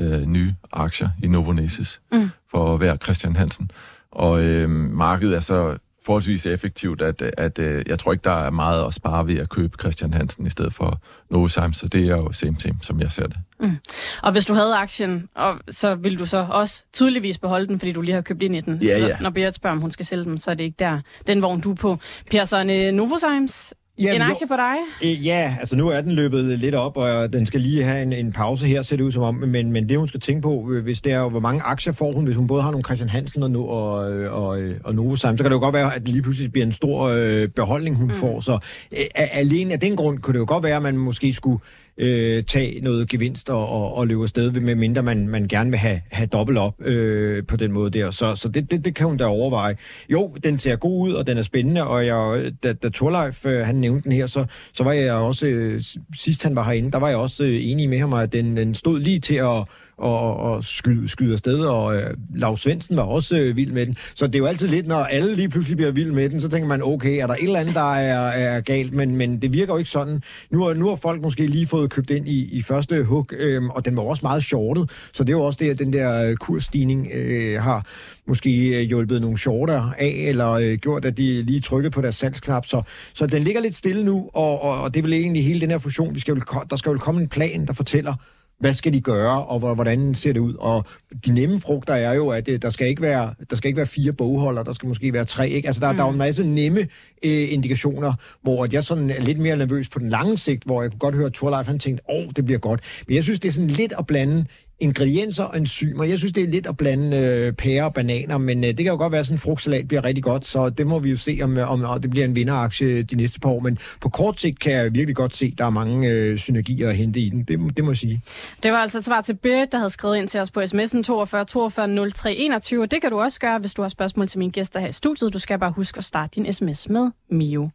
1,53 0.00 0.04
øh, 0.04 0.22
nye 0.22 0.54
aktier 0.72 1.08
i 1.22 1.28
Novonesis 1.28 2.00
mm. 2.12 2.30
for 2.50 2.76
hver 2.76 2.96
Christian 2.96 3.36
Hansen. 3.36 3.70
Og 4.10 4.44
øh, 4.44 4.70
markedet 4.70 5.36
er 5.36 5.40
så 5.40 5.78
forholdsvis 6.06 6.46
effektivt, 6.46 7.02
at, 7.02 7.22
at, 7.22 7.58
at 7.58 7.88
jeg 7.88 7.98
tror 7.98 8.12
ikke, 8.12 8.24
der 8.24 8.46
er 8.46 8.50
meget 8.50 8.86
at 8.86 8.94
spare 8.94 9.26
ved 9.26 9.38
at 9.38 9.48
købe 9.48 9.76
Christian 9.80 10.12
Hansen 10.12 10.46
i 10.46 10.50
stedet 10.50 10.74
for 10.74 11.00
Novozymes, 11.30 11.76
så 11.76 11.88
det 11.88 12.04
er 12.04 12.16
jo 12.16 12.32
same 12.32 12.56
same, 12.58 12.78
som 12.82 13.00
jeg 13.00 13.12
ser 13.12 13.26
det. 13.26 13.36
Mm. 13.60 13.76
Og 14.22 14.32
hvis 14.32 14.46
du 14.46 14.54
havde 14.54 14.76
aktien, 14.76 15.28
og 15.34 15.58
så 15.70 15.94
vil 15.94 16.18
du 16.18 16.26
så 16.26 16.46
også 16.50 16.84
tydeligvis 16.92 17.38
beholde 17.38 17.66
den, 17.66 17.78
fordi 17.78 17.92
du 17.92 18.00
lige 18.00 18.14
har 18.14 18.22
købt 18.22 18.42
ind 18.42 18.56
i 18.56 18.60
den. 18.60 18.82
Ja, 18.82 19.00
så 19.00 19.06
ja. 19.06 19.16
når 19.20 19.30
Berit 19.30 19.54
spørger, 19.54 19.76
om 19.76 19.80
hun 19.80 19.90
skal 19.90 20.06
sælge 20.06 20.24
den, 20.24 20.38
så 20.38 20.50
er 20.50 20.54
det 20.54 20.64
ikke 20.64 20.76
der, 20.78 21.00
den 21.26 21.42
vogn 21.42 21.60
du 21.60 21.70
er 21.70 21.74
på. 21.74 21.98
Per 22.30 22.44
Søren, 22.44 22.94
Novozymes, 22.94 23.74
Jamen, 23.98 24.14
en 24.14 24.22
aktie 24.22 24.48
for 24.48 24.56
dig? 24.56 24.76
Øh, 25.02 25.26
Ja, 25.26 25.56
altså 25.60 25.76
nu 25.76 25.88
er 25.88 26.00
den 26.00 26.12
løbet 26.12 26.58
lidt 26.58 26.74
op, 26.74 26.96
og 26.96 27.32
den 27.32 27.46
skal 27.46 27.60
lige 27.60 27.84
have 27.84 28.02
en, 28.02 28.12
en 28.12 28.32
pause 28.32 28.66
her, 28.66 28.82
ser 28.82 28.96
det 28.96 29.04
ud 29.04 29.12
som 29.12 29.22
om. 29.22 29.34
Men, 29.34 29.72
men 29.72 29.88
det, 29.88 29.98
hun 29.98 30.08
skal 30.08 30.20
tænke 30.20 30.42
på, 30.42 30.70
øh, 30.72 30.82
hvis 30.82 31.00
det 31.00 31.12
er, 31.12 31.28
hvor 31.28 31.40
mange 31.40 31.62
aktier 31.62 31.92
får 31.92 32.12
hun, 32.12 32.24
hvis 32.24 32.36
hun 32.36 32.46
både 32.46 32.62
har 32.62 32.70
nogle 32.70 32.84
Christian 32.84 33.08
Hansen 33.08 33.42
og, 33.42 33.50
no, 33.50 33.66
og, 33.66 33.94
og, 34.30 34.58
og 34.84 34.94
Novozymes, 34.94 35.38
så 35.38 35.44
kan 35.44 35.44
det 35.44 35.56
jo 35.56 35.60
godt 35.60 35.74
være, 35.74 35.94
at 35.94 36.00
det 36.00 36.08
lige 36.08 36.22
pludselig 36.22 36.52
bliver 36.52 36.66
en 36.66 36.72
stor 36.72 37.02
øh, 37.02 37.48
beholdning, 37.48 37.96
hun 37.96 38.06
mm. 38.06 38.14
får. 38.14 38.40
Så 38.40 38.58
øh, 38.92 39.04
alene 39.14 39.72
af 39.72 39.80
den 39.80 39.96
grund 39.96 40.18
kunne 40.18 40.34
det 40.34 40.40
jo 40.40 40.46
godt 40.48 40.64
være, 40.64 40.76
at 40.76 40.82
man 40.82 40.96
måske 40.98 41.34
skulle 41.34 41.58
øh, 41.98 42.44
tage 42.44 42.80
noget 42.80 43.08
gevinst 43.08 43.50
og, 43.50 43.68
og, 43.68 43.94
og 43.94 44.06
løbe 44.06 44.22
afsted, 44.22 44.52
med 44.52 44.74
mindre 44.74 45.02
man, 45.02 45.28
man 45.28 45.48
gerne 45.48 45.70
vil 45.70 45.78
have, 45.78 46.00
have 46.10 46.26
dobbelt 46.26 46.58
op 46.58 46.74
øh, 46.82 47.46
på 47.46 47.56
den 47.56 47.72
måde 47.72 47.90
der. 47.90 48.10
Så, 48.10 48.34
så 48.34 48.48
det, 48.48 48.70
det, 48.70 48.84
det 48.84 48.94
kan 48.94 49.06
hun 49.06 49.16
da 49.16 49.24
overveje. 49.24 49.76
Jo, 50.08 50.36
den 50.44 50.58
ser 50.58 50.76
god 50.76 51.08
ud, 51.08 51.12
og 51.12 51.26
den 51.26 51.38
er 51.38 51.42
spændende, 51.42 51.86
og 51.86 52.06
jeg, 52.06 52.52
da, 52.62 52.72
da 52.72 52.88
Torleif 52.88 53.46
øh, 53.46 53.66
han 53.66 53.84
nævnte 53.90 54.04
den 54.04 54.12
her, 54.12 54.26
så, 54.26 54.44
så 54.72 54.84
var 54.84 54.92
jeg 54.92 55.12
også, 55.12 55.46
øh, 55.46 55.82
sidst 56.14 56.42
han 56.42 56.56
var 56.56 56.64
herinde, 56.64 56.90
der 56.90 56.98
var 56.98 57.08
jeg 57.08 57.16
også 57.16 57.44
øh, 57.44 57.58
enig 57.62 57.88
med 57.88 57.98
ham, 57.98 58.12
at 58.12 58.32
den, 58.32 58.56
den 58.56 58.74
stod 58.74 59.00
lige 59.00 59.20
til 59.20 59.34
at 59.34 59.64
og, 59.98 60.36
og 60.36 60.64
skyde, 60.64 61.08
skyde 61.08 61.32
afsted, 61.32 61.58
og 61.58 61.96
øh, 61.96 62.14
Lars 62.34 62.60
Svendsen 62.60 62.96
var 62.96 63.02
også 63.02 63.38
øh, 63.38 63.56
vild 63.56 63.72
med 63.72 63.86
den. 63.86 63.96
Så 64.14 64.26
det 64.26 64.34
er 64.34 64.38
jo 64.38 64.46
altid 64.46 64.68
lidt, 64.68 64.86
når 64.86 64.96
alle 64.96 65.34
lige 65.34 65.48
pludselig 65.48 65.76
bliver 65.76 65.92
vild 65.92 66.12
med 66.12 66.30
den, 66.30 66.40
så 66.40 66.48
tænker 66.48 66.68
man, 66.68 66.82
okay, 66.82 67.22
er 67.22 67.26
der 67.26 67.34
et 67.34 67.42
eller 67.42 67.60
andet, 67.60 67.74
der 67.74 67.94
er, 67.94 68.28
er 68.28 68.60
galt, 68.60 68.92
men, 68.92 69.16
men 69.16 69.42
det 69.42 69.52
virker 69.52 69.72
jo 69.72 69.78
ikke 69.78 69.90
sådan. 69.90 70.22
Nu 70.50 70.72
nu 70.72 70.88
har 70.88 70.96
folk 70.96 71.22
måske 71.22 71.46
lige 71.46 71.66
fået 71.66 71.90
købt 71.90 72.10
ind 72.10 72.28
i, 72.28 72.56
i 72.56 72.62
første 72.62 73.02
hug, 73.04 73.32
øh, 73.32 73.64
og 73.64 73.84
den 73.84 73.96
var 73.96 74.02
også 74.02 74.20
meget 74.22 74.42
shortet, 74.42 74.90
så 75.12 75.24
det 75.24 75.32
er 75.32 75.36
jo 75.36 75.42
også 75.42 75.58
det, 75.62 75.70
at 75.70 75.78
den 75.78 75.92
der 75.92 76.28
øh, 76.28 76.36
kursstigning 76.36 77.08
øh, 77.14 77.62
har 77.62 77.86
måske 78.26 78.68
øh, 78.68 78.82
hjulpet 78.82 79.20
nogle 79.20 79.38
shorter 79.38 79.92
af, 79.98 80.24
eller 80.28 80.50
øh, 80.50 80.74
gjort, 80.74 81.04
at 81.04 81.16
de 81.16 81.42
lige 81.42 81.60
trykkede 81.60 81.90
på 81.90 82.00
deres 82.00 82.16
salgsknap. 82.16 82.66
Så, 82.66 82.82
så 83.14 83.26
den 83.26 83.42
ligger 83.42 83.60
lidt 83.60 83.76
stille 83.76 84.04
nu, 84.04 84.30
og, 84.34 84.62
og, 84.62 84.82
og 84.82 84.94
det 84.94 85.00
er 85.00 85.02
vel 85.02 85.12
egentlig 85.12 85.44
hele 85.44 85.60
den 85.60 85.70
her 85.70 85.78
fusion, 85.78 86.14
vi 86.14 86.20
skal 86.20 86.34
vel, 86.34 86.42
der 86.70 86.76
skal 86.76 86.90
jo 86.90 86.98
komme 86.98 87.20
en 87.20 87.28
plan, 87.28 87.66
der 87.66 87.72
fortæller, 87.72 88.14
hvad 88.60 88.74
skal 88.74 88.92
de 88.92 89.00
gøre, 89.00 89.44
og 89.46 89.58
hvor- 89.58 89.74
hvordan 89.74 90.14
ser 90.14 90.32
det 90.32 90.40
ud? 90.40 90.54
Og 90.58 90.84
de 91.26 91.32
nemme 91.32 91.60
frugter 91.60 91.94
er 91.94 92.14
jo, 92.14 92.28
at 92.28 92.48
øh, 92.48 92.62
der 92.62 92.70
skal 92.70 92.88
ikke 92.88 93.02
være, 93.02 93.34
der 93.50 93.56
skal 93.56 93.68
ikke 93.68 93.76
være 93.76 93.86
fire 93.86 94.12
bogholder, 94.12 94.62
der 94.62 94.72
skal 94.72 94.86
måske 94.88 95.12
være 95.12 95.24
tre. 95.24 95.48
Ikke? 95.48 95.66
Altså, 95.68 95.80
der, 95.80 95.92
mm. 95.92 95.96
der 95.96 96.04
er 96.04 96.08
jo 96.08 96.12
en 96.12 96.18
masse 96.18 96.46
nemme 96.46 96.80
øh, 97.24 97.52
indikationer, 97.52 98.12
hvor 98.42 98.64
at 98.64 98.72
jeg 98.72 98.84
sådan 98.84 99.10
er 99.10 99.20
lidt 99.20 99.38
mere 99.38 99.56
nervøs 99.56 99.88
på 99.88 99.98
den 99.98 100.08
lange 100.08 100.36
sigt, 100.36 100.64
hvor 100.64 100.82
jeg 100.82 100.90
kunne 100.90 100.98
godt 100.98 101.14
høre, 101.14 101.26
at 101.26 101.34
Thorleif 101.34 101.66
han 101.66 101.78
tænkte, 101.78 102.04
åh, 102.10 102.16
oh, 102.16 102.30
det 102.36 102.44
bliver 102.44 102.58
godt. 102.58 102.80
Men 103.06 103.16
jeg 103.16 103.24
synes, 103.24 103.40
det 103.40 103.48
er 103.48 103.52
sådan 103.52 103.70
lidt 103.70 103.92
at 103.98 104.06
blande 104.06 104.44
ingredienser 104.80 105.44
og 105.44 105.56
enzymer. 105.58 106.04
Jeg 106.04 106.18
synes, 106.18 106.32
det 106.32 106.42
er 106.44 106.48
lidt 106.48 106.66
at 106.66 106.76
blande 106.76 107.16
øh, 107.16 107.52
pærer 107.52 107.84
og 107.84 107.94
bananer, 107.94 108.38
men 108.38 108.58
øh, 108.64 108.68
det 108.68 108.76
kan 108.76 108.86
jo 108.86 108.96
godt 108.96 109.12
være, 109.12 109.20
at 109.20 109.26
sådan 109.26 109.34
en 109.34 109.38
frugtsalat 109.40 109.88
bliver 109.88 110.04
rigtig 110.04 110.24
godt, 110.24 110.46
så 110.46 110.70
det 110.70 110.86
må 110.86 110.98
vi 110.98 111.10
jo 111.10 111.16
se, 111.16 111.38
om, 111.42 111.56
om, 111.58 111.84
om 111.84 112.00
det 112.00 112.10
bliver 112.10 112.24
en 112.26 112.36
vinderaktie 112.36 113.02
de 113.02 113.16
næste 113.16 113.40
par 113.40 113.48
år. 113.50 113.60
Men 113.60 113.78
på 114.00 114.08
kort 114.08 114.40
sigt 114.40 114.58
kan 114.58 114.72
jeg 114.72 114.94
virkelig 114.94 115.16
godt 115.16 115.36
se, 115.36 115.46
at 115.52 115.58
der 115.58 115.64
er 115.64 115.70
mange 115.70 116.10
øh, 116.10 116.38
synergier 116.38 116.88
at 116.88 116.96
hente 116.96 117.20
i 117.20 117.30
den. 117.30 117.42
Det, 117.44 117.60
må- 117.60 117.68
det 117.76 117.84
må 117.84 117.90
jeg 117.90 117.96
sige. 117.96 118.20
Det 118.62 118.72
var 118.72 118.78
altså 118.78 118.98
et 118.98 119.04
svar 119.04 119.20
til 119.20 119.34
Berit, 119.36 119.72
der 119.72 119.78
havde 119.78 119.90
skrevet 119.90 120.16
ind 120.16 120.28
til 120.28 120.40
os 120.40 120.50
på 120.50 120.60
sms'en 120.60 121.02
42 121.02 121.44
42 121.44 122.10
03 122.10 122.34
21. 122.34 122.82
Og 122.82 122.90
det 122.90 123.00
kan 123.02 123.10
du 123.10 123.20
også 123.20 123.40
gøre, 123.40 123.58
hvis 123.58 123.74
du 123.74 123.82
har 123.82 123.88
spørgsmål 123.88 124.28
til 124.28 124.38
mine 124.38 124.52
gæster 124.52 124.80
her 124.80 124.88
i 124.88 124.92
studiet. 124.92 125.32
Du 125.32 125.38
skal 125.38 125.58
bare 125.58 125.70
huske 125.76 125.98
at 125.98 126.04
starte 126.04 126.32
din 126.40 126.52
sms 126.52 126.88
med 126.88 127.10
Mio. 127.30 127.68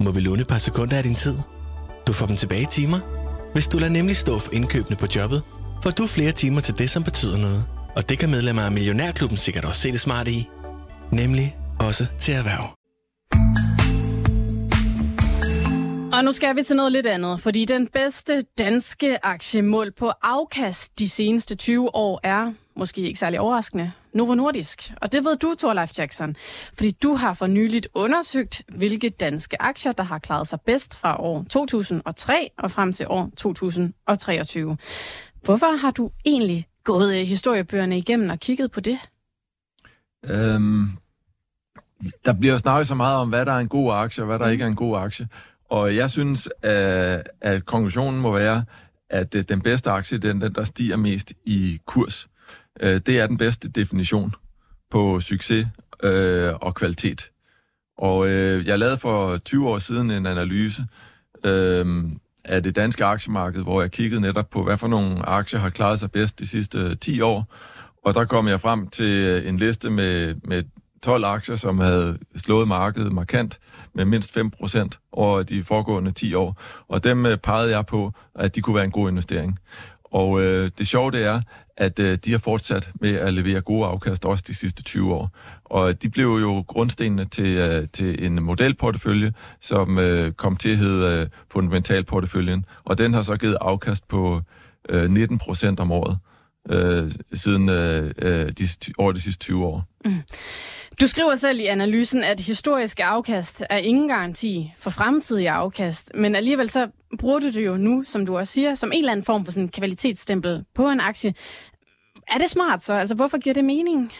Må 0.00 0.10
vi 0.10 0.20
låne 0.20 0.40
et 0.40 0.48
par 0.48 0.58
sekunder 0.58 0.96
af 0.96 1.02
din 1.02 1.14
tid? 1.14 1.34
Du 2.06 2.12
får 2.12 2.26
dem 2.26 2.36
tilbage 2.36 2.62
i 2.62 2.66
timer. 2.70 2.98
Hvis 3.52 3.68
du 3.68 3.78
lader 3.78 3.92
nemlig 3.92 4.16
stå 4.16 4.38
for 4.38 4.52
indkøbene 4.52 4.96
på 4.96 5.06
jobbet, 5.16 5.42
får 5.82 5.90
du 5.90 6.06
flere 6.06 6.32
timer 6.32 6.60
til 6.60 6.78
det, 6.78 6.90
som 6.90 7.04
betyder 7.04 7.38
noget. 7.38 7.64
Og 7.96 8.08
det 8.08 8.18
kan 8.18 8.30
medlemmer 8.30 8.62
af 8.62 8.72
Millionærklubben 8.72 9.38
sikkert 9.38 9.64
også 9.64 9.80
se 9.80 9.92
det 9.92 10.00
smarte 10.00 10.30
i. 10.30 10.48
Nemlig 11.12 11.56
også 11.80 12.06
til 12.18 12.34
erhverv. 12.34 12.76
Og 16.12 16.24
nu 16.24 16.32
skal 16.32 16.56
vi 16.56 16.62
til 16.62 16.76
noget 16.76 16.92
lidt 16.92 17.06
andet, 17.06 17.40
fordi 17.40 17.64
den 17.64 17.86
bedste 17.86 18.42
danske 18.58 19.26
aktiemål 19.26 19.92
på 19.92 20.12
afkast 20.22 20.98
de 20.98 21.08
seneste 21.08 21.54
20 21.54 21.94
år 21.94 22.20
er, 22.22 22.52
måske 22.76 23.00
ikke 23.00 23.18
særlig 23.18 23.40
overraskende, 23.40 23.92
Novo 24.14 24.34
Nordisk. 24.34 24.92
Og 25.02 25.12
det 25.12 25.24
ved 25.24 25.36
du, 25.36 25.54
Thorleif 25.58 25.98
Jackson, 25.98 26.36
fordi 26.74 26.90
du 26.90 27.14
har 27.14 27.34
for 27.34 27.46
nyligt 27.46 27.88
undersøgt, 27.94 28.62
hvilke 28.68 29.08
danske 29.08 29.62
aktier, 29.62 29.92
der 29.92 30.04
har 30.04 30.18
klaret 30.18 30.46
sig 30.46 30.60
bedst 30.60 30.94
fra 30.94 31.20
år 31.20 31.44
2003 31.50 32.50
og 32.58 32.70
frem 32.70 32.92
til 32.92 33.06
år 33.08 33.30
2023. 33.36 34.76
Hvorfor 35.44 35.76
har 35.76 35.90
du 35.90 36.10
egentlig 36.24 36.66
gået 36.84 37.20
øh, 37.20 37.26
historiebøgerne 37.26 37.98
igennem 37.98 38.30
og 38.30 38.40
kigget 38.40 38.70
på 38.70 38.80
det? 38.80 38.98
Øhm, 40.24 40.88
der 42.24 42.32
bliver 42.32 42.56
snakket 42.56 42.86
så 42.86 42.94
meget 42.94 43.16
om, 43.16 43.28
hvad 43.28 43.46
der 43.46 43.52
er 43.52 43.58
en 43.58 43.68
god 43.68 43.92
aktie, 43.92 44.22
og 44.22 44.26
hvad 44.26 44.38
der 44.38 44.48
ikke 44.48 44.64
er 44.64 44.68
en 44.68 44.76
god 44.76 44.98
aktie. 44.98 45.28
Og 45.70 45.96
jeg 45.96 46.10
synes, 46.10 46.48
at, 46.62 47.28
at 47.40 47.66
konklusionen 47.66 48.20
må 48.20 48.32
være, 48.32 48.64
at 49.10 49.34
øh, 49.34 49.44
den 49.48 49.60
bedste 49.60 49.90
aktie, 49.90 50.16
er 50.16 50.20
den, 50.20 50.40
der 50.40 50.64
stiger 50.64 50.96
mest 50.96 51.32
i 51.44 51.80
kurs. 51.86 52.28
Øh, 52.80 53.00
Det 53.06 53.20
er 53.20 53.26
den 53.26 53.38
bedste 53.38 53.68
definition 53.68 54.34
på 54.90 55.20
succes 55.20 55.66
øh, 56.02 56.52
og 56.54 56.74
kvalitet. 56.74 57.30
Og 57.98 58.28
øh, 58.28 58.66
jeg 58.66 58.78
lavede 58.78 58.98
for 58.98 59.36
20 59.36 59.68
år 59.68 59.78
siden 59.78 60.10
en 60.10 60.26
analyse 60.26 60.86
øh, 61.44 62.04
af 62.44 62.62
det 62.62 62.76
danske 62.76 63.04
aktiemarked, 63.04 63.62
hvor 63.62 63.80
jeg 63.80 63.90
kiggede 63.90 64.20
netop 64.20 64.50
på, 64.50 64.62
hvad 64.62 64.78
for 64.78 64.88
nogle 64.88 65.28
aktier 65.28 65.60
har 65.60 65.70
klaret 65.70 65.98
sig 65.98 66.10
bedst 66.10 66.38
de 66.38 66.46
sidste 66.46 66.94
10 66.94 67.20
år. 67.20 67.54
Og 68.04 68.14
der 68.14 68.24
kom 68.24 68.48
jeg 68.48 68.60
frem 68.60 68.88
til 68.88 69.26
øh, 69.26 69.48
en 69.48 69.56
liste 69.56 69.90
med, 69.90 70.34
med 70.44 70.64
12 71.02 71.24
aktier, 71.24 71.56
som 71.56 71.78
havde 71.78 72.18
slået 72.36 72.68
markedet 72.68 73.12
markant 73.12 73.58
med 73.94 74.04
mindst 74.04 74.38
5% 74.38 74.88
over 75.12 75.42
de 75.42 75.64
foregående 75.64 76.10
10 76.10 76.34
år. 76.34 76.62
Og 76.88 77.04
dem 77.04 77.26
øh, 77.26 77.36
pegede 77.38 77.76
jeg 77.76 77.86
på, 77.86 78.12
at 78.34 78.54
de 78.54 78.60
kunne 78.60 78.76
være 78.76 78.84
en 78.84 78.90
god 78.90 79.08
investering. 79.08 79.58
Og 80.04 80.42
øh, 80.42 80.70
det 80.78 80.86
sjove 80.86 81.10
det 81.10 81.24
er, 81.24 81.40
at 81.76 81.98
øh, 81.98 82.18
de 82.24 82.30
har 82.30 82.38
fortsat 82.38 82.90
med 83.00 83.10
at 83.10 83.34
levere 83.34 83.60
gode 83.60 83.86
afkast 83.86 84.24
også 84.24 84.44
de 84.46 84.54
sidste 84.54 84.82
20 84.82 85.14
år. 85.14 85.30
Og 85.64 86.02
de 86.02 86.10
blev 86.10 86.26
jo 86.26 86.64
grundstenene 86.68 87.24
til, 87.24 87.56
øh, 87.56 87.88
til 87.92 88.26
en 88.26 88.42
modelportefølje, 88.42 89.32
som 89.60 89.98
øh, 89.98 90.32
kom 90.32 90.56
til 90.56 90.70
at 90.70 90.76
hedde 90.76 91.20
øh, 91.20 91.28
fundamentalporteføljen. 91.50 92.64
Og 92.84 92.98
den 92.98 93.14
har 93.14 93.22
så 93.22 93.36
givet 93.36 93.56
afkast 93.60 94.08
på 94.08 94.40
øh, 94.88 95.10
19 95.10 95.38
procent 95.38 95.80
om 95.80 95.92
året 95.92 96.18
øh, 96.70 97.12
siden 97.34 97.68
øh, 97.68 98.12
øh 98.18 98.48
de, 98.48 98.68
over 98.98 99.12
de 99.12 99.20
sidste 99.20 99.44
20 99.44 99.64
år. 99.64 99.84
Mm. 100.04 100.22
Du 101.00 101.06
skriver 101.06 101.36
selv 101.36 101.60
i 101.60 101.66
analysen, 101.66 102.24
at 102.24 102.40
historiske 102.40 103.04
afkast 103.04 103.64
er 103.70 103.76
ingen 103.76 104.08
garanti 104.08 104.72
for 104.78 104.90
fremtidige 104.90 105.50
afkast, 105.50 106.10
men 106.14 106.36
alligevel 106.36 106.70
så 106.70 106.88
bruger 107.18 107.38
du 107.38 107.46
det 107.46 107.66
jo 107.66 107.76
nu, 107.76 108.04
som 108.06 108.26
du 108.26 108.38
også 108.38 108.52
siger, 108.52 108.74
som 108.74 108.92
en 108.92 108.98
eller 108.98 109.12
anden 109.12 109.24
form 109.24 109.44
for 109.44 109.52
sådan 109.52 109.68
kvalitetsstempel 109.68 110.64
på 110.74 110.88
en 110.88 111.00
aktie. 111.00 111.34
Er 112.28 112.38
det 112.38 112.50
smart 112.50 112.84
så? 112.84 112.92
Altså, 112.92 113.14
hvorfor 113.14 113.38
giver 113.38 113.54
det 113.54 113.64
mening? 113.64 114.12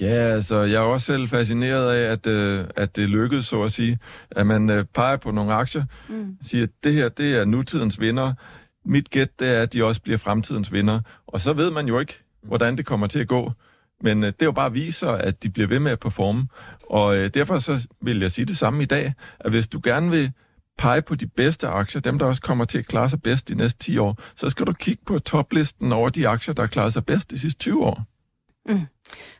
Ja, 0.00 0.06
altså, 0.06 0.60
jeg 0.60 0.74
er 0.74 0.86
også 0.86 1.06
selv 1.06 1.28
fascineret 1.28 1.94
af, 1.94 2.12
at, 2.12 2.26
øh, 2.26 2.64
at 2.76 2.96
det 2.96 3.08
lykkedes, 3.08 3.46
så 3.46 3.62
at 3.62 3.72
sige, 3.72 3.98
at 4.30 4.46
man 4.46 4.70
øh, 4.70 4.84
peger 4.94 5.16
på 5.16 5.30
nogle 5.30 5.52
aktier, 5.52 5.84
mm. 6.08 6.36
siger, 6.42 6.64
at 6.64 6.70
det 6.84 6.92
her, 6.92 7.08
det 7.08 7.34
er 7.34 7.44
nutidens 7.44 8.00
vinder. 8.00 8.34
Mit 8.84 9.10
gæt, 9.10 9.40
det 9.40 9.48
er, 9.48 9.62
at 9.62 9.72
de 9.72 9.84
også 9.84 10.02
bliver 10.02 10.18
fremtidens 10.18 10.72
vinder. 10.72 11.00
Og 11.26 11.40
så 11.40 11.52
ved 11.52 11.70
man 11.70 11.88
jo 11.88 11.98
ikke, 11.98 12.14
hvordan 12.42 12.76
det 12.76 12.86
kommer 12.86 13.06
til 13.06 13.18
at 13.18 13.28
gå. 13.28 13.52
Men 14.02 14.22
øh, 14.22 14.26
det 14.26 14.42
er 14.42 14.46
jo 14.46 14.52
bare 14.52 14.72
viser, 14.72 15.08
at 15.08 15.42
de 15.42 15.50
bliver 15.50 15.68
ved 15.68 15.78
med 15.78 15.92
at 15.92 16.00
performe. 16.00 16.46
Og 16.90 17.16
øh, 17.16 17.30
derfor 17.34 17.58
så 17.58 17.88
vil 18.02 18.20
jeg 18.20 18.30
sige 18.30 18.44
det 18.44 18.56
samme 18.56 18.82
i 18.82 18.86
dag, 18.86 19.12
at 19.40 19.50
hvis 19.50 19.66
du 19.66 19.80
gerne 19.84 20.10
vil 20.10 20.32
pege 20.78 21.02
på 21.02 21.14
de 21.14 21.26
bedste 21.26 21.66
aktier, 21.68 22.00
dem 22.00 22.18
der 22.18 22.26
også 22.26 22.42
kommer 22.42 22.64
til 22.64 22.78
at 22.78 22.86
klare 22.86 23.08
sig 23.10 23.22
bedst 23.22 23.48
de 23.48 23.54
næste 23.54 23.78
10 23.78 23.98
år, 23.98 24.18
så 24.36 24.50
skal 24.50 24.66
du 24.66 24.72
kigge 24.72 25.02
på 25.06 25.18
toplisten 25.18 25.92
over 25.92 26.08
de 26.10 26.28
aktier, 26.28 26.54
der 26.54 26.62
har 26.62 26.66
klaret 26.68 26.92
sig 26.92 27.06
bedst 27.06 27.30
de 27.30 27.38
sidste 27.38 27.58
20 27.60 27.84
år. 27.84 28.02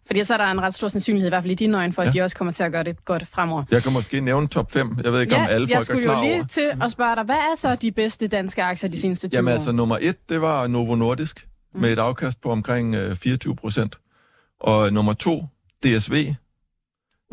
Fordi 0.06 0.24
så 0.24 0.34
er 0.34 0.38
der 0.38 0.44
en 0.44 0.60
ret 0.60 0.74
stor 0.74 0.88
sandsynlighed, 0.88 1.28
i 1.28 1.30
hvert 1.30 1.42
fald 1.42 1.50
i 1.50 1.54
dine 1.54 1.76
øjne, 1.78 1.92
for 1.92 2.02
at 2.02 2.06
Ja. 2.06 2.10
de 2.10 2.22
også 2.22 2.36
kommer 2.36 2.52
til 2.52 2.64
at 2.64 2.72
gøre 2.72 2.84
det 2.84 3.04
godt 3.04 3.26
fremover. 3.26 3.64
Jeg 3.70 3.82
kan 3.82 3.92
måske 3.92 4.20
nævne 4.20 4.48
top 4.48 4.72
5. 4.72 4.98
Jeg 5.04 5.12
ved 5.12 5.20
ikke, 5.20 5.36
om 5.36 5.46
alle 5.50 5.68
jeg 5.70 5.76
folk 5.76 5.80
er 5.80 5.84
skulle 5.84 6.02
klar 6.02 6.16
jo 6.16 6.22
lige 6.22 6.34
over. 6.34 6.44
til 6.46 6.70
at 6.82 6.90
spørge 6.90 7.16
dig, 7.16 7.24
hvad 7.24 7.34
er 7.36 7.54
så 7.56 7.74
de 7.76 7.92
bedste 7.92 8.26
danske 8.28 8.62
aktier 8.62 8.90
de 8.90 9.00
seneste 9.00 9.28
20 9.28 9.36
Jamen 9.38 9.48
år? 9.48 9.52
altså, 9.52 9.72
nummer 9.72 9.98
et, 10.00 10.28
det 10.28 10.40
var 10.40 10.66
Novo 10.66 10.94
Nordisk, 10.94 11.48
mm. 11.74 11.80
med 11.80 11.92
et 11.92 11.98
afkast 11.98 12.40
på 12.40 12.50
omkring 12.50 12.94
øh, 12.94 13.16
24 13.16 13.56
procent. 13.56 13.98
Og 14.60 14.92
nummer 14.92 15.12
to, 15.12 15.46
DSV. 15.84 16.34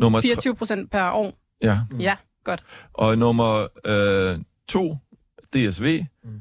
Nummer 0.00 0.20
tre- 0.20 0.26
24 0.28 0.54
procent 0.54 0.90
per 0.90 1.10
år. 1.10 1.32
ja. 1.62 1.78
Ja, 1.98 2.14
godt. 2.44 2.64
Og 2.92 3.18
nummer 3.18 3.66
øh, 3.84 4.38
to, 4.68 4.96
DSV. 5.54 6.04
Mm. 6.24 6.40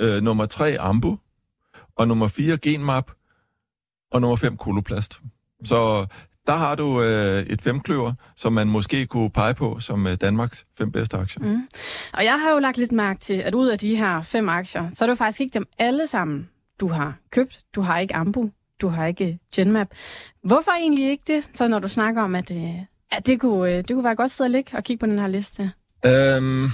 Øh, 0.00 0.22
nummer 0.22 0.46
tre, 0.46 0.76
Ambu. 0.80 1.18
Og 1.96 2.08
nummer 2.08 2.28
fire, 2.28 2.58
Genmap. 2.58 3.10
Og 4.10 4.20
nummer 4.20 4.36
fem, 4.36 4.56
Koloplast. 4.56 5.20
Så 5.64 6.06
der 6.46 6.54
har 6.54 6.74
du 6.74 7.02
øh, 7.02 7.42
et 7.42 7.62
femkløver, 7.62 8.12
som 8.36 8.52
man 8.52 8.68
måske 8.68 9.06
kunne 9.06 9.30
pege 9.30 9.54
på 9.54 9.80
som 9.80 10.06
øh, 10.06 10.14
Danmarks 10.20 10.66
fem 10.78 10.92
bedste 10.92 11.16
aktier. 11.16 11.44
Mm. 11.44 11.68
Og 12.12 12.24
jeg 12.24 12.40
har 12.40 12.50
jo 12.52 12.58
lagt 12.58 12.78
lidt 12.78 12.92
mærke 12.92 13.20
til, 13.20 13.34
at 13.34 13.54
ud 13.54 13.68
af 13.68 13.78
de 13.78 13.96
her 13.96 14.22
fem 14.22 14.48
aktier, 14.48 14.90
så 14.94 15.04
er 15.04 15.06
det 15.06 15.10
jo 15.10 15.16
faktisk 15.16 15.40
ikke 15.40 15.54
dem 15.54 15.66
alle 15.78 16.06
sammen, 16.06 16.48
du 16.80 16.88
har 16.88 17.14
købt. 17.30 17.64
Du 17.74 17.80
har 17.80 17.98
ikke 17.98 18.14
Ambu, 18.14 18.50
du 18.80 18.88
har 18.88 19.06
ikke 19.06 19.38
Genmap. 19.54 19.88
Hvorfor 20.42 20.70
egentlig 20.70 21.10
ikke 21.10 21.24
det, 21.26 21.50
så 21.54 21.68
når 21.68 21.78
du 21.78 21.88
snakker 21.88 22.22
om, 22.22 22.34
at, 22.34 22.56
øh, 22.56 22.74
at 23.12 23.26
det, 23.26 23.40
kunne, 23.40 23.70
øh, 23.70 23.76
det 23.76 23.90
kunne 23.90 24.04
være 24.04 24.16
godt 24.16 24.30
sted 24.30 24.44
at 24.44 24.50
ligge 24.50 24.76
og 24.76 24.84
kigge 24.84 25.00
på 25.00 25.06
den 25.06 25.18
her 25.18 25.26
liste? 25.26 25.72
Øhm, 26.06 26.68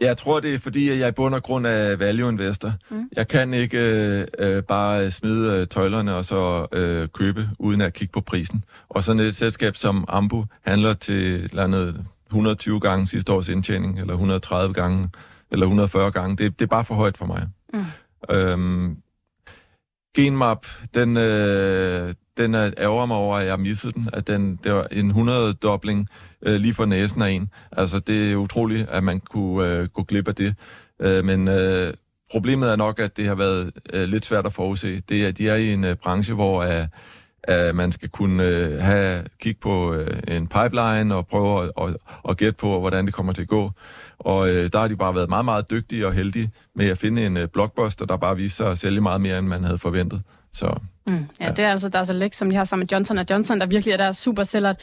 jeg 0.00 0.16
tror, 0.16 0.40
det 0.40 0.54
er 0.54 0.58
fordi, 0.58 0.88
at 0.88 0.98
jeg 0.98 1.08
i 1.08 1.12
bund 1.12 1.34
og 1.34 1.42
grund 1.42 1.66
er 1.66 1.96
value 1.96 2.28
investor. 2.28 2.72
Mm. 2.90 3.08
Jeg 3.16 3.28
kan 3.28 3.54
ikke 3.54 3.78
øh, 3.78 4.26
øh, 4.38 4.62
bare 4.62 5.10
smide 5.10 5.60
øh, 5.60 5.66
tøjlerne 5.66 6.14
og 6.14 6.24
så 6.24 6.66
øh, 6.72 7.08
købe, 7.08 7.48
uden 7.58 7.80
at 7.80 7.92
kigge 7.92 8.12
på 8.12 8.20
prisen. 8.20 8.64
Og 8.88 9.04
sådan 9.04 9.20
et 9.20 9.36
selskab 9.36 9.76
som 9.76 10.04
Ambu 10.08 10.44
handler 10.62 10.94
til 10.94 11.44
eller 11.44 11.64
andet 11.64 12.04
120 12.26 12.80
gange 12.80 13.06
sidste 13.06 13.32
års 13.32 13.48
indtjening, 13.48 14.00
eller 14.00 14.12
130 14.12 14.74
gange, 14.74 15.08
eller 15.50 15.66
140 15.66 16.10
gange. 16.10 16.36
Det, 16.36 16.58
det 16.58 16.64
er 16.64 16.68
bare 16.68 16.84
for 16.84 16.94
højt 16.94 17.16
for 17.16 17.26
mig. 17.26 17.46
Mm. 17.74 17.84
Øhm, 18.30 18.96
Genmap, 20.14 20.66
den, 20.94 21.16
øh, 21.16 22.14
den 22.36 22.54
øh, 22.54 22.60
er, 22.60 22.70
ærger 22.78 23.06
mig 23.06 23.16
over, 23.16 23.36
at 23.36 23.46
jeg 23.46 23.60
missede 23.60 23.92
den. 23.92 24.08
At 24.12 24.26
den, 24.26 24.58
det 24.64 24.72
var 24.72 24.86
en 24.90 25.10
100-dobling 25.10 26.08
øh, 26.42 26.54
lige 26.54 26.74
for 26.74 26.84
næsen 26.84 27.22
af 27.22 27.30
en. 27.30 27.50
Altså, 27.72 27.98
det 27.98 28.32
er 28.32 28.36
utroligt, 28.36 28.88
at 28.88 29.04
man 29.04 29.20
kunne 29.20 29.68
øh, 29.68 29.88
gå 29.88 30.02
glip 30.02 30.28
af 30.28 30.34
det. 30.34 30.54
Øh, 31.02 31.24
men 31.24 31.48
øh, 31.48 31.94
problemet 32.30 32.70
er 32.70 32.76
nok, 32.76 32.98
at 32.98 33.16
det 33.16 33.26
har 33.26 33.34
været 33.34 33.72
øh, 33.92 34.04
lidt 34.04 34.24
svært 34.24 34.46
at 34.46 34.52
forudse. 34.52 35.00
Det 35.00 35.26
er, 35.26 35.32
de 35.32 35.48
er 35.48 35.56
i 35.56 35.72
en 35.72 35.84
øh, 35.84 35.96
branche, 35.96 36.34
hvor 36.34 36.62
øh, 36.62 36.86
at 37.44 37.74
man 37.74 37.92
skal 37.92 38.08
kunne 38.08 38.44
øh, 38.44 38.78
have 38.78 39.24
kigge 39.40 39.60
på 39.60 39.94
øh, 39.94 40.20
en 40.28 40.48
pipeline 40.48 41.14
og 41.14 41.26
prøve 41.26 41.64
at, 41.64 41.70
at, 41.80 41.96
at 42.28 42.36
gætte 42.36 42.58
på, 42.58 42.80
hvordan 42.80 43.06
det 43.06 43.14
kommer 43.14 43.32
til 43.32 43.42
at 43.42 43.48
gå. 43.48 43.70
Og 44.18 44.48
øh, 44.48 44.70
der 44.72 44.78
har 44.78 44.88
de 44.88 44.96
bare 44.96 45.14
været 45.14 45.28
meget, 45.28 45.44
meget 45.44 45.70
dygtige 45.70 46.06
og 46.06 46.12
heldige 46.12 46.50
med 46.74 46.88
at 46.88 46.98
finde 46.98 47.26
en 47.26 47.36
øh, 47.36 47.48
blockbuster, 47.48 48.06
der 48.06 48.16
bare 48.16 48.36
viser 48.36 48.64
sig 48.64 48.70
at 48.70 48.78
sælge 48.78 49.00
meget 49.00 49.20
mere, 49.20 49.38
end 49.38 49.46
man 49.46 49.64
havde 49.64 49.78
forventet. 49.78 50.22
Så, 50.52 50.74
mm, 51.06 51.14
ja, 51.40 51.46
ja, 51.46 51.50
det 51.50 51.64
er 51.64 51.70
altså 51.70 51.88
der 51.88 52.04
så 52.04 52.12
læk, 52.12 52.34
som 52.34 52.50
de 52.50 52.56
har 52.56 52.64
sammen 52.64 52.82
med 52.82 52.88
Johnson 52.92 53.18
Johnson, 53.30 53.60
der 53.60 53.66
virkelig 53.66 53.92
er 53.92 53.96
der 53.96 54.12
supersælger. 54.12 54.74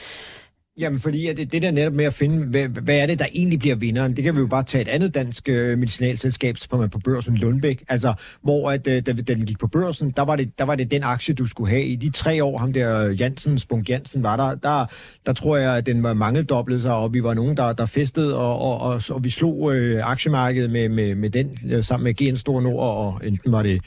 Jamen, 0.79 0.99
fordi 0.99 1.27
at 1.27 1.37
det, 1.37 1.51
det 1.51 1.61
der 1.61 1.71
netop 1.71 1.93
med 1.93 2.05
at 2.05 2.13
finde, 2.13 2.45
hvad, 2.45 2.67
hvad 2.67 2.97
er 2.97 3.05
det, 3.05 3.19
der 3.19 3.25
egentlig 3.33 3.59
bliver 3.59 3.75
vinderen, 3.75 4.15
det 4.15 4.23
kan 4.23 4.35
vi 4.35 4.39
jo 4.39 4.47
bare 4.47 4.63
tage 4.63 4.81
et 4.81 4.87
andet 4.87 5.13
dansk 5.13 5.49
øh, 5.49 5.77
medicinalselskab, 5.77 6.57
som 6.57 6.81
er 6.81 6.87
på 6.87 6.99
børsen, 6.99 7.37
Lundbæk, 7.37 7.83
altså, 7.87 8.13
hvor 8.41 8.71
at, 8.71 8.87
øh, 8.87 8.93
da, 9.05 9.13
da 9.13 9.21
den 9.21 9.45
gik 9.45 9.59
på 9.59 9.67
børsen, 9.67 10.11
der 10.11 10.21
var, 10.21 10.35
det, 10.35 10.59
der 10.59 10.63
var 10.63 10.75
det 10.75 10.91
den 10.91 11.03
aktie, 11.03 11.33
du 11.33 11.47
skulle 11.47 11.69
have. 11.69 11.85
I 11.85 11.95
de 11.95 12.09
tre 12.09 12.43
år, 12.43 12.57
ham 12.57 12.73
der 12.73 13.11
Jansen, 13.11 13.59
Spunk 13.59 13.89
Jansen 13.89 14.23
var 14.23 14.37
der, 14.37 14.55
der, 14.55 14.85
der 15.25 15.33
tror 15.33 15.57
jeg, 15.57 15.77
at 15.77 15.85
den 15.85 16.03
var 16.03 16.13
mangeldoblet 16.13 16.81
sig, 16.81 16.93
og 16.93 17.13
vi 17.13 17.23
var 17.23 17.33
nogen, 17.33 17.57
der, 17.57 17.73
der 17.73 17.85
festede, 17.85 18.37
og, 18.37 18.59
og, 18.59 18.79
og, 18.79 19.01
og 19.09 19.23
vi 19.23 19.29
slog 19.29 19.75
øh, 19.75 20.09
aktiemarkedet 20.09 20.71
med, 20.71 20.89
med, 20.89 21.15
med 21.15 21.29
den, 21.29 21.59
øh, 21.65 21.83
sammen 21.83 22.03
med 22.03 22.13
GN 22.13 22.35
Store 22.35 22.61
Nord, 22.61 22.97
og 22.97 23.27
enten 23.27 23.51
var 23.51 23.63
det 23.63 23.81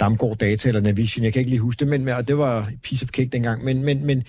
Damgård 0.00 0.38
Data 0.38 0.68
eller 0.68 0.80
Navision, 0.80 1.24
jeg 1.24 1.32
kan 1.32 1.40
ikke 1.40 1.50
lige 1.50 1.60
huske 1.60 1.80
det, 1.80 1.88
men 1.88 2.08
og 2.08 2.28
det 2.28 2.38
var 2.38 2.70
piece 2.82 3.04
of 3.04 3.08
cake 3.08 3.28
dengang, 3.32 3.64
men, 3.64 3.84
men, 3.84 4.06
men 4.06 4.24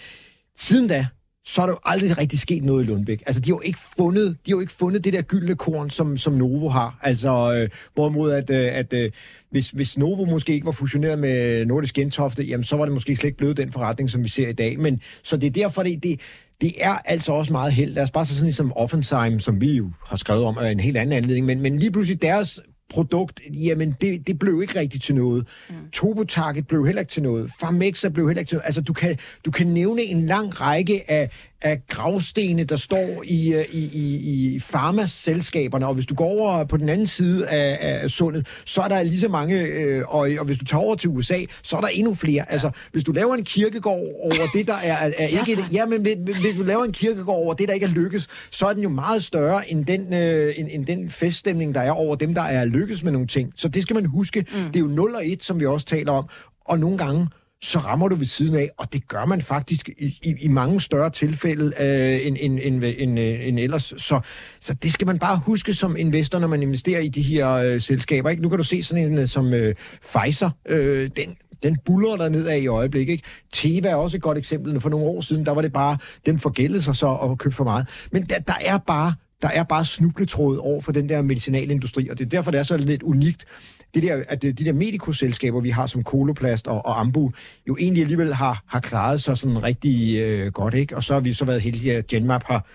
siden 0.55 0.88
da, 0.88 1.05
så 1.48 1.62
er 1.62 1.66
der 1.66 1.74
jo 1.74 1.80
aldrig 1.86 2.18
rigtig 2.18 2.39
sket 2.39 2.64
noget 2.64 2.84
i 2.84 2.88
Lundbæk. 2.88 3.24
Altså, 3.26 3.41
de 3.41 3.50
har 3.50 3.56
jo 3.56 3.62
ikke 3.62 3.80
fundet, 3.98 4.38
de 4.45 4.52
har 4.52 4.56
jo 4.56 4.60
ikke 4.60 4.74
fundet 4.74 5.04
det 5.04 5.14
der 5.14 5.22
gyldne 5.22 5.56
korn, 5.56 5.89
som, 5.89 6.18
som 6.18 6.34
Novo 6.34 6.70
har. 6.70 7.00
Altså, 7.04 7.54
øh, 7.54 7.70
hvorimod 7.93 8.32
at, 8.32 8.50
øh, 8.50 8.78
at 8.78 8.93
øh, 8.93 9.12
hvis, 9.50 9.70
hvis 9.70 9.98
Novo 9.98 10.26
måske 10.26 10.54
ikke 10.54 10.66
var 10.66 10.72
fusioneret 10.72 11.20
med 11.20 11.66
Nordisk 11.66 11.95
Gentofte, 11.95 12.43
jamen, 12.43 12.64
så 12.64 12.78
var 12.78 12.86
det 12.86 12.93
måske 12.93 13.16
slet 13.16 13.28
ikke 13.28 13.38
blevet 13.38 13.58
den 13.58 13.72
forretning, 13.72 14.10
som 14.10 14.24
vi 14.24 14.30
ser 14.30 14.48
i 14.48 14.54
dag. 14.54 14.80
Men, 14.80 15.02
så 15.24 15.38
det 15.38 15.48
er 15.48 15.52
derfor, 15.52 15.84
det, 15.84 16.04
det, 16.04 16.20
det 16.62 16.74
er 16.78 16.98
altså 17.06 17.32
også 17.32 17.52
meget 17.52 17.74
held. 17.74 17.93
Lad 17.93 18.04
os 18.04 18.12
bare 18.12 18.26
så 18.26 18.34
sådan 18.34 18.45
ligesom 18.45 18.74
Offensheim, 18.76 19.39
som 19.39 19.62
vi 19.62 19.72
jo 19.72 19.91
har 20.06 20.18
skrevet 20.18 20.43
om, 20.43 20.58
er 20.58 20.68
en 20.68 20.80
helt 20.80 20.98
anden 20.98 21.18
anledning, 21.18 21.45
men, 21.45 21.62
men 21.62 21.80
lige 21.80 21.91
pludselig 21.91 22.22
deres 22.22 22.60
produkt, 22.89 23.41
jamen 23.53 23.95
det, 24.01 24.27
det 24.27 24.39
blev 24.39 24.61
ikke 24.61 24.79
rigtigt 24.79 25.03
til 25.03 25.15
noget. 25.15 25.47
Mm. 25.69 25.75
Turbo 25.91 26.23
Target 26.23 26.67
blev 26.67 26.85
heller 26.85 26.99
ikke 26.99 27.11
til 27.11 27.23
noget. 27.23 27.51
Farmexa 27.59 28.09
blev 28.09 28.27
heller 28.27 28.39
ikke 28.39 28.49
til 28.49 28.55
noget. 28.55 28.65
Altså 28.65 28.81
du 28.81 28.93
kan, 28.93 29.17
du 29.45 29.51
kan 29.51 29.67
nævne 29.67 30.01
en 30.01 30.25
lang 30.25 30.61
række 30.61 31.11
af, 31.11 31.29
af 31.62 31.82
gravstene, 31.88 32.64
der 32.64 32.76
står 32.76 33.24
i, 33.26 33.53
øh, 33.53 33.66
i, 33.72 33.89
i, 33.93 34.55
i 34.55 34.60
farmaselskaberne, 34.60 35.88
og 35.88 35.93
hvis 35.93 36.05
du 36.05 36.16
går 36.16 36.26
over 36.26 36.64
på 36.64 36.78
den 36.78 36.89
anden 36.89 37.08
side 37.08 37.47
af, 37.47 37.78
af 37.82 38.12
sundet, 38.12 38.47
så 38.66 38.82
er 38.82 38.88
der 38.88 39.03
lige 39.03 39.20
så 39.20 39.28
mange, 39.28 39.62
øh, 39.62 40.03
og, 40.08 40.30
og 40.39 40.45
hvis 40.45 40.58
du 40.58 40.66
tager 40.66 40.84
over 40.84 40.95
til 40.95 41.10
USA, 41.10 41.38
så 41.64 41.78
er 41.78 41.82
der 41.82 41.88
endnu 41.88 42.14
flere. 42.16 42.45
Ja. 42.47 42.53
Altså, 42.53 42.70
hvis 42.91 43.03
du 43.03 43.12
laver 43.12 43.36
en 43.36 43.43
kirkegård 43.43 44.05
over 44.24 44.47
det, 44.53 44.68
der 44.68 44.74
er, 44.74 45.12
er, 45.18 45.28
ikke... 45.39 45.62
Ja, 45.62 45.66
ja, 45.72 45.86
men 45.86 46.01
hvis, 46.01 46.16
hvis 46.16 46.55
du 46.58 46.64
laver 46.64 46.84
en 46.84 46.91
kirkegård 46.91 47.38
over 47.38 47.53
det, 47.53 47.68
der 47.68 47.74
ikke 47.74 47.86
er 47.86 47.91
lykkes, 47.91 48.28
så 48.51 48.66
er 48.66 48.74
den 48.74 48.84
jo 48.84 48.89
meget 48.89 49.24
større 49.24 49.72
end 49.72 49.86
den, 49.86 50.14
øh, 50.14 50.53
end, 50.58 50.68
end 50.72 50.86
den 50.86 51.10
feststemning, 51.10 51.76
der 51.76 51.82
er 51.82 51.91
over 51.91 52.16
dem, 52.16 52.34
der 52.34 52.41
er 52.41 52.66
lykkes 52.66 53.03
med 53.03 53.12
nogle 53.12 53.28
ting. 53.28 53.53
Så 53.55 53.68
det 53.68 53.82
skal 53.82 53.93
man 53.93 54.05
huske. 54.05 54.39
Mm. 54.39 54.64
Det 54.66 54.76
er 54.76 54.80
jo 54.80 54.88
0 54.88 55.16
og 55.16 55.28
1, 55.28 55.43
som 55.43 55.60
vi 55.60 55.66
også 55.66 55.86
taler 55.86 56.12
om, 56.12 56.30
og 56.66 56.80
nogle 56.80 56.97
gange 56.97 57.28
så 57.62 57.80
rammer 57.80 58.08
du 58.08 58.16
ved 58.16 58.26
siden 58.26 58.55
af, 58.55 58.70
og 58.78 58.93
det 58.93 59.08
gør 59.08 59.26
man 59.26 59.41
faktisk 59.41 59.89
i, 59.97 60.20
i, 60.24 60.36
i 60.39 60.47
mange 60.47 60.82
større 60.82 61.10
tilfælde 61.10 61.74
øh, 61.80 62.28
end, 62.28 62.38
end, 62.39 62.60
end, 62.64 62.84
end, 62.97 63.20
øh, 63.20 63.47
end 63.47 63.60
ellers. 63.60 63.93
Så, 63.97 64.20
så 64.60 64.74
det 64.74 64.93
skal 64.93 65.08
man 65.08 65.20
bare 65.20 65.41
huske 65.45 65.74
som 65.74 65.95
investor, 65.97 66.39
når 66.39 66.47
man 66.47 66.62
investerer 66.62 66.99
i 66.99 67.08
de 67.08 67.22
her 67.22 67.49
øh, 67.49 67.82
selskaber. 67.82 68.30
Ikke? 68.30 68.41
Nu 68.41 68.49
kan 68.49 68.58
du 68.58 68.64
se 68.64 68.84
sådan 68.84 69.03
en 69.03 69.18
øh, 69.18 69.28
som 69.28 69.53
øh, 69.53 69.76
Pfizer, 70.14 70.49
øh, 70.70 71.10
den, 71.16 71.36
den 71.64 71.78
buller 71.86 72.16
der 72.16 72.30
ned 72.30 72.47
af 72.47 72.58
i 72.58 72.68
øjeblikket. 72.68 73.12
Ikke? 73.12 73.24
Teva 73.51 73.89
er 73.89 73.95
også 73.95 74.18
et 74.18 74.24
godt 74.24 74.38
eksempel. 74.38 74.82
For 74.82 74.89
nogle 74.89 75.05
år 75.05 75.22
siden, 75.22 75.45
der 75.45 75.51
var 75.51 75.62
det 75.62 75.74
bare, 75.74 75.97
den 76.26 76.39
forgældede 76.39 76.82
sig 76.82 76.95
så 76.95 77.08
og 77.08 77.38
købte 77.38 77.55
for 77.55 77.64
meget. 77.64 77.88
Men 78.12 78.24
der, 78.24 78.39
der 78.39 78.58
er 78.66 78.78
bare 78.78 79.14
der 79.41 79.47
er 79.47 79.64
bare 79.64 79.86
snubletråd 79.86 80.58
over 80.58 80.82
for 80.82 80.91
den 80.91 81.10
der 81.10 81.22
medicinalindustri, 81.22 82.10
og 82.10 82.18
det 82.18 82.26
er 82.26 82.30
derfor, 82.30 82.51
det 82.51 82.60
er 82.60 82.64
så 82.64 82.78
lidt 82.78 83.03
unikt, 83.03 83.45
det 83.93 84.03
der, 84.03 84.23
at 84.27 84.41
de 84.41 84.53
der 84.53 84.73
medikoselskaber, 84.73 85.61
vi 85.61 85.69
har 85.69 85.88
som 85.88 86.03
Koloplast 86.03 86.67
og, 86.67 86.85
og 86.85 86.99
Ambu, 86.99 87.31
jo 87.67 87.77
egentlig 87.79 88.01
alligevel 88.01 88.33
har, 88.33 88.63
har 88.67 88.79
klaret 88.79 89.23
sig 89.23 89.38
sådan 89.38 89.63
rigtig 89.63 90.17
øh, 90.19 90.51
godt, 90.51 90.73
ikke? 90.73 90.95
Og 90.95 91.03
så 91.03 91.13
har 91.13 91.19
vi 91.19 91.33
så 91.33 91.45
været 91.45 91.61
heldige, 91.61 91.95
at 91.95 92.07
Genmap 92.07 92.43
har 92.43 92.65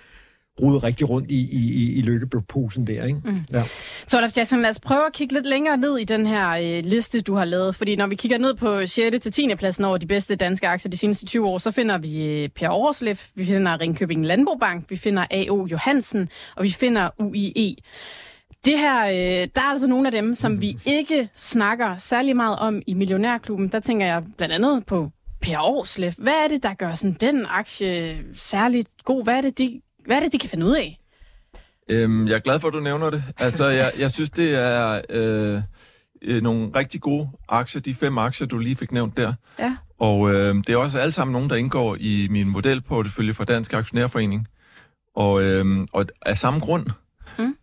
rodet 0.61 0.83
rigtig 0.83 1.09
rundt 1.09 1.31
i, 1.31 1.49
i, 1.53 1.93
i 1.99 2.03
lykkeposen 2.03 2.87
der, 2.87 3.05
ikke? 3.05 3.21
Mm. 3.25 3.41
Ja. 3.53 3.63
Så 4.07 4.19
Olaf 4.19 4.31
Jackson, 4.37 4.63
lad 4.63 4.71
os 4.71 4.81
prøve 4.81 5.07
at 5.07 5.13
kigge 5.13 5.35
lidt 5.35 5.47
længere 5.47 5.77
ned 5.77 5.99
i 5.99 6.05
den 6.05 6.27
her 6.27 6.49
øh, 6.51 6.85
liste, 6.85 7.21
du 7.21 7.35
har 7.35 7.45
lavet. 7.45 7.77
Fordi 7.77 7.97
når 7.97 8.07
vi 8.07 8.15
kigger 8.15 8.39
ned 8.39 8.55
på 8.55 8.87
6. 8.87 9.17
til 9.23 9.33
10. 9.33 9.55
pladsen 9.55 9.85
over 9.85 9.99
de 9.99 10.07
bedste 10.07 10.37
danske 10.37 10.69
aktier 10.69 10.91
de 10.91 10.97
seneste 10.97 11.27
20 11.27 11.47
år, 11.47 11.59
så 11.59 11.71
finder 11.71 11.99
vi 11.99 12.27
øh, 12.27 12.49
Per 12.49 12.69
Overslev, 12.69 13.17
vi 13.35 13.45
finder 13.45 13.81
Ringkøbing 13.81 14.27
Landbobank, 14.27 14.91
vi 14.91 14.97
finder 14.97 15.27
A.O. 15.31 15.67
Johansen, 15.67 16.29
og 16.57 16.65
vi 16.65 16.71
finder 16.71 17.09
UIE. 17.19 17.77
Det 18.65 18.79
her, 18.79 19.07
øh, 19.07 19.49
der 19.55 19.61
er 19.61 19.71
altså 19.71 19.87
nogle 19.87 20.09
af 20.09 20.13
dem, 20.13 20.35
som 20.35 20.61
vi 20.61 20.79
ikke 20.85 21.29
snakker 21.37 21.97
særlig 21.97 22.37
meget 22.37 22.59
om 22.59 22.83
i 22.87 22.95
Millionærklubben. 22.95 23.69
Der 23.69 23.81
tænker 23.81 24.07
jeg 24.07 24.25
blandt 24.37 24.55
andet 24.55 24.87
på 24.87 25.11
Per 25.41 25.59
Aarhuslev. 25.59 26.13
Hvad 26.19 26.33
er 26.33 26.49
det, 26.49 26.63
der 26.63 26.75
gør 26.75 26.95
sådan 26.95 27.17
den 27.21 27.47
aktie 27.49 28.19
særligt 28.35 28.89
god? 29.05 29.25
Hvad 29.25 29.37
er 29.37 29.41
det, 29.41 29.59
de, 29.59 29.81
hvad 30.07 30.17
er 30.17 30.21
det, 30.21 30.33
de 30.33 30.39
kan 30.39 30.51
finde 30.51 30.67
ud 30.67 30.75
af? 30.75 30.99
Øhm, 31.89 32.27
jeg 32.27 32.35
er 32.35 32.39
glad 32.39 32.61
for, 32.61 32.69
at 32.69 32.75
du 32.75 32.81
nævner 32.81 33.11
det. 33.11 33.25
Altså, 33.39 33.65
jeg, 33.65 33.93
jeg 33.99 34.11
synes, 34.11 34.31
det 34.31 34.55
er 34.55 35.01
øh, 35.11 35.63
øh, 36.23 36.43
nogle 36.43 36.71
rigtig 36.77 37.01
gode 37.01 37.29
aktier, 37.49 37.83
de 37.83 37.95
fem 37.95 38.19
aktier, 38.19 38.47
du 38.47 38.59
lige 38.59 38.77
fik 38.77 38.93
nævnt 38.93 39.17
der. 39.17 39.33
Ja. 39.59 39.77
Og 39.99 40.35
øh, 40.35 40.55
det 40.55 40.69
er 40.69 40.77
også 40.77 40.99
alle 40.99 41.13
sammen 41.13 41.33
nogen, 41.33 41.51
der 41.51 41.57
indgår 41.57 41.97
i 42.01 42.27
min 42.31 42.49
modelportefølje 42.49 43.35
for 43.35 43.45
Dansk 43.45 43.73
Aktionærforening. 43.73 44.49
Og, 45.17 45.43
øh, 45.43 45.87
og 45.93 46.07
af 46.27 46.39
samme 46.39 46.61
grund. 46.61 46.87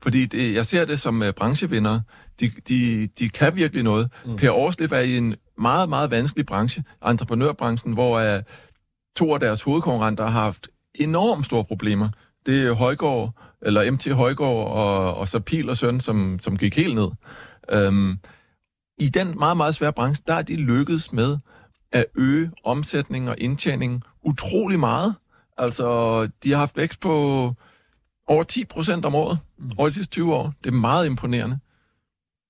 Fordi 0.03 0.25
det, 0.25 0.53
jeg 0.53 0.65
ser 0.65 0.85
det 0.85 0.99
som 0.99 1.21
uh, 1.21 1.29
branchevinder. 1.29 1.99
De, 2.39 2.51
de, 2.67 3.07
de 3.19 3.29
kan 3.29 3.55
virkelig 3.55 3.83
noget. 3.83 4.11
Mm. 4.25 4.35
Per 4.35 4.51
Årslev 4.51 4.91
er 4.91 4.99
i 4.99 5.17
en 5.17 5.35
meget, 5.57 5.89
meget 5.89 6.11
vanskelig 6.11 6.45
branche, 6.45 6.83
entreprenørbranchen, 7.07 7.93
hvor 7.93 8.35
uh, 8.35 8.43
to 9.15 9.33
af 9.33 9.39
deres 9.39 9.61
hovedkonkurrenter 9.61 10.27
har 10.27 10.41
haft 10.41 10.69
enormt 10.95 11.45
store 11.45 11.63
problemer. 11.63 12.09
Det 12.45 12.67
er 12.67 12.73
Højgaard, 12.73 13.33
eller 13.61 13.91
MT 13.91 14.07
Højgaard, 14.11 14.67
og, 14.67 15.15
og 15.15 15.27
så 15.27 15.39
Pil 15.39 15.69
og 15.69 15.77
Søn, 15.77 15.99
som, 15.99 16.39
som 16.41 16.57
gik 16.57 16.75
helt 16.75 16.95
ned. 16.95 17.09
Um, 17.87 18.19
I 18.99 19.09
den 19.09 19.39
meget, 19.39 19.57
meget 19.57 19.75
svære 19.75 19.93
branche, 19.93 20.23
der 20.27 20.33
er 20.33 20.41
de 20.41 20.55
lykkedes 20.55 21.13
med 21.13 21.37
at 21.91 22.05
øge 22.15 22.51
omsætning 22.63 23.29
og 23.29 23.35
indtjening 23.37 24.03
utrolig 24.23 24.79
meget. 24.79 25.15
Altså, 25.57 26.29
de 26.43 26.51
har 26.51 26.57
haft 26.57 26.77
vækst 26.77 26.99
på 26.99 27.53
over 28.29 28.43
10 28.43 28.65
procent 28.65 29.05
om 29.05 29.15
året 29.15 29.39
mm. 29.57 29.71
over 29.77 29.89
de 29.89 29.93
sidste 29.93 30.11
20 30.11 30.33
år. 30.35 30.53
Det 30.63 30.69
er 30.69 30.73
meget 30.73 31.05
imponerende. 31.05 31.59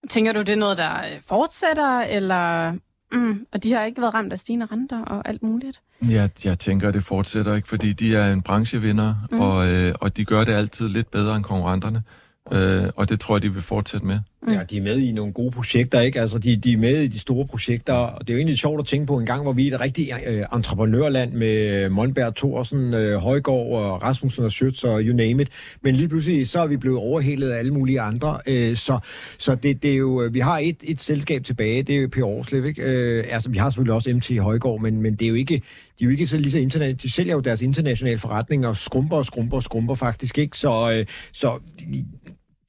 Tænker 0.09 0.33
du, 0.33 0.39
det 0.39 0.49
er 0.49 0.55
noget, 0.55 0.77
der 0.77 0.95
øh, 0.95 1.21
fortsætter, 1.27 1.99
eller... 1.99 2.73
Mm, 3.11 3.45
og 3.51 3.63
de 3.63 3.73
har 3.73 3.83
ikke 3.83 4.01
været 4.01 4.13
ramt 4.13 4.33
af 4.33 4.39
stigende 4.39 4.65
renter 4.65 5.01
og 5.01 5.27
alt 5.27 5.43
muligt? 5.43 5.81
Ja, 6.01 6.27
jeg 6.43 6.59
tænker, 6.59 6.91
det 6.91 7.03
fortsætter 7.03 7.55
ikke, 7.55 7.67
fordi 7.67 7.93
de 7.93 8.15
er 8.15 8.33
en 8.33 8.41
branchevinder, 8.41 9.15
mm. 9.31 9.39
og, 9.39 9.67
øh, 9.73 9.93
og 10.01 10.17
de 10.17 10.25
gør 10.25 10.43
det 10.43 10.51
altid 10.51 10.89
lidt 10.89 11.11
bedre 11.11 11.35
end 11.35 11.43
konkurrenterne. 11.43 12.03
Øh, 12.51 12.89
og 12.95 13.09
det 13.09 13.19
tror 13.19 13.35
jeg, 13.35 13.41
de 13.41 13.53
vil 13.53 13.61
fortsætte 13.61 14.05
med. 14.05 14.19
Mm. 14.41 14.53
Ja, 14.53 14.63
de 14.69 14.77
er 14.77 14.81
med 14.81 14.97
i 14.97 15.11
nogle 15.11 15.33
gode 15.33 15.51
projekter, 15.51 15.99
ikke? 16.01 16.21
Altså, 16.21 16.37
de, 16.37 16.57
de 16.57 16.73
er 16.73 16.77
med 16.77 17.01
i 17.01 17.07
de 17.07 17.19
store 17.19 17.47
projekter, 17.47 17.93
og 17.93 18.27
det 18.27 18.29
er 18.29 18.33
jo 18.33 18.37
egentlig 18.37 18.57
sjovt 18.57 18.79
at 18.79 18.87
tænke 18.87 19.07
på 19.07 19.17
en 19.17 19.25
gang, 19.25 19.41
hvor 19.41 19.53
vi 19.53 19.67
er 19.67 19.75
et 19.75 19.81
rigtigt 19.81 20.11
øh, 20.27 20.43
entreprenørland 20.53 21.33
med 21.33 21.89
Monberg, 21.89 22.35
Thorsen, 22.35 22.93
øh, 22.93 23.15
Højgaard 23.15 23.67
og 23.71 24.03
Rasmussen 24.03 24.43
og 24.43 24.51
Schütz 24.53 24.87
og 24.87 25.01
you 25.01 25.15
name 25.15 25.41
it. 25.41 25.49
Men 25.81 25.95
lige 25.95 26.07
pludselig, 26.09 26.47
så 26.47 26.59
er 26.59 26.67
vi 26.67 26.77
blevet 26.77 26.99
overhældet 26.99 27.49
af 27.49 27.59
alle 27.59 27.73
mulige 27.73 28.01
andre. 28.01 28.39
Øh, 28.47 28.75
så 28.75 28.99
så 29.37 29.55
det, 29.55 29.83
det 29.83 29.91
er 29.91 29.95
jo, 29.95 30.21
øh, 30.21 30.33
vi 30.33 30.39
har 30.39 30.57
et, 30.57 30.77
et 30.83 31.01
selskab 31.01 31.43
tilbage, 31.43 31.83
det 31.83 31.95
er 31.95 32.01
jo 32.01 32.07
P. 32.07 32.17
Årslev, 32.23 32.65
ikke? 32.65 32.81
Øh, 32.81 33.25
altså, 33.29 33.49
vi 33.49 33.57
har 33.57 33.69
selvfølgelig 33.69 33.93
også 33.93 34.13
MT 34.13 34.39
Højgaard, 34.39 34.81
men, 34.81 35.01
men 35.01 35.15
det 35.15 35.25
er 35.25 35.29
jo 35.29 35.35
ikke, 35.35 35.55
de 35.99 36.03
er 36.03 36.05
jo 36.05 36.09
ikke 36.09 36.27
så 36.27 36.37
lige 36.37 36.51
så 36.51 36.59
internet, 36.59 37.01
de 37.01 37.11
sælger 37.11 37.33
jo 37.33 37.39
deres 37.39 37.61
internationale 37.61 38.19
forretning 38.19 38.67
og 38.67 38.77
skrumper 38.77 39.17
og 39.17 39.25
skrumper 39.25 39.57
og 39.57 39.63
skrumper 39.63 39.95
faktisk, 39.95 40.37
ikke? 40.37 40.57
Så, 40.57 40.91
øh, 40.93 41.05
så 41.31 41.59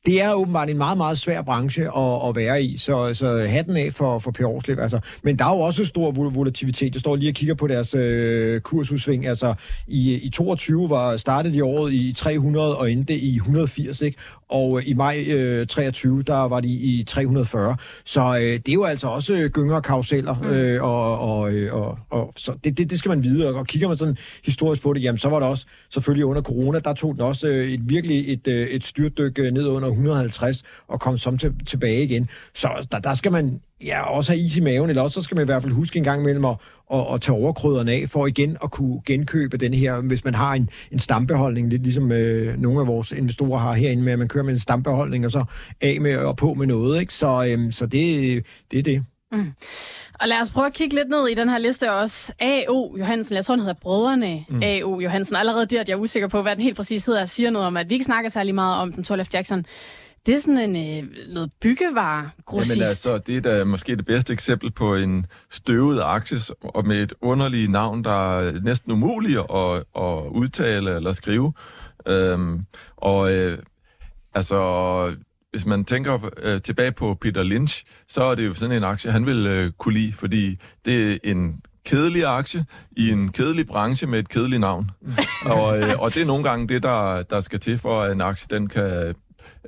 det 0.07 0.23
er 0.23 0.33
åbenbart 0.33 0.71
en 0.71 0.77
meget, 0.77 0.97
meget 0.99 1.19
svær 1.19 1.43
branche 1.43 1.83
at, 1.83 2.29
at 2.29 2.37
være 2.37 2.63
i, 2.63 2.79
så, 2.79 3.15
så 3.15 3.47
hatten 3.49 3.77
af 3.77 3.95
for, 3.95 4.19
for 4.19 4.31
Per 4.31 4.47
Aarhuslev. 4.47 4.79
Altså. 4.79 5.01
Men 5.23 5.39
der 5.39 5.45
er 5.45 5.55
jo 5.55 5.61
også 5.61 5.85
stor 5.85 6.11
volatilitet. 6.11 6.95
Jeg 6.95 7.01
står 7.01 7.17
lige 7.17 7.31
og 7.31 7.35
kigger 7.35 7.55
på 7.55 7.67
deres 7.67 7.95
øh, 7.95 8.61
kursudsving. 8.61 9.27
Altså, 9.27 9.55
i, 9.89 10.15
i 10.15 10.31
22 10.31 10.91
var 10.91 11.17
startet 11.17 11.55
i 11.55 11.61
året 11.61 11.93
i 11.93 12.13
300 12.13 12.79
og 12.79 12.93
endte 12.93 13.15
i 13.15 13.37
180, 13.37 14.03
ikke? 14.03 14.19
Og 14.51 14.79
øh, 14.79 14.89
i 14.89 14.95
maj 14.95 15.25
øh, 15.29 15.67
23, 15.67 16.23
der 16.23 16.35
var 16.35 16.61
de 16.61 16.69
i 16.69 17.05
340. 17.05 17.77
Så 18.05 18.21
øh, 18.21 18.43
det 18.43 18.69
er 18.69 18.73
jo 18.73 18.85
altså 18.85 19.07
også 19.07 19.49
gynger 19.53 19.75
og 19.75 19.83
karuseller, 19.83 20.35
mm. 20.35 20.49
øh, 20.49 20.83
og, 20.85 21.19
og, 21.19 21.53
øh, 21.53 21.75
og, 21.75 21.99
og 22.11 22.33
så 22.37 22.53
det, 22.65 22.79
det, 22.79 22.91
det 22.91 22.99
skal 22.99 23.09
man 23.09 23.23
vide. 23.23 23.55
Og 23.55 23.67
kigger 23.67 23.89
man 23.89 23.97
sådan 23.97 24.17
historisk 24.45 24.83
på 24.83 24.93
det, 24.93 25.03
jamen 25.03 25.19
så 25.19 25.29
var 25.29 25.41
det 25.41 25.49
også 25.49 25.67
selvfølgelig 25.91 26.25
under 26.25 26.43
corona, 26.43 26.79
der 26.79 26.95
tog 26.95 27.15
den 27.15 27.21
også 27.21 27.49
øh, 27.49 27.71
et 27.71 27.81
virkelig 27.89 28.33
et, 28.33 28.49
øh, 28.49 28.67
et 28.67 28.85
styrtdyk 28.85 29.39
ned 29.39 29.67
under 29.67 29.89
150 29.89 30.63
og 30.89 31.01
kom 31.01 31.19
som 31.19 31.39
til, 31.39 31.55
tilbage 31.67 32.05
igen. 32.05 32.29
Så 32.55 32.87
der, 32.93 32.99
der 32.99 33.15
skal 33.15 33.33
man 33.33 33.61
ja, 33.85 34.03
også 34.03 34.33
have 34.33 34.41
is 34.41 34.57
i 34.57 34.61
maven, 34.61 34.91
eller 34.91 35.03
også 35.03 35.15
så 35.15 35.25
skal 35.25 35.35
man 35.35 35.45
i 35.45 35.47
hvert 35.47 35.63
fald 35.63 35.73
huske 35.73 35.97
en 35.97 36.05
gang 36.05 36.21
imellem 36.21 36.45
at, 36.45 36.57
at, 36.93 37.07
at 37.15 37.21
tage 37.21 37.37
overkrydderne 37.37 37.93
af, 37.93 38.11
for 38.11 38.27
igen 38.27 38.57
at 38.65 38.71
kunne 38.71 39.01
genkøbe 39.07 39.57
den 39.57 39.75
her, 39.75 40.01
hvis 40.01 40.25
man 40.25 40.35
har 40.35 40.55
en, 40.55 40.71
en 40.93 40.99
stambeholdning, 40.99 41.69
lidt 41.69 41.83
ligesom 41.83 42.13
øh, 42.13 42.61
nogle 42.61 42.81
af 42.81 42.87
vores 42.87 43.13
investorer 43.13 43.59
har 43.59 43.73
herinde 43.73 44.03
med, 44.03 44.13
at 44.13 44.19
man 44.19 44.29
kører 44.29 44.45
med 44.45 44.53
en 44.53 44.59
stambeholdning, 44.59 45.25
og 45.25 45.31
så 45.31 45.45
af 45.81 46.01
med 46.01 46.17
og 46.17 46.37
på 46.37 46.55
med 46.55 46.67
noget, 46.67 47.01
ikke? 47.01 47.15
Så, 47.15 47.45
øh, 47.45 47.73
så 47.73 47.87
det, 47.87 48.45
det 48.71 48.79
er 48.79 48.83
det. 48.83 49.05
Mm. 49.33 49.53
Og 50.21 50.29
lad 50.29 50.41
os 50.43 50.51
prøve 50.51 50.67
at 50.67 50.73
kigge 50.73 50.95
lidt 50.95 51.09
ned 51.09 51.29
i 51.29 51.35
den 51.35 51.49
her 51.49 51.59
liste 51.59 51.93
også. 51.93 52.33
A.O. 52.39 52.97
Johansen, 52.99 53.37
jeg 53.37 53.45
tror, 53.45 53.55
han 53.55 53.61
hedder 53.61 53.75
Brødrene 53.83 54.45
mm. 54.49 54.61
A.O. 54.63 55.01
Johansen. 55.01 55.37
Allerede 55.37 55.67
der, 55.67 55.81
at 55.81 55.89
jeg 55.89 55.95
er 55.95 55.99
usikker 55.99 56.29
på, 56.29 56.43
hvad 56.43 56.57
den 56.57 56.63
helt 56.63 56.77
præcis 56.77 57.07
hedder, 57.07 57.25
siger 57.25 57.51
noget 57.51 57.67
om, 57.67 57.77
at 57.77 57.91
vi 57.91 57.95
ikke 57.95 58.05
snakker 58.05 58.31
særlig 58.31 58.55
meget 58.55 58.83
om 58.83 58.93
den 58.93 59.05
12 59.05 59.25
F. 59.25 59.29
Jackson. 59.35 59.67
Det 60.27 60.35
er 60.35 60.39
sådan 60.39 60.77
en 60.77 61.05
øh, 61.05 61.11
noget 61.35 61.51
byggevare 61.61 62.31
grossist. 62.47 62.77
Jamen 62.77 62.89
altså, 62.89 63.19
det 63.19 63.37
er 63.37 63.41
da 63.41 63.65
måske 63.65 63.97
det 63.97 64.07
bedste 64.07 64.33
eksempel 64.33 64.71
på 64.71 64.95
en 64.95 65.27
støvet 65.51 66.01
aktie, 66.03 66.39
og 66.61 66.87
med 66.87 67.03
et 67.03 67.13
underligt 67.21 67.71
navn, 67.71 68.05
der 68.05 68.39
er 68.39 68.61
næsten 68.61 68.93
umuligt 68.93 69.39
at, 69.39 69.77
at 69.97 70.31
udtale 70.31 70.97
eller 70.97 71.13
skrive. 71.13 71.53
Øhm, 72.07 72.67
og 72.97 73.33
øh, 73.33 73.59
altså, 74.35 75.17
hvis 75.51 75.67
man 75.67 75.85
tænker 75.85 76.31
øh, 76.43 76.63
tilbage 76.63 76.93
på 76.93 77.15
Peter 77.21 77.43
Lynch, 77.43 77.85
så 78.09 78.23
er 78.23 78.35
det 78.35 78.47
jo 78.47 78.55
sådan 78.55 78.77
en 78.77 78.85
aktie, 78.85 79.11
han 79.11 79.27
vil 79.27 79.47
øh, 79.47 79.73
kunne 79.79 79.95
lide, 79.95 80.13
fordi 80.13 80.59
det 80.85 81.13
er 81.13 81.19
en 81.25 81.63
kedelig 81.85 82.25
aktie 82.25 82.65
i 82.97 83.11
en 83.11 83.33
kedelig 83.33 83.67
branche 83.67 84.07
med 84.07 84.19
et 84.19 84.29
kedeligt 84.29 84.61
navn. 84.61 84.91
og, 85.57 85.79
øh, 85.79 86.01
og 86.01 86.15
det 86.15 86.23
er 86.23 86.27
nogle 86.27 86.45
gange 86.45 86.69
det, 86.69 86.83
der, 86.83 87.23
der 87.23 87.41
skal 87.41 87.61
til 87.61 87.79
for, 87.79 88.03
at 88.03 88.13
en 88.13 88.21
aktie 88.21 88.57
den 88.57 88.69
kan 88.69 89.15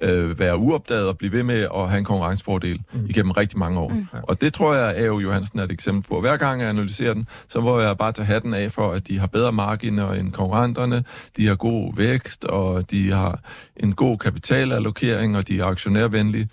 øh, 0.03 0.39
være 0.39 0.57
uopdaget 0.57 1.09
og 1.09 1.19
blive 1.19 1.33
ved 1.33 1.43
med 1.43 1.69
at 1.75 1.89
have 1.89 1.99
en 1.99 2.05
konkurrencefordel 2.05 2.83
mm. 2.93 3.07
igennem 3.09 3.31
rigtig 3.31 3.59
mange 3.59 3.81
år. 3.81 3.89
Mm. 3.89 4.07
Og 4.23 4.41
det 4.41 4.55
tror 4.55 4.75
jeg, 4.75 4.89
at 4.89 5.05
A.O. 5.05 5.19
Johansen 5.19 5.59
er 5.59 5.65
et 5.65 5.73
eksempel 5.73 6.09
på. 6.09 6.21
Hver 6.21 6.37
gang 6.37 6.61
jeg 6.61 6.69
analyserer 6.69 7.15
den, 7.15 7.29
så 7.49 7.61
må 7.61 7.81
jeg 7.81 7.99
bare 7.99 8.13
tage 8.13 8.27
hatten 8.27 8.55
af 8.55 8.73
for, 8.73 8.93
at 8.93 9.09
de 9.09 9.19
har 9.19 9.27
bedre 9.27 9.53
marginer 9.53 10.13
end 10.13 10.33
konkurrenterne, 10.33 11.05
de 11.37 11.47
har 11.47 11.55
god 11.55 11.97
vækst, 11.97 12.45
og 12.45 12.91
de 12.91 13.11
har 13.11 13.41
en 13.77 13.95
god 13.95 14.19
kapitalallokering, 14.19 15.37
og 15.37 15.49
de 15.49 15.61
er 15.61 15.65
aktionærvenlige. 15.65 16.49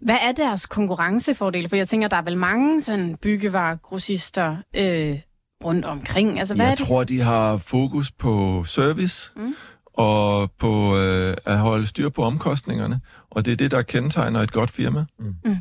Hvad 0.00 0.16
er 0.22 0.32
deres 0.32 0.66
konkurrencefordel? 0.66 1.68
For 1.68 1.76
jeg 1.76 1.88
tænker, 1.88 2.08
der 2.08 2.16
er 2.16 2.22
vel 2.22 2.36
mange 2.36 2.82
sådan 2.82 3.16
byggevaregrossister 3.22 4.56
øh, 4.76 5.18
rundt 5.64 5.84
omkring. 5.84 6.38
Altså, 6.38 6.54
hvad 6.54 6.66
jeg 6.66 6.72
er 6.72 6.76
det? 6.76 6.86
tror, 6.86 7.04
de 7.04 7.20
har 7.20 7.56
fokus 7.56 8.10
på 8.10 8.64
service, 8.66 9.32
mm 9.36 9.54
og 9.96 10.50
på 10.58 10.96
øh, 10.96 11.36
at 11.44 11.58
holde 11.58 11.86
styr 11.86 12.08
på 12.08 12.22
omkostningerne. 12.22 13.00
Og 13.36 13.44
det 13.44 13.52
er 13.52 13.56
det, 13.56 13.70
der 13.70 13.82
kendetegner 13.82 14.40
et 14.40 14.52
godt 14.52 14.70
firma. 14.70 15.04
Mm. 15.18 15.34
Mm. 15.44 15.56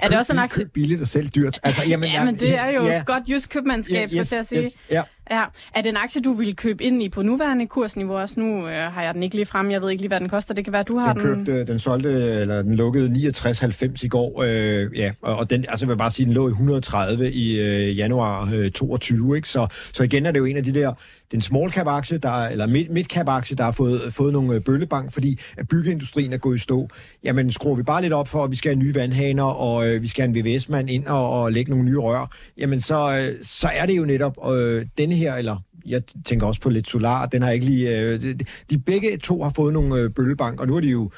Er 0.00 0.08
det 0.08 0.18
også 0.18 0.32
en 0.32 0.38
aktie? 0.38 0.66
Billigt 0.66 1.02
og 1.02 1.08
selv 1.08 1.28
dyrt. 1.28 1.58
Altså, 1.64 1.82
jamen, 1.88 2.10
ja, 2.10 2.24
men 2.24 2.36
det 2.36 2.58
er 2.58 2.66
jo 2.66 2.84
ja. 2.84 3.02
godt 3.06 3.28
just 3.28 3.48
købmandskab, 3.48 4.10
ja, 4.12 4.18
yes, 4.20 4.26
skal 4.26 4.36
jeg 4.36 4.46
sige. 4.46 4.60
Yes, 4.60 4.76
ja. 4.90 5.02
Ja. 5.30 5.44
Er 5.74 5.82
det 5.82 5.88
en 5.88 5.96
aktie, 5.96 6.22
du 6.22 6.32
vil 6.32 6.56
købe 6.56 6.84
ind 6.84 7.02
i 7.02 7.08
på 7.08 7.22
nuværende 7.22 7.66
kursniveau 7.66 8.16
også? 8.16 8.40
Nu 8.40 8.68
øh, 8.68 8.92
har 8.92 9.02
jeg 9.02 9.14
den 9.14 9.22
ikke 9.22 9.34
lige 9.34 9.46
frem. 9.46 9.70
Jeg 9.70 9.82
ved 9.82 9.90
ikke 9.90 10.02
lige, 10.02 10.08
hvad 10.08 10.20
den 10.20 10.28
koster. 10.28 10.54
Det 10.54 10.64
kan 10.64 10.72
være, 10.72 10.82
du 10.82 10.98
har 10.98 11.12
den. 11.12 11.22
Den 11.22 11.36
købte, 11.36 11.64
den 11.64 11.78
solgte, 11.78 12.10
eller 12.10 12.62
den 12.62 12.74
lukkede 12.74 13.30
69,90 13.30 14.04
i 14.04 14.08
går. 14.08 14.42
Øh, 14.42 14.98
ja, 14.98 15.12
og 15.20 15.50
den, 15.50 15.64
altså 15.68 15.84
jeg 15.84 15.88
vil 15.88 15.96
bare 15.96 16.10
sige, 16.10 16.26
den 16.26 16.32
lå 16.32 16.48
i 16.48 16.50
130 16.50 17.32
i 17.32 17.60
øh, 17.60 17.98
januar 17.98 18.50
øh, 18.54 18.70
22. 18.70 19.36
Ikke? 19.36 19.48
Så, 19.48 19.66
så 19.92 20.02
igen 20.02 20.26
er 20.26 20.30
det 20.30 20.38
jo 20.38 20.44
en 20.44 20.56
af 20.56 20.64
de 20.64 20.74
der 20.74 20.92
den 21.32 21.40
small 21.40 21.70
cap 21.70 21.86
aktie, 21.86 22.18
der, 22.18 22.46
eller 22.46 22.66
mid, 22.66 22.88
mid 22.90 23.04
cap 23.04 23.28
aktie, 23.28 23.56
der 23.56 23.64
har 23.64 23.72
fået, 23.72 24.14
fået 24.14 24.32
nogle 24.32 24.54
øh, 24.54 24.60
bøllebank, 24.60 25.12
fordi 25.12 25.40
at 25.56 25.68
byggeindustrien 25.68 26.32
er 26.32 26.36
gået 26.36 26.56
i 26.56 26.58
stå. 26.58 26.88
Jamen 27.24 27.52
skruer 27.52 27.74
vi 27.74 27.82
bare 27.82 28.02
lidt 28.02 28.12
op 28.12 28.28
for, 28.28 28.44
at 28.44 28.50
vi 28.50 28.56
skal 28.56 28.70
have 28.70 28.78
nye 28.78 28.94
vandhaner, 28.94 29.44
og 29.44 29.88
øh, 29.88 30.02
vi 30.02 30.08
skal 30.08 30.22
have 30.22 30.38
en 30.38 30.44
VVS-mand 30.44 30.90
ind 30.90 31.06
og, 31.06 31.42
og 31.42 31.52
lægge 31.52 31.70
nogle 31.70 31.84
nye 31.84 31.98
rør, 31.98 32.36
jamen 32.58 32.80
så, 32.80 33.18
øh, 33.18 33.44
så 33.44 33.68
er 33.74 33.86
det 33.86 33.96
jo 33.96 34.04
netop 34.04 34.52
øh, 34.52 34.86
denne 34.98 35.14
her, 35.14 35.34
eller 35.34 35.56
jeg 35.86 36.02
tænker 36.24 36.46
også 36.46 36.60
på 36.60 36.70
lidt 36.70 36.88
solar, 36.88 37.26
den 37.26 37.42
har 37.42 37.50
ikke 37.50 37.66
lige... 37.66 38.00
Øh, 38.00 38.20
de, 38.20 38.38
de 38.70 38.78
begge 38.78 39.16
to 39.16 39.42
har 39.42 39.52
fået 39.56 39.72
nogle 39.72 40.00
øh, 40.00 40.10
bøllebank, 40.10 40.60
og 40.60 40.66
nu 40.66 40.76
er 40.76 40.80
de 40.80 40.88
jo 40.88 41.10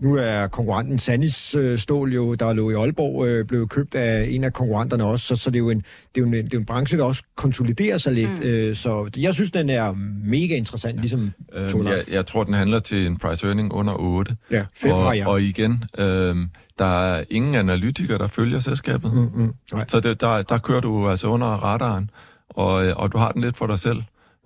nu 0.00 0.16
er 0.16 0.46
konkurrenten 0.46 0.98
Sanis 0.98 1.54
øh, 1.54 1.78
Stål 1.78 2.12
jo, 2.12 2.34
der 2.34 2.52
lå 2.52 2.70
i 2.70 2.74
Aalborg, 2.74 3.26
øh, 3.26 3.44
blevet 3.46 3.70
købt 3.70 3.94
af 3.94 4.26
en 4.30 4.44
af 4.44 4.52
konkurrenterne 4.52 5.04
også, 5.04 5.26
så, 5.26 5.36
så 5.36 5.50
det, 5.50 5.56
er 5.56 5.60
jo 5.60 5.70
en, 5.70 5.78
det, 5.78 5.84
er 6.14 6.20
jo 6.20 6.26
en, 6.26 6.32
det 6.32 6.54
er 6.54 6.58
en 6.58 6.64
branche, 6.64 6.98
der 6.98 7.04
også 7.04 7.22
konsoliderer 7.36 7.98
sig 7.98 8.12
lidt. 8.12 8.38
Mm. 8.38 8.46
Øh, 8.46 8.76
så 8.76 9.10
jeg 9.16 9.34
synes, 9.34 9.50
den 9.50 9.68
er 9.70 9.92
mega 10.24 10.54
interessant, 10.54 10.96
ja. 10.96 11.00
ligesom 11.00 11.32
øhm, 11.54 11.86
jeg, 11.86 12.04
jeg 12.10 12.26
tror, 12.26 12.44
den 12.44 12.54
handler 12.54 12.78
til 12.78 13.06
en 13.06 13.18
price 13.18 13.46
earning 13.46 13.72
under 13.72 13.94
8. 13.98 14.36
Ja, 14.50 14.64
5 14.74 14.92
og, 14.92 15.16
ja. 15.16 15.28
og 15.28 15.42
igen, 15.42 15.84
øh, 15.98 16.36
der 16.78 17.14
er 17.14 17.24
ingen 17.30 17.54
analytikere, 17.54 18.18
der 18.18 18.28
følger 18.28 18.60
selskabet. 18.60 19.14
Mm, 19.14 19.30
mm, 19.34 19.52
så 19.88 20.00
det, 20.00 20.20
der, 20.20 20.42
der 20.42 20.58
kører 20.58 20.80
du 20.80 21.08
altså 21.08 21.26
under 21.26 21.46
radaren, 21.46 22.10
og, 22.48 22.74
og 22.96 23.12
du 23.12 23.18
har 23.18 23.32
den 23.32 23.42
lidt 23.42 23.56
for 23.56 23.66
dig 23.66 23.78
selv. 23.78 24.02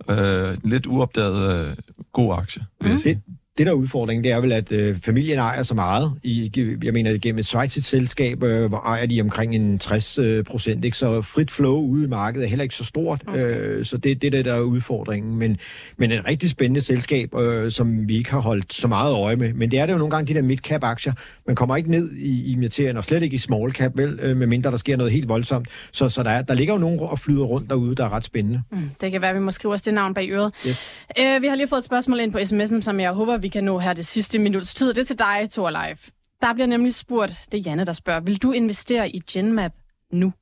Øh, 0.09 0.57
lidt 0.63 0.85
uopdaget 0.85 1.67
øh, 1.67 1.75
god 2.13 2.37
aktie, 2.37 2.65
vil 2.81 2.87
mm. 2.87 2.91
jeg 2.91 2.99
sige 2.99 3.15
det, 3.15 3.23
der 3.57 3.71
er 3.71 3.73
udfordringen, 3.73 4.23
det 4.23 4.31
er 4.31 4.39
vel, 4.39 4.51
at 4.51 4.71
øh, 4.71 4.99
familien 4.99 5.39
ejer 5.39 5.63
så 5.63 5.73
meget. 5.73 6.13
I, 6.23 6.51
jeg 6.83 6.93
mener, 6.93 7.17
gennem 7.17 7.39
et 7.39 7.45
svejsigt 7.45 7.85
selskab, 7.85 8.43
øh, 8.43 8.65
hvor 8.65 8.77
ejer 8.77 9.05
de 9.05 9.21
omkring 9.21 9.55
en 9.55 9.79
60 9.79 10.19
øh, 10.19 10.43
procent. 10.43 10.85
Ikke? 10.85 10.97
Så 10.97 11.21
frit 11.21 11.51
flow 11.51 11.77
ude 11.77 12.03
i 12.03 12.07
markedet 12.07 12.45
er 12.45 12.49
heller 12.49 12.63
ikke 12.63 12.75
så 12.75 12.83
stort. 12.83 13.23
Okay. 13.27 13.57
Øh, 13.57 13.85
så 13.85 13.97
det, 13.97 14.21
det 14.21 14.27
er 14.27 14.31
det, 14.31 14.45
der 14.45 14.53
er 14.53 14.61
udfordringen. 14.61 15.35
Men, 15.35 15.57
men 15.97 16.11
et 16.11 16.27
rigtig 16.27 16.49
spændende 16.49 16.81
selskab, 16.81 17.35
øh, 17.35 17.71
som 17.71 18.07
vi 18.07 18.17
ikke 18.17 18.31
har 18.31 18.39
holdt 18.39 18.73
så 18.73 18.87
meget 18.87 19.13
øje 19.13 19.35
med. 19.35 19.53
Men 19.53 19.71
det 19.71 19.79
er 19.79 19.85
det 19.85 19.93
jo 19.93 19.97
nogle 19.97 20.11
gange, 20.11 20.33
de 20.33 20.39
der 20.39 20.45
mid-cap-aktier. 20.45 21.13
Man 21.47 21.55
kommer 21.55 21.75
ikke 21.75 21.91
ned 21.91 22.11
i, 22.11 22.51
i 22.51 22.55
materien, 22.55 22.97
og 22.97 23.05
slet 23.05 23.23
ikke 23.23 23.35
i 23.35 23.37
small-cap, 23.37 23.91
vel, 23.95 24.19
øh, 24.21 24.37
medmindre 24.37 24.71
der 24.71 24.77
sker 24.77 24.97
noget 24.97 25.13
helt 25.13 25.29
voldsomt. 25.29 25.67
Så, 25.91 26.09
så 26.09 26.23
der, 26.23 26.29
er, 26.29 26.41
der 26.41 26.53
ligger 26.53 26.73
jo 26.73 26.79
nogen 26.79 26.99
og 26.99 27.19
flyder 27.19 27.43
rundt 27.43 27.69
derude, 27.69 27.95
der 27.95 28.05
er 28.05 28.09
ret 28.09 28.23
spændende. 28.23 28.61
Mm, 28.71 28.89
det 29.01 29.11
kan 29.11 29.21
være, 29.21 29.33
vi 29.33 29.39
må 29.39 29.51
skrive 29.51 29.73
os 29.73 29.81
det 29.81 29.93
navn 29.93 30.13
bag 30.13 30.29
øret. 30.31 30.53
Yes. 30.67 30.89
Øh, 31.19 31.41
vi 31.41 31.47
har 31.47 31.55
lige 31.55 31.67
fået 31.67 31.79
et 31.79 31.85
spørgsmål 31.85 32.19
ind 32.19 32.31
på 32.31 32.37
sms'en, 32.37 32.81
som 32.81 32.99
jeg 32.99 33.11
håber, 33.11 33.37
vi 33.37 33.48
kan 33.49 33.63
nå 33.63 33.79
her 33.79 33.93
det 33.93 34.05
sidste 34.05 34.39
minuts 34.39 34.73
tid. 34.73 34.93
Det 34.93 35.01
er 35.01 35.05
til 35.05 35.19
dig, 35.19 35.47
Thor 35.51 35.69
Leif. 35.69 36.09
Der 36.41 36.53
bliver 36.53 36.67
nemlig 36.67 36.95
spurgt, 36.95 37.47
det 37.51 37.57
er 37.57 37.61
Janne, 37.61 37.85
der 37.85 37.93
spørger, 37.93 38.19
vil 38.19 38.41
du 38.41 38.51
investere 38.51 39.09
i 39.09 39.19
Genmap 39.31 39.71
nu? 40.11 40.33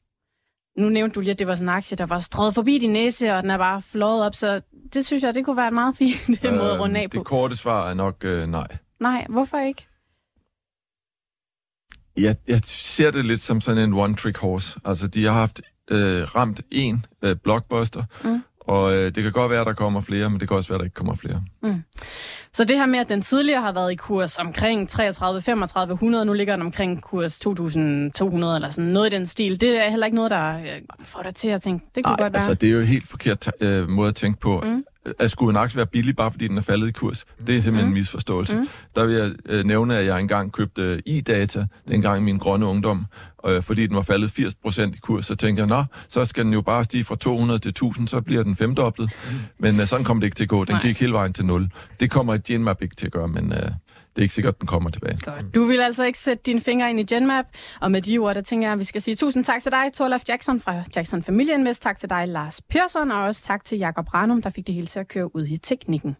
Nu 0.77 0.89
nævnte 0.89 1.15
du 1.15 1.19
lige, 1.19 1.31
at 1.31 1.39
det 1.39 1.47
var 1.47 1.55
sådan 1.55 1.69
en 1.69 1.75
aktie, 1.75 1.97
der 1.97 2.05
var 2.05 2.19
strøget 2.19 2.53
forbi 2.53 2.77
din 2.77 2.93
næse, 2.93 3.33
og 3.33 3.41
den 3.41 3.51
er 3.51 3.57
bare 3.57 3.81
flået 3.81 4.25
op, 4.25 4.35
så 4.35 4.61
det 4.93 5.05
synes 5.05 5.23
jeg, 5.23 5.35
det 5.35 5.45
kunne 5.45 5.57
være 5.57 5.67
en 5.67 5.73
meget 5.73 5.97
fin 5.97 6.15
øh, 6.43 6.53
måde 6.53 6.71
at 6.71 6.79
runde 6.79 6.99
af 6.99 7.09
på. 7.09 7.17
Det 7.17 7.25
korte 7.25 7.55
svar 7.55 7.89
er 7.89 7.93
nok 7.93 8.25
øh, 8.25 8.47
nej. 8.47 8.77
Nej, 8.99 9.25
hvorfor 9.29 9.57
ikke? 9.57 9.87
Jeg, 12.17 12.35
jeg 12.47 12.59
ser 12.63 13.11
det 13.11 13.25
lidt 13.25 13.41
som 13.41 13.61
sådan 13.61 13.83
en 13.83 13.93
one-trick 13.93 14.39
horse. 14.39 14.79
Altså, 14.85 15.07
de 15.07 15.25
har 15.25 15.31
haft 15.33 15.61
øh, 15.91 16.35
ramt 16.35 16.61
en 16.71 17.05
øh, 17.21 17.35
blockbuster, 17.35 18.03
mm. 18.23 18.41
Og 18.68 18.95
øh, 18.95 19.05
det 19.15 19.24
kan 19.24 19.32
godt 19.32 19.51
være, 19.51 19.61
at 19.61 19.68
der 19.68 19.74
kommer 19.74 20.01
flere, 20.01 20.30
men 20.30 20.39
det 20.39 20.47
kan 20.47 20.57
også 20.57 20.70
være, 20.70 20.76
at 20.76 20.80
der 20.80 20.86
ikke 20.86 20.93
kommer 20.93 21.15
flere. 21.15 21.43
Mm. 21.63 21.84
Så 22.53 22.63
det 22.63 22.78
her 22.78 22.86
med, 22.86 22.99
at 22.99 23.09
den 23.09 23.22
tidligere 23.22 23.61
har 23.61 23.72
været 23.72 23.91
i 23.91 23.95
kurs 23.95 24.38
omkring 24.38 24.89
33 24.89 25.41
3500 25.41 26.26
nu 26.26 26.34
ligger 26.34 26.55
den 26.55 26.65
omkring 26.65 27.01
kurs 27.01 27.39
2200 27.39 28.55
eller 28.55 28.70
sådan 28.70 28.91
noget 28.91 29.13
i 29.13 29.15
den 29.15 29.28
stil, 29.28 29.61
det 29.61 29.86
er 29.86 29.89
heller 29.89 30.05
ikke 30.05 30.15
noget, 30.15 30.32
der 30.32 30.57
øh, 30.57 30.65
får 31.03 31.22
dig 31.22 31.36
til 31.36 31.49
at 31.49 31.61
tænke, 31.61 31.86
det 31.95 32.03
kunne 32.03 32.11
Ej, 32.11 32.24
godt 32.24 32.34
være. 32.34 32.41
altså 32.41 32.53
det 32.53 32.70
er 32.70 32.74
jo 32.74 32.82
helt 32.82 33.07
forkert 33.07 33.51
øh, 33.59 33.89
måde 33.89 34.07
at 34.07 34.15
tænke 34.15 34.39
på. 34.39 34.61
Mm. 34.65 34.84
At 35.19 35.31
skulle 35.31 35.49
en 35.49 35.63
aktie 35.63 35.77
være 35.77 35.85
billig, 35.85 36.15
bare 36.15 36.31
fordi 36.31 36.47
den 36.47 36.57
er 36.57 36.61
faldet 36.61 36.87
i 36.87 36.91
kurs. 36.91 37.25
Det 37.47 37.57
er 37.57 37.61
simpelthen 37.61 37.85
mm. 37.85 37.87
en 37.87 37.93
misforståelse. 37.93 38.55
Mm. 38.55 38.67
Der 38.95 39.05
vil 39.05 39.15
jeg 39.15 39.31
øh, 39.45 39.65
nævne, 39.65 39.97
at 39.97 40.05
jeg 40.05 40.19
engang 40.19 40.51
købte 40.51 40.81
øh, 40.81 40.99
i-data, 41.05 41.65
dengang 41.87 42.17
i 42.17 42.21
min 42.21 42.37
grønne 42.37 42.65
ungdom, 42.65 43.05
øh, 43.47 43.63
fordi 43.63 43.87
den 43.87 43.95
var 43.95 44.01
faldet 44.01 44.27
80% 44.67 44.81
i 44.81 44.97
kurs. 45.01 45.25
Så 45.25 45.35
tænkte 45.35 45.59
jeg, 45.59 45.67
nå, 45.67 45.83
så 46.09 46.25
skal 46.25 46.45
den 46.45 46.53
jo 46.53 46.61
bare 46.61 46.83
stige 46.83 47.03
fra 47.03 47.15
200 47.15 47.59
til 47.59 47.69
1000, 47.69 48.07
så 48.07 48.21
bliver 48.21 48.43
den 48.43 48.55
femdoblet. 48.55 49.11
Mm. 49.31 49.37
Men 49.59 49.79
øh, 49.79 49.87
sådan 49.87 50.05
kommer 50.05 50.21
det 50.21 50.27
ikke 50.27 50.35
til 50.35 50.43
at 50.43 50.49
gå. 50.49 50.65
Den 50.65 50.73
Nej. 50.73 50.81
gik 50.81 50.99
hele 50.99 51.13
vejen 51.13 51.33
til 51.33 51.45
0. 51.45 51.69
Det 51.99 52.11
kommer 52.11 52.37
Genmap 52.47 52.81
ikke 52.81 52.95
til 52.95 53.05
at 53.05 53.11
gøre, 53.11 53.27
men... 53.27 53.53
Øh, 53.53 53.71
det 54.18 54.22
er 54.22 54.26
ikke 54.26 54.36
sikkert, 54.36 54.53
at 54.53 54.59
den 54.59 54.68
kommer 54.68 54.89
tilbage. 54.89 55.20
Godt. 55.24 55.55
Du 55.55 55.63
vil 55.63 55.82
altså 55.82 56.03
ikke 56.03 56.20
sætte 56.20 56.43
dine 56.45 56.61
fingre 56.61 56.89
ind 56.89 56.99
i 56.99 57.03
Genmap, 57.03 57.45
og 57.82 57.91
med 57.91 58.01
de 58.01 58.18
ord, 58.18 58.36
der 58.36 58.41
tænker 58.41 58.68
jeg, 58.68 58.74
at 58.74 58.80
vi 58.80 58.84
skal 58.84 59.01
sige 59.01 59.15
tusind 59.15 59.43
tak 59.43 59.61
til 59.61 59.72
dig, 59.72 59.93
Torlaf 59.93 60.22
Jackson 60.30 60.59
fra 60.59 60.84
Jackson 60.95 61.24
Family 61.24 61.49
Invest. 61.49 61.82
Tak 61.82 61.99
til 61.99 62.09
dig, 62.09 62.28
Lars 62.28 62.61
Persson, 62.61 63.11
og 63.11 63.24
også 63.24 63.43
tak 63.43 63.65
til 63.65 63.78
Jakob 63.78 64.13
Ranum, 64.13 64.41
der 64.41 64.49
fik 64.49 64.68
det 64.68 64.76
hele 64.76 64.88
til 64.88 64.99
at 64.99 65.07
køre 65.07 65.36
ud 65.36 65.45
i 65.45 65.57
teknikken. 65.57 66.15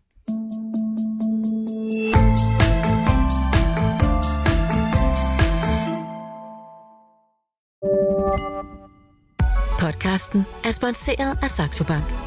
Podcasten 9.80 10.46
er 10.64 10.72
sponsoreret 10.72 11.38
af 11.44 11.52
Saxo 11.52 11.84
Bank. 11.84 12.27